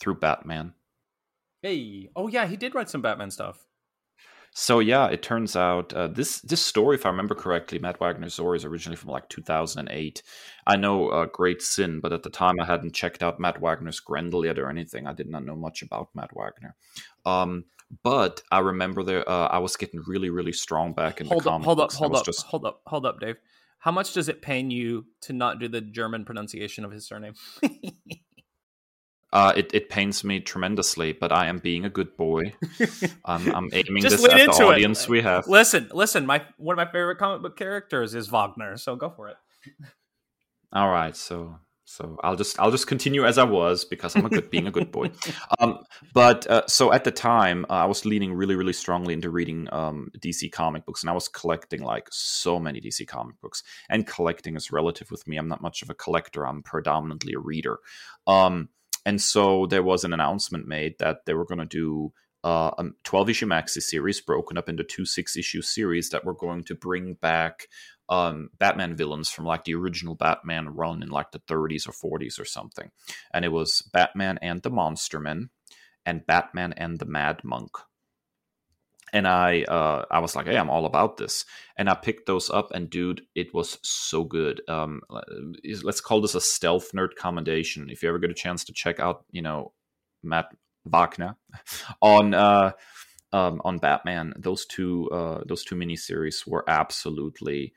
Through 0.00 0.16
Batman. 0.16 0.74
Hey, 1.62 2.08
oh 2.16 2.28
yeah, 2.28 2.46
he 2.46 2.56
did 2.56 2.74
write 2.74 2.90
some 2.90 3.02
Batman 3.02 3.30
stuff. 3.30 3.66
So 4.54 4.80
yeah, 4.80 5.06
it 5.06 5.22
turns 5.22 5.56
out 5.56 5.94
uh, 5.94 6.08
this 6.08 6.40
this 6.42 6.60
story, 6.60 6.96
if 6.96 7.06
I 7.06 7.08
remember 7.08 7.34
correctly, 7.34 7.78
Matt 7.78 8.00
Wagner's 8.00 8.34
story 8.34 8.58
is 8.58 8.66
originally 8.66 8.96
from 8.96 9.10
like 9.10 9.28
2008. 9.30 10.22
I 10.66 10.76
know 10.76 11.08
uh, 11.08 11.26
Great 11.26 11.62
Sin, 11.62 12.00
but 12.00 12.12
at 12.12 12.22
the 12.22 12.30
time 12.30 12.60
I 12.60 12.66
hadn't 12.66 12.94
checked 12.94 13.22
out 13.22 13.40
Matt 13.40 13.62
Wagner's 13.62 14.00
Grendel 14.00 14.44
yet 14.44 14.58
or 14.58 14.68
anything. 14.68 15.06
I 15.06 15.14
did 15.14 15.28
not 15.28 15.46
know 15.46 15.56
much 15.56 15.80
about 15.80 16.08
Matt 16.14 16.36
Wagner. 16.36 16.76
Um, 17.24 17.64
but 18.02 18.42
I 18.50 18.58
remember 18.58 19.02
there 19.02 19.28
uh, 19.28 19.46
I 19.46 19.58
was 19.58 19.76
getting 19.76 20.02
really 20.06 20.28
really 20.28 20.52
strong 20.52 20.92
back 20.92 21.22
in 21.22 21.28
hold 21.28 21.44
the 21.44 21.50
up, 21.50 21.62
hold 21.62 21.80
up, 21.80 21.92
hold 21.92 22.16
up, 22.16 22.26
just... 22.26 22.44
hold 22.44 22.66
up, 22.66 22.82
hold 22.86 23.06
up, 23.06 23.20
Dave. 23.20 23.36
How 23.78 23.90
much 23.90 24.12
does 24.12 24.28
it 24.28 24.42
pain 24.42 24.70
you 24.70 25.06
to 25.22 25.32
not 25.32 25.60
do 25.60 25.66
the 25.66 25.80
German 25.80 26.24
pronunciation 26.24 26.84
of 26.84 26.92
his 26.92 27.06
surname? 27.06 27.34
Uh, 29.32 29.52
it, 29.56 29.72
it 29.72 29.88
pains 29.88 30.22
me 30.24 30.40
tremendously, 30.40 31.12
but 31.12 31.32
I 31.32 31.46
am 31.46 31.58
being 31.58 31.86
a 31.86 31.90
good 31.90 32.16
boy. 32.16 32.52
I'm, 33.24 33.48
I'm 33.54 33.70
aiming 33.72 34.02
this 34.02 34.22
at 34.24 34.30
the 34.30 34.64
audience 34.64 35.04
it. 35.04 35.08
we 35.08 35.22
have. 35.22 35.48
Listen, 35.48 35.88
listen. 35.92 36.26
My 36.26 36.42
one 36.58 36.78
of 36.78 36.86
my 36.86 36.90
favorite 36.92 37.16
comic 37.16 37.40
book 37.40 37.56
characters 37.56 38.14
is 38.14 38.28
Wagner, 38.28 38.76
so 38.76 38.94
go 38.94 39.08
for 39.08 39.28
it. 39.28 39.36
All 40.72 40.90
right, 40.90 41.16
so 41.16 41.56
so 41.84 42.18
I'll 42.22 42.36
just 42.36 42.58
I'll 42.60 42.70
just 42.70 42.86
continue 42.86 43.26
as 43.26 43.38
I 43.38 43.44
was 43.44 43.84
because 43.84 44.16
I'm 44.16 44.24
a 44.24 44.30
good 44.30 44.50
being 44.50 44.66
a 44.66 44.70
good 44.70 44.90
boy. 44.90 45.10
Um, 45.58 45.84
but 46.14 46.46
uh, 46.48 46.66
so 46.66 46.92
at 46.92 47.04
the 47.04 47.10
time, 47.10 47.66
uh, 47.68 47.74
I 47.74 47.84
was 47.84 48.04
leaning 48.04 48.32
really 48.32 48.54
really 48.54 48.72
strongly 48.72 49.14
into 49.14 49.30
reading 49.30 49.68
um, 49.72 50.10
DC 50.18 50.50
comic 50.50 50.86
books, 50.86 51.02
and 51.02 51.10
I 51.10 51.12
was 51.12 51.28
collecting 51.28 51.82
like 51.82 52.08
so 52.10 52.58
many 52.58 52.80
DC 52.80 53.06
comic 53.06 53.40
books. 53.40 53.62
And 53.88 54.06
collecting 54.06 54.56
is 54.56 54.72
relative 54.72 55.10
with 55.10 55.26
me. 55.28 55.36
I'm 55.36 55.48
not 55.48 55.60
much 55.60 55.82
of 55.82 55.90
a 55.90 55.94
collector. 55.94 56.46
I'm 56.46 56.62
predominantly 56.62 57.34
a 57.34 57.38
reader. 57.38 57.78
Um, 58.26 58.70
and 59.04 59.20
so 59.20 59.66
there 59.66 59.82
was 59.82 60.04
an 60.04 60.12
announcement 60.12 60.66
made 60.66 60.94
that 60.98 61.26
they 61.26 61.34
were 61.34 61.46
going 61.46 61.58
to 61.58 61.66
do 61.66 62.12
uh, 62.44 62.70
a 62.76 62.84
12 63.04 63.30
issue 63.30 63.46
maxi 63.46 63.80
series 63.80 64.20
broken 64.20 64.58
up 64.58 64.68
into 64.68 64.82
two 64.82 65.04
six 65.04 65.36
issue 65.36 65.62
series 65.62 66.10
that 66.10 66.24
were 66.24 66.34
going 66.34 66.64
to 66.64 66.74
bring 66.74 67.14
back 67.14 67.68
um, 68.08 68.50
Batman 68.58 68.94
villains 68.96 69.30
from 69.30 69.46
like 69.46 69.64
the 69.64 69.74
original 69.74 70.14
Batman 70.14 70.68
run 70.68 71.02
in 71.02 71.08
like 71.08 71.30
the 71.30 71.38
30s 71.40 71.88
or 71.88 72.18
40s 72.18 72.38
or 72.38 72.44
something. 72.44 72.90
And 73.32 73.44
it 73.44 73.48
was 73.48 73.88
Batman 73.92 74.38
and 74.42 74.60
the 74.60 74.70
Monster 74.70 75.20
Men 75.20 75.50
and 76.04 76.26
Batman 76.26 76.74
and 76.74 76.98
the 76.98 77.06
Mad 77.06 77.42
Monk 77.44 77.70
and 79.12 79.28
I 79.28 79.62
uh, 79.62 80.04
I 80.10 80.20
was 80.20 80.34
like, 80.34 80.46
hey, 80.46 80.56
I'm 80.56 80.70
all 80.70 80.86
about 80.86 81.16
this, 81.16 81.44
and 81.76 81.88
I 81.88 81.94
picked 81.94 82.26
those 82.26 82.48
up, 82.50 82.70
and 82.72 82.88
dude, 82.88 83.22
it 83.34 83.52
was 83.52 83.78
so 83.82 84.24
good. 84.24 84.62
Um, 84.68 85.02
let's 85.82 86.00
call 86.00 86.20
this 86.20 86.34
a 86.34 86.40
stealth 86.40 86.92
nerd 86.92 87.14
commendation. 87.16 87.90
If 87.90 88.02
you 88.02 88.08
ever 88.08 88.18
get 88.18 88.30
a 88.30 88.34
chance 88.34 88.64
to 88.64 88.72
check 88.72 89.00
out, 89.00 89.24
you 89.30 89.42
know, 89.42 89.72
Matt 90.22 90.46
Wagner 90.84 91.36
on 92.02 92.34
uh, 92.34 92.72
um, 93.32 93.60
on 93.64 93.78
Batman, 93.78 94.32
those 94.36 94.64
two 94.66 95.10
uh, 95.10 95.42
those 95.46 95.64
two 95.64 95.76
miniseries 95.76 96.46
were 96.46 96.64
absolutely 96.68 97.74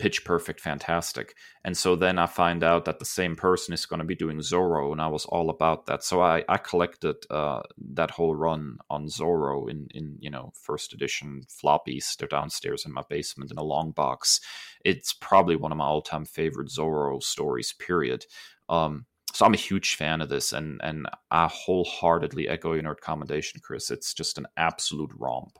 pitch 0.00 0.24
perfect 0.24 0.60
fantastic 0.60 1.34
and 1.62 1.76
so 1.76 1.94
then 1.94 2.18
i 2.18 2.24
find 2.24 2.64
out 2.64 2.86
that 2.86 2.98
the 2.98 3.04
same 3.04 3.36
person 3.36 3.74
is 3.74 3.84
going 3.84 3.98
to 3.98 4.04
be 4.04 4.14
doing 4.14 4.38
zorro 4.38 4.92
and 4.92 5.00
i 5.02 5.06
was 5.06 5.26
all 5.26 5.50
about 5.50 5.84
that 5.84 6.02
so 6.02 6.22
i 6.22 6.42
i 6.48 6.56
collected 6.56 7.16
uh, 7.28 7.60
that 7.76 8.10
whole 8.10 8.34
run 8.34 8.78
on 8.88 9.06
zorro 9.06 9.70
in 9.70 9.86
in 9.94 10.16
you 10.18 10.30
know 10.30 10.50
first 10.54 10.94
edition 10.94 11.42
floppies 11.48 12.16
they're 12.16 12.26
downstairs 12.28 12.86
in 12.86 12.92
my 12.92 13.02
basement 13.10 13.50
in 13.50 13.58
a 13.58 13.62
long 13.62 13.90
box 13.90 14.40
it's 14.86 15.12
probably 15.12 15.54
one 15.54 15.70
of 15.70 15.76
my 15.76 15.84
all-time 15.84 16.24
favorite 16.24 16.70
zorro 16.70 17.22
stories 17.22 17.74
period 17.74 18.24
um 18.70 19.04
so 19.32 19.46
I'm 19.46 19.54
a 19.54 19.58
huge 19.58 19.94
fan 19.94 20.20
of 20.20 20.28
this, 20.28 20.52
and 20.52 20.80
and 20.82 21.06
I 21.30 21.46
wholeheartedly 21.46 22.48
echo 22.48 22.72
your 22.72 22.96
commendation, 22.96 23.60
Kris. 23.62 23.88
It's 23.88 24.12
just 24.12 24.38
an 24.38 24.46
absolute 24.56 25.12
romp. 25.16 25.56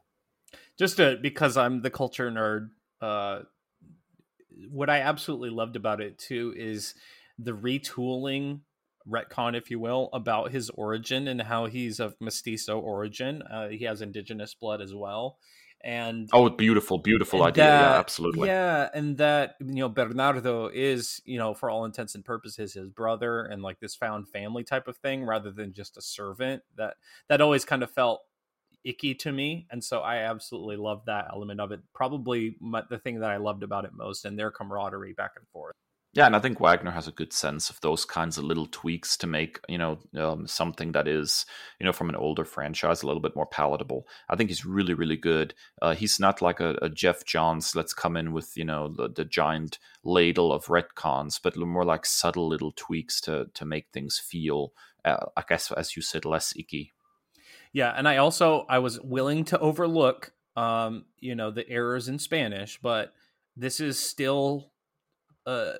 Just 0.76 0.96
to, 0.96 1.18
because 1.22 1.56
I'm 1.56 1.82
the 1.82 1.90
culture 1.90 2.30
nerd, 2.30 2.70
uh, 3.00 3.42
what 4.70 4.90
I 4.90 5.00
absolutely 5.00 5.50
loved 5.50 5.76
about 5.76 6.00
it 6.00 6.18
too 6.18 6.54
is 6.56 6.94
the 7.38 7.52
retooling 7.52 8.60
retcon, 9.08 9.56
if 9.56 9.70
you 9.70 9.78
will, 9.78 10.10
about 10.12 10.50
his 10.50 10.70
origin 10.70 11.28
and 11.28 11.40
how 11.40 11.66
he's 11.66 12.00
of 12.00 12.14
mestizo 12.20 12.78
origin. 12.78 13.42
Uh, 13.42 13.68
he 13.68 13.84
has 13.84 14.02
indigenous 14.02 14.54
blood 14.54 14.80
as 14.80 14.94
well. 14.94 15.38
and 15.82 16.28
oh 16.32 16.48
beautiful 16.50 16.98
beautiful 16.98 17.42
idea 17.42 17.64
that, 17.64 17.80
yeah 17.80 17.98
absolutely 17.98 18.48
yeah 18.48 18.88
and 18.92 19.16
that 19.16 19.54
you 19.60 19.76
know 19.76 19.88
bernardo 19.88 20.68
is 20.68 21.22
you 21.24 21.38
know 21.38 21.54
for 21.54 21.70
all 21.70 21.86
intents 21.86 22.14
and 22.14 22.22
purposes 22.22 22.74
his 22.74 22.88
brother 22.88 23.44
and 23.44 23.62
like 23.62 23.80
this 23.80 23.94
found 23.94 24.28
family 24.28 24.62
type 24.62 24.86
of 24.88 24.96
thing 24.98 25.24
rather 25.24 25.50
than 25.50 25.72
just 25.72 25.96
a 25.96 26.02
servant 26.02 26.62
that 26.76 26.94
that 27.28 27.40
always 27.40 27.64
kind 27.64 27.82
of 27.82 27.90
felt 27.90 28.20
icky 28.84 29.14
to 29.14 29.32
me 29.32 29.66
and 29.70 29.82
so 29.82 30.00
i 30.00 30.18
absolutely 30.18 30.76
love 30.76 31.02
that 31.06 31.26
element 31.32 31.60
of 31.60 31.72
it 31.72 31.80
probably 31.94 32.56
my, 32.60 32.82
the 32.90 32.98
thing 32.98 33.20
that 33.20 33.30
i 33.30 33.36
loved 33.36 33.62
about 33.62 33.84
it 33.84 33.92
most 33.94 34.24
and 34.24 34.38
their 34.38 34.50
camaraderie 34.50 35.12
back 35.12 35.32
and 35.36 35.46
forth 35.48 35.74
yeah, 36.12 36.26
and 36.26 36.34
I 36.34 36.40
think 36.40 36.58
Wagner 36.58 36.90
has 36.90 37.06
a 37.06 37.12
good 37.12 37.32
sense 37.32 37.70
of 37.70 37.80
those 37.82 38.04
kinds 38.04 38.36
of 38.36 38.42
little 38.42 38.66
tweaks 38.66 39.16
to 39.18 39.28
make 39.28 39.60
you 39.68 39.78
know 39.78 39.98
um, 40.16 40.48
something 40.48 40.90
that 40.90 41.06
is 41.06 41.46
you 41.78 41.86
know 41.86 41.92
from 41.92 42.08
an 42.08 42.16
older 42.16 42.44
franchise 42.44 43.02
a 43.02 43.06
little 43.06 43.22
bit 43.22 43.36
more 43.36 43.46
palatable. 43.46 44.08
I 44.28 44.34
think 44.34 44.50
he's 44.50 44.64
really 44.64 44.92
really 44.92 45.16
good. 45.16 45.54
Uh, 45.80 45.94
he's 45.94 46.18
not 46.18 46.42
like 46.42 46.58
a, 46.58 46.76
a, 46.82 46.88
Geoff 46.88 47.24
Johns. 47.24 47.76
Let's 47.76 47.94
come 47.94 48.16
in 48.16 48.32
with 48.32 48.56
you 48.56 48.64
know 48.64 48.88
the, 48.88 49.08
the 49.08 49.24
giant 49.24 49.78
ladle 50.02 50.52
of 50.52 50.66
retcons, 50.66 51.38
but 51.40 51.56
more 51.56 51.84
like 51.84 52.04
subtle 52.04 52.48
little 52.48 52.72
tweaks 52.74 53.20
to 53.22 53.46
to 53.54 53.64
make 53.64 53.86
things 53.92 54.18
feel, 54.18 54.72
uh, 55.04 55.26
I 55.36 55.44
guess 55.48 55.70
as 55.70 55.94
you 55.94 56.02
said, 56.02 56.24
less 56.24 56.52
icky. 56.56 56.92
Yeah, 57.72 57.92
and 57.96 58.08
I 58.08 58.16
also 58.16 58.66
I 58.68 58.78
was 58.80 59.00
willing 59.00 59.44
to 59.46 59.58
overlook 59.58 60.32
um 60.56 61.04
you 61.18 61.34
know 61.34 61.50
the 61.50 61.68
errors 61.68 62.08
in 62.08 62.18
Spanish, 62.18 62.78
but 62.82 63.12
this 63.56 63.80
is 63.80 63.98
still 63.98 64.72
uh 65.46 65.72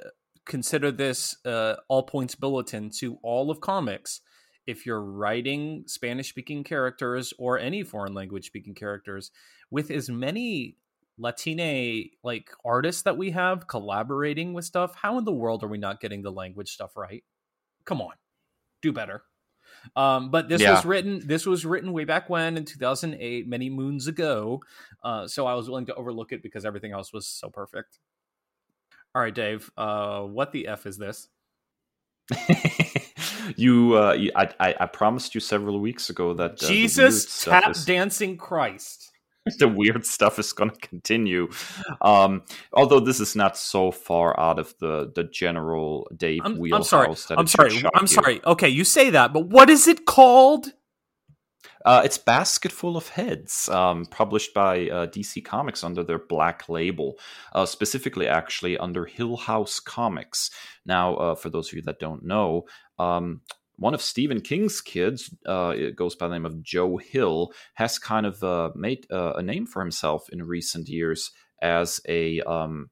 consider 0.46 0.90
this 0.90 1.36
uh, 1.44 1.76
all 1.88 2.02
points 2.02 2.34
bulletin 2.34 2.90
to 2.90 3.18
all 3.22 3.50
of 3.50 3.60
comics. 3.60 4.20
If 4.66 4.84
you're 4.84 5.02
writing 5.02 5.84
Spanish 5.86 6.28
speaking 6.28 6.64
characters 6.64 7.32
or 7.38 7.58
any 7.58 7.82
foreign 7.82 8.14
language 8.14 8.46
speaking 8.46 8.74
characters 8.74 9.30
with 9.70 9.90
as 9.90 10.08
many 10.08 10.76
Latine 11.18 12.10
like 12.24 12.50
artists 12.64 13.02
that 13.02 13.16
we 13.16 13.30
have 13.30 13.68
collaborating 13.68 14.52
with 14.52 14.64
stuff, 14.64 14.94
how 14.94 15.18
in 15.18 15.24
the 15.24 15.32
world 15.32 15.62
are 15.62 15.68
we 15.68 15.78
not 15.78 16.00
getting 16.00 16.22
the 16.22 16.32
language 16.32 16.70
stuff 16.70 16.96
right? 16.96 17.22
Come 17.84 18.00
on, 18.00 18.14
do 18.82 18.92
better. 18.92 19.22
Um, 19.96 20.30
but 20.30 20.48
this 20.48 20.60
yeah. 20.62 20.72
was 20.72 20.84
written. 20.84 21.22
This 21.26 21.46
was 21.46 21.64
written 21.64 21.92
way 21.92 22.04
back 22.04 22.28
when 22.30 22.56
in 22.56 22.64
2008, 22.64 23.48
many 23.48 23.70
moons 23.70 24.06
ago. 24.06 24.62
Uh, 25.02 25.26
so 25.26 25.46
I 25.46 25.54
was 25.54 25.68
willing 25.68 25.86
to 25.86 25.94
overlook 25.94 26.32
it 26.32 26.42
because 26.42 26.64
everything 26.64 26.92
else 26.92 27.12
was 27.12 27.26
so 27.26 27.48
perfect. 27.50 27.98
All 29.14 29.22
right, 29.22 29.34
Dave. 29.34 29.70
Uh, 29.76 30.22
what 30.22 30.52
the 30.52 30.68
f 30.68 30.86
is 30.86 30.96
this? 30.96 31.28
you, 33.56 33.94
uh, 33.94 34.16
I, 34.36 34.48
I, 34.60 34.74
I, 34.80 34.86
promised 34.86 35.34
you 35.34 35.40
several 35.40 35.80
weeks 35.80 36.10
ago 36.10 36.32
that 36.34 36.62
uh, 36.62 36.68
Jesus 36.68 37.44
tap 37.44 37.70
is, 37.70 37.84
dancing 37.84 38.36
Christ. 38.36 39.09
the 39.58 39.68
weird 39.68 40.04
stuff 40.06 40.38
is 40.38 40.52
going 40.52 40.70
to 40.70 40.80
continue. 40.80 41.48
Um, 42.00 42.42
although 42.72 43.00
this 43.00 43.20
is 43.20 43.36
not 43.36 43.56
so 43.56 43.90
far 43.90 44.38
out 44.38 44.58
of 44.58 44.74
the 44.78 45.10
the 45.14 45.24
general 45.24 46.10
Dave 46.16 46.42
I'm, 46.44 46.58
wheelhouse. 46.58 46.92
I'm 46.92 47.16
sorry. 47.16 47.38
I'm 47.38 47.46
sorry. 47.46 47.82
I'm 47.94 48.06
sorry. 48.06 48.40
Okay, 48.44 48.68
you 48.68 48.84
say 48.84 49.10
that, 49.10 49.32
but 49.32 49.48
what 49.48 49.70
is 49.70 49.86
it 49.88 50.06
called? 50.06 50.72
Uh, 51.84 52.02
it's 52.04 52.18
Basketful 52.18 52.96
of 52.96 53.08
Heads, 53.08 53.68
um, 53.70 54.04
published 54.06 54.52
by 54.52 54.88
uh, 54.88 55.06
DC 55.06 55.42
Comics 55.44 55.82
under 55.82 56.04
their 56.04 56.18
black 56.18 56.68
label, 56.68 57.18
uh, 57.54 57.64
specifically, 57.64 58.28
actually, 58.28 58.76
under 58.76 59.06
Hill 59.06 59.36
House 59.36 59.80
Comics. 59.80 60.50
Now, 60.84 61.14
uh, 61.14 61.34
for 61.34 61.48
those 61.48 61.68
of 61.68 61.74
you 61.74 61.82
that 61.82 61.98
don't 61.98 62.24
know, 62.24 62.66
um, 62.98 63.40
one 63.80 63.94
of 63.94 64.02
Stephen 64.02 64.40
King's 64.40 64.80
kids, 64.80 65.34
uh, 65.46 65.72
it 65.74 65.96
goes 65.96 66.14
by 66.14 66.28
the 66.28 66.34
name 66.34 66.46
of 66.46 66.62
Joe 66.62 66.98
Hill, 66.98 67.52
has 67.74 67.98
kind 67.98 68.26
of 68.26 68.44
uh, 68.44 68.70
made 68.76 69.06
a 69.10 69.42
name 69.42 69.66
for 69.66 69.80
himself 69.80 70.28
in 70.30 70.42
recent 70.42 70.88
years 70.88 71.32
as 71.60 72.00
a. 72.06 72.40
Um, 72.42 72.90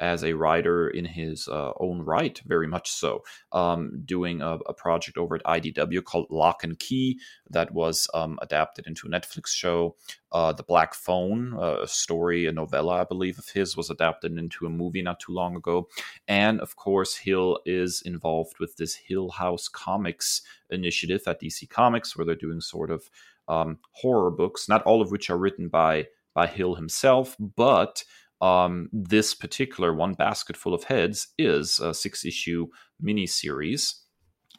as 0.00 0.24
a 0.24 0.32
writer 0.32 0.88
in 0.88 1.04
his 1.04 1.46
uh, 1.46 1.72
own 1.78 2.00
right, 2.00 2.40
very 2.46 2.66
much 2.66 2.90
so. 2.90 3.22
Um, 3.52 4.02
doing 4.04 4.40
a, 4.40 4.58
a, 4.66 4.74
project 4.74 5.18
over 5.18 5.34
at 5.34 5.44
IDW 5.44 6.02
called 6.02 6.26
Locke 6.30 6.64
and 6.64 6.78
Key 6.78 7.20
that 7.50 7.72
was 7.72 8.08
um, 8.14 8.38
adapted 8.40 8.86
into 8.86 9.06
a 9.06 9.10
Netflix 9.10 9.48
show. 9.48 9.96
Uh, 10.32 10.52
the 10.52 10.62
Black 10.62 10.94
Phone, 10.94 11.54
a 11.60 11.86
story, 11.86 12.46
a 12.46 12.52
novella, 12.52 13.02
I 13.02 13.04
believe, 13.04 13.38
of 13.38 13.48
his 13.48 13.76
was 13.76 13.90
adapted 13.90 14.38
into 14.38 14.64
a 14.64 14.70
movie 14.70 15.02
not 15.02 15.20
too 15.20 15.32
long 15.32 15.54
ago. 15.54 15.88
And 16.26 16.60
of 16.60 16.76
course, 16.76 17.16
Hill 17.16 17.58
is 17.66 18.02
involved 18.04 18.58
with 18.58 18.76
this 18.76 18.94
Hill 18.94 19.28
House 19.28 19.68
Comics 19.68 20.42
initiative 20.70 21.22
at 21.26 21.42
DC 21.42 21.68
Comics, 21.68 22.16
where 22.16 22.24
they're 22.24 22.34
doing 22.34 22.60
sort 22.60 22.90
of 22.90 23.10
um, 23.48 23.78
horror 23.90 24.30
books, 24.30 24.68
not 24.68 24.82
all 24.84 25.02
of 25.02 25.10
which 25.10 25.28
are 25.28 25.38
written 25.38 25.68
by 25.68 26.06
by 26.32 26.46
Hill 26.46 26.76
himself, 26.76 27.36
but 27.38 28.04
um, 28.40 28.88
this 28.92 29.34
particular 29.34 29.94
one, 29.94 30.14
Basketful 30.14 30.74
of 30.74 30.84
Heads, 30.84 31.28
is 31.38 31.78
a 31.78 31.92
six 31.94 32.24
issue 32.24 32.68
miniseries. 33.02 33.94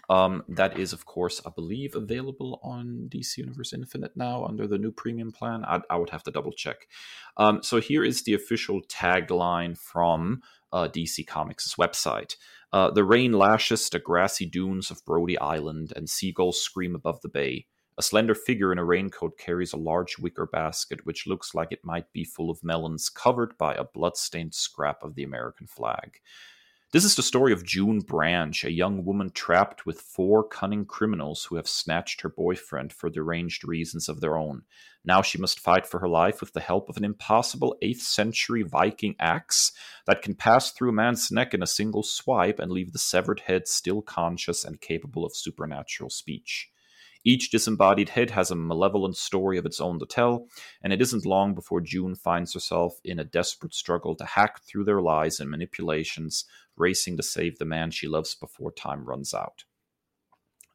Um, 0.09 0.43
that 0.49 0.77
is, 0.77 0.91
of 0.91 1.05
course, 1.05 1.41
I 1.45 1.51
believe, 1.55 1.95
available 1.95 2.59
on 2.63 3.07
DC 3.09 3.37
Universe 3.37 3.71
Infinite 3.71 4.11
now 4.17 4.43
under 4.43 4.67
the 4.67 4.77
new 4.77 4.91
premium 4.91 5.31
plan. 5.31 5.63
I, 5.63 5.79
I 5.89 5.95
would 5.95 6.09
have 6.09 6.23
to 6.23 6.31
double 6.31 6.51
check. 6.51 6.87
Um, 7.37 7.63
so 7.63 7.79
here 7.79 8.03
is 8.03 8.23
the 8.23 8.33
official 8.33 8.81
tagline 8.89 9.77
from 9.77 10.41
uh, 10.73 10.89
DC 10.89 11.25
Comics' 11.27 11.75
website. 11.75 12.35
Uh, 12.73 12.91
the 12.91 13.05
rain 13.05 13.31
lashes 13.31 13.89
the 13.89 13.99
grassy 13.99 14.45
dunes 14.45 14.91
of 14.91 15.03
Brody 15.05 15.37
Island, 15.39 15.93
and 15.95 16.09
seagulls 16.09 16.61
scream 16.61 16.93
above 16.93 17.21
the 17.21 17.29
bay. 17.29 17.67
A 17.97 18.01
slender 18.01 18.35
figure 18.35 18.71
in 18.71 18.77
a 18.77 18.85
raincoat 18.85 19.37
carries 19.37 19.73
a 19.73 19.77
large 19.77 20.17
wicker 20.17 20.45
basket, 20.45 21.05
which 21.05 21.27
looks 21.27 21.53
like 21.53 21.71
it 21.71 21.85
might 21.85 22.11
be 22.13 22.23
full 22.23 22.49
of 22.49 22.63
melons 22.63 23.09
covered 23.09 23.57
by 23.57 23.75
a 23.75 23.83
blood-stained 23.83 24.53
scrap 24.53 25.03
of 25.03 25.15
the 25.15 25.23
American 25.23 25.67
flag. 25.67 26.19
This 26.93 27.05
is 27.05 27.15
the 27.15 27.23
story 27.23 27.53
of 27.53 27.65
June 27.65 27.99
Branch, 27.99 28.65
a 28.65 28.71
young 28.71 29.05
woman 29.05 29.29
trapped 29.29 29.85
with 29.85 30.01
four 30.01 30.45
cunning 30.45 30.85
criminals 30.85 31.45
who 31.45 31.55
have 31.55 31.67
snatched 31.67 32.19
her 32.19 32.27
boyfriend 32.27 32.91
for 32.91 33.09
deranged 33.09 33.65
reasons 33.65 34.09
of 34.09 34.19
their 34.19 34.37
own. 34.37 34.63
Now 35.05 35.21
she 35.21 35.37
must 35.37 35.59
fight 35.59 35.85
for 35.85 35.99
her 35.99 36.09
life 36.09 36.41
with 36.41 36.51
the 36.51 36.59
help 36.59 36.89
of 36.89 36.97
an 36.97 37.05
impossible 37.05 37.77
8th 37.81 38.01
century 38.01 38.63
Viking 38.63 39.15
axe 39.19 39.71
that 40.05 40.21
can 40.21 40.35
pass 40.35 40.71
through 40.71 40.89
a 40.89 40.93
man's 40.93 41.31
neck 41.31 41.53
in 41.53 41.63
a 41.63 41.67
single 41.67 42.03
swipe 42.03 42.59
and 42.59 42.71
leave 42.71 42.91
the 42.91 42.99
severed 42.99 43.41
head 43.41 43.69
still 43.69 44.01
conscious 44.01 44.65
and 44.65 44.81
capable 44.81 45.25
of 45.25 45.33
supernatural 45.33 46.09
speech. 46.09 46.70
Each 47.23 47.49
disembodied 47.49 48.09
head 48.09 48.31
has 48.31 48.51
a 48.51 48.55
malevolent 48.55 49.17
story 49.17 49.57
of 49.57 49.65
its 49.65 49.79
own 49.79 49.99
to 49.99 50.05
tell, 50.05 50.47
and 50.81 50.91
it 50.91 51.01
isn't 51.01 51.25
long 51.25 51.53
before 51.53 51.81
June 51.81 52.15
finds 52.15 52.53
herself 52.53 52.99
in 53.03 53.19
a 53.19 53.23
desperate 53.23 53.73
struggle 53.73 54.15
to 54.15 54.25
hack 54.25 54.61
through 54.63 54.85
their 54.85 55.01
lies 55.01 55.39
and 55.39 55.49
manipulations, 55.49 56.45
racing 56.75 57.17
to 57.17 57.23
save 57.23 57.59
the 57.59 57.65
man 57.65 57.91
she 57.91 58.07
loves 58.07 58.33
before 58.35 58.71
time 58.71 59.05
runs 59.05 59.33
out. 59.33 59.65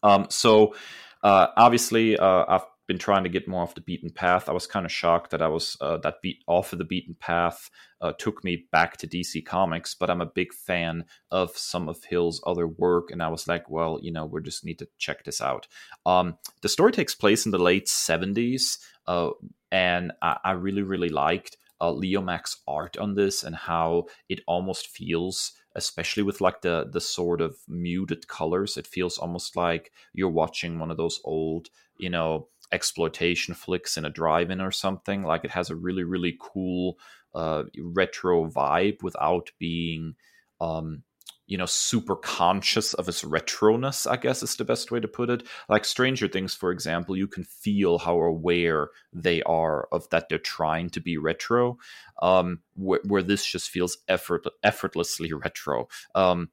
Um, 0.03 0.26
so, 0.30 0.74
uh, 1.22 1.49
obviously, 1.57 2.16
uh, 2.16 2.44
I've 2.47 2.66
been 2.87 2.99
trying 2.99 3.24
to 3.24 3.28
get 3.28 3.49
more 3.49 3.62
off 3.62 3.74
the 3.74 3.80
beaten 3.80 4.11
path. 4.11 4.49
I 4.49 4.53
was 4.53 4.66
kind 4.66 4.87
of 4.87 4.93
shocked 4.93 5.30
that 5.30 5.43
I 5.43 5.49
was 5.49 5.76
uh, 5.80 5.97
that 5.99 6.22
beat 6.22 6.43
off 6.47 6.72
of 6.72 6.78
the 6.78 6.84
beaten 6.84 7.16
path 7.18 7.70
uh, 8.01 8.12
took 8.12 8.45
me 8.45 8.66
back 8.70 8.97
to 8.99 9.07
DC 9.07 9.45
Comics, 9.45 9.95
but 9.95 10.11
I'm 10.11 10.20
a 10.20 10.26
big 10.26 10.53
fan 10.53 11.05
of 11.30 11.57
some 11.57 11.89
of 11.89 12.05
Hill's 12.05 12.41
other 12.47 12.66
work, 12.66 13.11
and 13.11 13.22
I 13.22 13.28
was 13.28 13.49
like, 13.49 13.68
well, 13.68 13.99
you 14.03 14.12
know, 14.12 14.26
we 14.26 14.41
just 14.43 14.64
need 14.64 14.78
to 14.78 14.89
check 14.99 15.24
this 15.24 15.41
out. 15.41 15.66
Um, 16.05 16.39
the 16.62 16.68
story 16.68 16.93
takes 16.93 17.14
place 17.14 17.47
in 17.47 17.53
the 17.53 17.59
late 17.59 17.87
'70s, 17.87 18.78
uh, 19.07 19.30
and 19.72 20.12
I, 20.22 20.39
I, 20.45 20.51
really, 20.53 20.82
really 20.82 21.09
liked 21.09 21.57
uh, 21.80 21.93
Leomacs' 21.93 22.57
art 22.68 22.97
on 22.97 23.14
this 23.14 23.43
and 23.43 23.57
how 23.57 24.07
it 24.28 24.41
almost 24.47 24.89
feels 24.89 25.53
especially 25.76 26.22
with 26.22 26.41
like 26.41 26.62
the 26.62 26.89
the 26.91 27.01
sort 27.01 27.41
of 27.41 27.55
muted 27.68 28.26
colors 28.26 28.78
it 28.78 28.87
feels 28.87 29.18
almost 29.18 29.57
like 29.57 29.93
you're 30.14 30.28
watching 30.28 30.78
one 30.78 30.91
of 30.91 30.97
those 30.97 31.20
old 31.22 31.68
you 31.99 32.09
know 32.09 32.49
exploitation 32.72 33.54
flicks 33.54 33.96
in 33.96 34.04
a 34.04 34.10
drive-in 34.10 34.60
or 34.60 34.70
something. 34.70 35.22
Like 35.22 35.44
it 35.44 35.50
has 35.50 35.70
a 35.70 35.76
really 35.76 36.04
really 36.04 36.36
cool 36.38 36.98
uh, 37.34 37.64
retro 37.78 38.48
vibe 38.48 39.02
without 39.02 39.50
being 39.58 40.14
um, 40.60 41.02
you 41.46 41.56
know 41.56 41.66
super 41.66 42.16
conscious 42.16 42.94
of 42.94 43.08
its 43.08 43.22
retroness 43.22 44.10
i 44.10 44.16
guess 44.16 44.42
is 44.42 44.56
the 44.56 44.64
best 44.64 44.90
way 44.90 45.00
to 45.00 45.08
put 45.08 45.30
it 45.30 45.44
like 45.68 45.84
stranger 45.84 46.28
things 46.28 46.54
for 46.54 46.70
example 46.70 47.16
you 47.16 47.26
can 47.26 47.44
feel 47.44 47.98
how 47.98 48.18
aware 48.18 48.88
they 49.12 49.42
are 49.44 49.88
of 49.92 50.08
that 50.10 50.28
they're 50.28 50.38
trying 50.38 50.90
to 50.90 51.00
be 51.00 51.16
retro 51.16 51.78
um, 52.22 52.60
wh- 52.74 53.04
where 53.04 53.22
this 53.22 53.44
just 53.44 53.70
feels 53.70 53.98
effort 54.08 54.44
effortlessly 54.62 55.32
retro 55.44 55.88
um, 56.14 56.48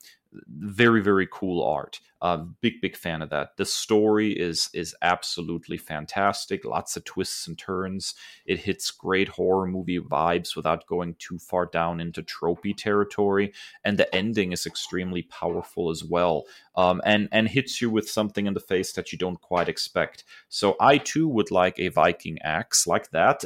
very 0.47 1.01
very 1.01 1.27
cool 1.31 1.63
art 1.63 1.99
Uh, 2.23 2.37
big 2.61 2.79
big 2.79 2.95
fan 2.95 3.21
of 3.21 3.29
that. 3.31 3.57
The 3.57 3.65
story 3.65 4.31
is 4.31 4.69
is 4.73 4.95
absolutely 5.01 5.75
fantastic. 5.75 6.63
Lots 6.63 6.95
of 6.95 7.03
twists 7.03 7.47
and 7.47 7.57
turns. 7.57 8.15
It 8.45 8.59
hits 8.59 8.91
great 8.91 9.27
horror 9.27 9.67
movie 9.67 9.99
vibes 9.99 10.55
without 10.55 10.87
going 10.87 11.15
too 11.19 11.37
far 11.37 11.65
down 11.65 11.99
into 11.99 12.23
tropey 12.23 12.77
territory, 12.77 13.51
and 13.83 13.97
the 13.97 14.15
ending 14.15 14.53
is 14.53 14.65
extremely 14.65 15.23
powerful 15.23 15.89
as 15.89 16.01
well. 16.01 16.45
Um, 16.77 17.01
and 17.03 17.27
and 17.33 17.49
hits 17.49 17.81
you 17.81 17.89
with 17.89 18.09
something 18.09 18.47
in 18.47 18.53
the 18.53 18.61
face 18.61 18.93
that 18.93 19.11
you 19.11 19.17
don't 19.17 19.41
quite 19.41 19.67
expect. 19.67 20.23
So 20.47 20.77
I 20.79 20.99
too 20.99 21.27
would 21.27 21.51
like 21.51 21.77
a 21.77 21.89
Viking 21.89 22.39
axe 22.41 22.87
like 22.87 23.11
that, 23.11 23.43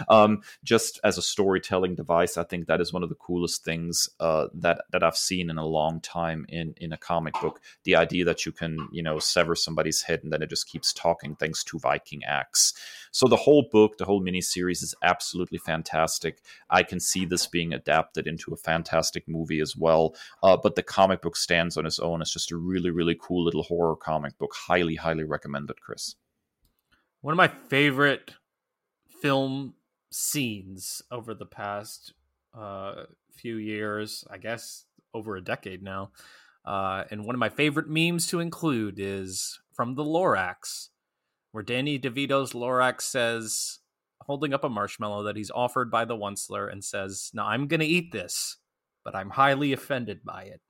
um, 0.08 0.40
just 0.64 0.98
as 1.04 1.18
a 1.18 1.22
storytelling 1.22 1.96
device. 1.96 2.38
I 2.38 2.44
think 2.44 2.66
that 2.66 2.80
is 2.80 2.94
one 2.94 3.02
of 3.02 3.10
the 3.10 3.14
coolest 3.14 3.62
things 3.62 4.08
uh, 4.20 4.46
that 4.54 4.84
that 4.90 5.02
I've 5.02 5.18
seen 5.18 5.50
in 5.50 5.58
a 5.58 5.66
long 5.66 6.00
time 6.00 6.46
in 6.48 6.74
in 6.78 6.90
a 6.90 6.96
comic 6.96 7.34
book. 7.42 7.60
The 7.84 7.96
idea 7.96 8.24
that 8.24 8.46
you 8.46 8.52
can 8.52 8.88
you 8.92 9.02
know 9.02 9.18
sever 9.18 9.54
somebody's 9.54 10.02
head 10.02 10.20
and 10.22 10.32
then 10.32 10.42
it 10.42 10.50
just 10.50 10.68
keeps 10.68 10.92
talking 10.92 11.36
thanks 11.36 11.64
to 11.64 11.78
Viking 11.78 12.22
axe. 12.24 12.72
So 13.10 13.28
the 13.28 13.36
whole 13.36 13.68
book, 13.70 13.98
the 13.98 14.04
whole 14.04 14.22
miniseries 14.22 14.82
is 14.82 14.94
absolutely 15.02 15.58
fantastic. 15.58 16.40
I 16.70 16.82
can 16.82 16.98
see 17.00 17.24
this 17.24 17.46
being 17.46 17.72
adapted 17.72 18.26
into 18.26 18.52
a 18.52 18.56
fantastic 18.56 19.28
movie 19.28 19.60
as 19.60 19.76
well. 19.76 20.16
Uh, 20.42 20.56
but 20.56 20.74
the 20.74 20.82
comic 20.82 21.22
book 21.22 21.36
stands 21.36 21.76
on 21.76 21.86
its 21.86 21.98
own. 21.98 22.20
It's 22.20 22.32
just 22.32 22.50
a 22.50 22.56
really, 22.56 22.90
really 22.90 23.16
cool 23.20 23.44
little 23.44 23.62
horror 23.62 23.96
comic 23.96 24.36
book. 24.38 24.52
Highly, 24.54 24.96
highly 24.96 25.24
recommended, 25.24 25.80
Chris. 25.80 26.16
One 27.20 27.32
of 27.32 27.38
my 27.38 27.48
favorite 27.48 28.32
film 29.22 29.74
scenes 30.10 31.02
over 31.10 31.34
the 31.34 31.46
past 31.46 32.12
uh, 32.52 33.04
few 33.32 33.56
years, 33.56 34.24
I 34.30 34.38
guess 34.38 34.84
over 35.12 35.36
a 35.36 35.40
decade 35.40 35.82
now. 35.82 36.10
Uh, 36.64 37.04
and 37.10 37.24
one 37.24 37.34
of 37.34 37.40
my 37.40 37.50
favorite 37.50 37.88
memes 37.88 38.26
to 38.28 38.40
include 38.40 38.98
is 38.98 39.60
from 39.74 39.94
the 39.94 40.04
Lorax 40.04 40.88
where 41.54 41.62
Danny 41.62 42.00
DeVito's 42.00 42.52
Lorax 42.52 43.02
says, 43.02 43.78
holding 44.22 44.52
up 44.52 44.64
a 44.64 44.68
marshmallow 44.68 45.22
that 45.22 45.36
he's 45.36 45.52
offered 45.52 45.88
by 45.88 46.04
the 46.04 46.16
Once-ler, 46.16 46.66
and 46.66 46.82
says, 46.82 47.30
Now 47.32 47.46
I'm 47.46 47.68
going 47.68 47.78
to 47.78 47.86
eat 47.86 48.10
this, 48.10 48.56
but 49.04 49.14
I'm 49.14 49.30
highly 49.30 49.72
offended 49.72 50.24
by 50.24 50.42
it. 50.42 50.60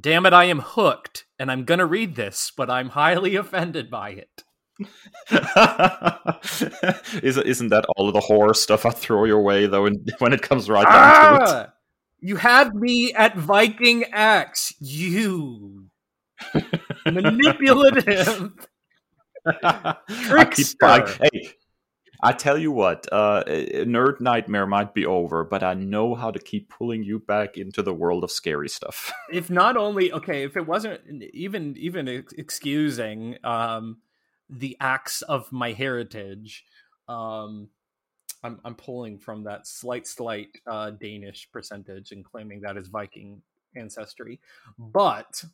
Damn 0.00 0.24
it, 0.24 0.32
I 0.32 0.44
am 0.44 0.60
hooked, 0.60 1.26
and 1.38 1.52
I'm 1.52 1.64
going 1.64 1.80
to 1.80 1.84
read 1.84 2.16
this, 2.16 2.52
but 2.56 2.70
I'm 2.70 2.88
highly 2.88 3.36
offended 3.36 3.90
by 3.90 4.12
it. 4.12 4.44
Isn't 7.22 7.68
that 7.68 7.84
all 7.98 8.08
of 8.08 8.14
the 8.14 8.20
horror 8.20 8.54
stuff 8.54 8.86
I 8.86 8.92
throw 8.92 9.24
your 9.24 9.42
way, 9.42 9.66
though, 9.66 9.82
when 10.20 10.32
it 10.32 10.40
comes 10.40 10.70
right 10.70 10.86
down 10.86 10.94
ah! 10.94 11.36
to 11.36 11.60
it? 11.60 11.68
You 12.24 12.36
had 12.36 12.74
me 12.74 13.12
at 13.12 13.36
Viking 13.36 14.04
Axe, 14.04 14.72
you 14.80 15.90
manipulative 17.04 18.50
I 19.62 20.46
keep, 20.50 20.66
I, 20.82 21.06
hey, 21.20 21.50
I 22.22 22.32
tell 22.32 22.56
you 22.56 22.72
what, 22.72 23.06
uh, 23.12 23.44
Nerd 23.46 24.22
Nightmare 24.22 24.66
might 24.66 24.94
be 24.94 25.04
over, 25.04 25.44
but 25.44 25.62
I 25.62 25.74
know 25.74 26.14
how 26.14 26.30
to 26.30 26.38
keep 26.38 26.70
pulling 26.70 27.02
you 27.02 27.18
back 27.18 27.58
into 27.58 27.82
the 27.82 27.92
world 27.92 28.24
of 28.24 28.30
scary 28.30 28.70
stuff. 28.70 29.12
if 29.30 29.50
not 29.50 29.76
only 29.76 30.10
okay, 30.10 30.44
if 30.44 30.56
it 30.56 30.66
wasn't 30.66 31.02
even 31.34 31.76
even 31.76 32.08
excusing 32.08 33.36
um, 33.44 33.98
the 34.48 34.78
acts 34.80 35.20
of 35.20 35.52
my 35.52 35.72
heritage, 35.72 36.64
um, 37.06 37.68
I'm 38.44 38.60
I'm 38.64 38.74
pulling 38.74 39.18
from 39.18 39.42
that 39.44 39.66
slight 39.66 40.06
slight 40.06 40.48
uh, 40.66 40.90
Danish 40.90 41.48
percentage 41.50 42.12
and 42.12 42.24
claiming 42.24 42.60
that 42.60 42.76
is 42.76 42.88
Viking 42.88 43.42
ancestry, 43.74 44.38
but 44.78 45.44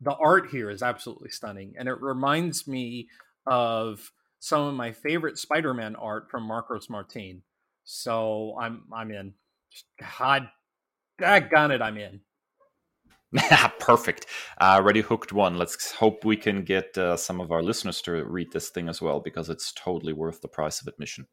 the 0.00 0.14
art 0.14 0.48
here 0.50 0.70
is 0.70 0.82
absolutely 0.82 1.30
stunning, 1.30 1.74
and 1.78 1.88
it 1.88 2.00
reminds 2.00 2.66
me 2.66 3.08
of 3.46 4.12
some 4.40 4.62
of 4.62 4.74
my 4.74 4.92
favorite 4.92 5.38
Spider-Man 5.38 5.94
art 5.94 6.30
from 6.30 6.42
Marcos 6.42 6.88
Martin. 6.88 7.42
So 7.84 8.56
I'm 8.60 8.84
I'm 8.92 9.12
in. 9.12 9.34
God, 10.18 10.48
got 11.18 11.70
it, 11.70 11.82
I'm 11.82 11.98
in. 11.98 12.20
Perfect. 13.78 14.26
Uh, 14.60 14.74
already 14.74 15.00
hooked 15.00 15.32
one. 15.32 15.56
Let's 15.56 15.92
hope 15.92 16.24
we 16.24 16.36
can 16.36 16.64
get 16.64 16.96
uh, 16.98 17.16
some 17.16 17.40
of 17.40 17.50
our 17.50 17.62
listeners 17.62 18.02
to 18.02 18.24
read 18.24 18.52
this 18.52 18.70
thing 18.70 18.88
as 18.88 19.00
well 19.00 19.20
because 19.20 19.48
it's 19.48 19.72
totally 19.72 20.12
worth 20.12 20.40
the 20.40 20.48
price 20.48 20.80
of 20.80 20.86
admission. 20.86 21.26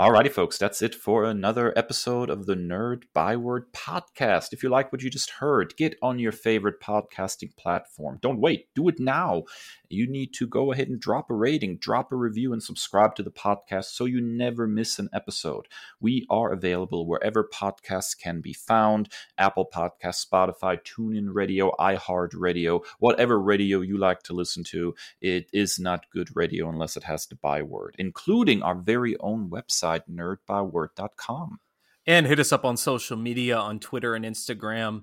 Alrighty, 0.00 0.32
folks, 0.32 0.56
that's 0.56 0.80
it 0.80 0.94
for 0.94 1.24
another 1.24 1.76
episode 1.76 2.30
of 2.30 2.46
the 2.46 2.54
Nerd 2.54 3.02
Byword 3.14 3.64
podcast. 3.74 4.54
If 4.54 4.62
you 4.62 4.70
like 4.70 4.90
what 4.90 5.02
you 5.02 5.10
just 5.10 5.28
heard, 5.28 5.76
get 5.76 5.94
on 6.00 6.18
your 6.18 6.32
favorite 6.32 6.80
podcasting 6.80 7.54
platform. 7.58 8.18
Don't 8.22 8.40
wait, 8.40 8.68
do 8.74 8.88
it 8.88 8.98
now 8.98 9.42
you 9.90 10.06
need 10.06 10.32
to 10.34 10.46
go 10.46 10.72
ahead 10.72 10.88
and 10.88 11.00
drop 11.00 11.30
a 11.30 11.34
rating, 11.34 11.76
drop 11.78 12.12
a 12.12 12.16
review, 12.16 12.52
and 12.52 12.62
subscribe 12.62 13.14
to 13.16 13.22
the 13.22 13.30
podcast 13.30 13.86
so 13.86 14.04
you 14.04 14.20
never 14.20 14.66
miss 14.66 14.98
an 14.98 15.08
episode. 15.12 15.66
We 16.00 16.26
are 16.30 16.52
available 16.52 17.06
wherever 17.06 17.44
podcasts 17.44 18.18
can 18.18 18.40
be 18.40 18.52
found 18.52 19.08
Apple 19.38 19.68
Podcasts, 19.72 20.26
Spotify, 20.26 20.78
TuneIn 20.82 21.28
Radio, 21.32 21.72
iHeartRadio, 21.78 22.84
whatever 22.98 23.40
radio 23.40 23.80
you 23.80 23.98
like 23.98 24.22
to 24.24 24.32
listen 24.32 24.64
to. 24.64 24.94
It 25.20 25.48
is 25.52 25.78
not 25.78 26.10
good 26.10 26.34
radio 26.34 26.68
unless 26.68 26.96
it 26.96 27.04
has 27.04 27.26
the 27.26 27.36
byword, 27.36 27.96
including 27.98 28.62
our 28.62 28.74
very 28.74 29.16
own 29.18 29.50
website, 29.50 30.02
nerdbyword.com. 30.10 31.60
And 32.06 32.26
hit 32.26 32.40
us 32.40 32.52
up 32.52 32.64
on 32.64 32.76
social 32.76 33.16
media 33.16 33.56
on 33.56 33.78
Twitter 33.78 34.14
and 34.14 34.24
Instagram 34.24 35.02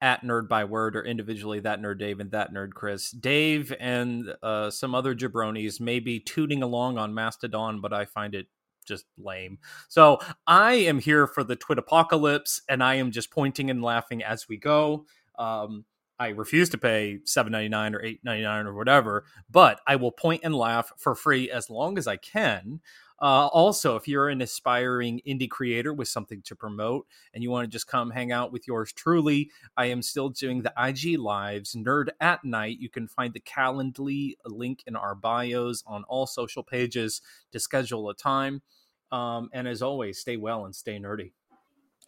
at 0.00 0.22
Nerd 0.22 0.48
Byword 0.48 0.94
or 0.94 1.04
individually 1.04 1.60
that 1.60 1.80
Nerd 1.80 1.98
Dave 1.98 2.20
and 2.20 2.30
that 2.30 2.52
Nerd 2.52 2.72
Kris. 2.74 3.10
Dave 3.10 3.74
and 3.80 4.34
uh, 4.42 4.70
some 4.70 4.94
other 4.94 5.14
jabronis 5.14 5.80
may 5.80 6.00
be 6.00 6.20
tooting 6.20 6.62
along 6.62 6.98
on 6.98 7.14
Mastodon, 7.14 7.80
but 7.80 7.92
I 7.92 8.04
find 8.04 8.34
it 8.34 8.46
just 8.86 9.06
lame. 9.18 9.58
So 9.88 10.20
I 10.46 10.74
am 10.74 10.98
here 10.98 11.26
for 11.26 11.42
the 11.42 11.56
Twit 11.56 11.78
apocalypse, 11.78 12.62
and 12.68 12.82
I 12.82 12.94
am 12.94 13.10
just 13.10 13.30
pointing 13.30 13.70
and 13.70 13.82
laughing 13.82 14.22
as 14.22 14.48
we 14.48 14.56
go. 14.58 15.06
Um, 15.38 15.84
I 16.18 16.28
refuse 16.28 16.70
to 16.70 16.78
pay 16.78 17.18
seven 17.24 17.52
ninety 17.52 17.68
nine 17.68 17.94
or 17.94 18.02
eight 18.02 18.20
ninety 18.24 18.42
nine 18.42 18.66
or 18.66 18.74
whatever, 18.74 19.24
but 19.50 19.80
I 19.86 19.96
will 19.96 20.12
point 20.12 20.42
and 20.44 20.54
laugh 20.54 20.92
for 20.96 21.14
free 21.14 21.50
as 21.50 21.68
long 21.68 21.98
as 21.98 22.06
I 22.06 22.16
can. 22.16 22.80
Uh, 23.20 23.46
also, 23.46 23.96
if 23.96 24.06
you're 24.06 24.28
an 24.28 24.42
aspiring 24.42 25.20
indie 25.26 25.48
creator 25.48 25.92
with 25.92 26.08
something 26.08 26.42
to 26.42 26.54
promote 26.54 27.06
and 27.32 27.42
you 27.42 27.50
want 27.50 27.64
to 27.64 27.68
just 27.70 27.86
come 27.86 28.10
hang 28.10 28.30
out 28.30 28.52
with 28.52 28.66
yours 28.66 28.92
truly, 28.92 29.50
I 29.76 29.86
am 29.86 30.02
still 30.02 30.28
doing 30.28 30.62
the 30.62 30.72
IG 30.76 31.18
Lives 31.18 31.74
Nerd 31.74 32.08
at 32.20 32.44
Night. 32.44 32.78
You 32.78 32.90
can 32.90 33.08
find 33.08 33.32
the 33.32 33.40
Calendly 33.40 34.34
link 34.44 34.82
in 34.86 34.96
our 34.96 35.14
bios 35.14 35.82
on 35.86 36.04
all 36.04 36.26
social 36.26 36.62
pages 36.62 37.22
to 37.52 37.58
schedule 37.58 38.10
a 38.10 38.14
time. 38.14 38.62
Um, 39.10 39.48
and 39.52 39.66
as 39.66 39.82
always, 39.82 40.18
stay 40.18 40.36
well 40.36 40.64
and 40.64 40.74
stay 40.74 40.98
nerdy. 40.98 41.32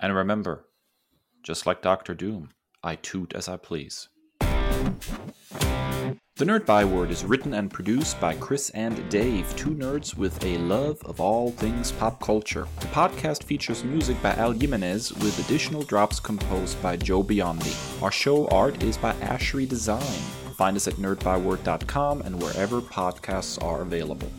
And 0.00 0.14
remember, 0.14 0.66
just 1.42 1.64
like 1.64 1.80
Doctor 1.80 2.14
Doom, 2.14 2.50
I 2.82 2.96
toot 2.96 3.32
as 3.34 3.48
I 3.48 3.56
please. 3.56 4.08
The 6.38 6.44
Nerd 6.44 6.66
Byword 6.66 7.10
is 7.10 7.24
written 7.24 7.52
and 7.52 7.68
produced 7.68 8.20
by 8.20 8.32
Kris 8.36 8.70
and 8.70 9.10
Dave, 9.10 9.56
two 9.56 9.70
nerds 9.70 10.16
with 10.16 10.40
a 10.44 10.56
love 10.58 11.02
of 11.04 11.20
all 11.20 11.50
things 11.50 11.90
pop 11.90 12.22
culture. 12.22 12.68
The 12.78 12.86
podcast 12.86 13.42
features 13.42 13.82
music 13.82 14.22
by 14.22 14.34
Al 14.34 14.52
Jimenez 14.52 15.12
with 15.14 15.36
additional 15.44 15.82
drops 15.82 16.20
composed 16.20 16.80
by 16.80 16.96
Joe 16.96 17.24
Biondi. 17.24 17.74
Our 18.00 18.12
show 18.12 18.46
art 18.50 18.80
is 18.84 18.96
by 18.96 19.14
Ashery 19.14 19.68
Design. 19.68 20.00
Find 20.54 20.76
us 20.76 20.86
at 20.86 20.94
nerdbyword.com 20.94 22.22
and 22.22 22.40
wherever 22.40 22.80
podcasts 22.82 23.60
are 23.60 23.82
available. 23.82 24.30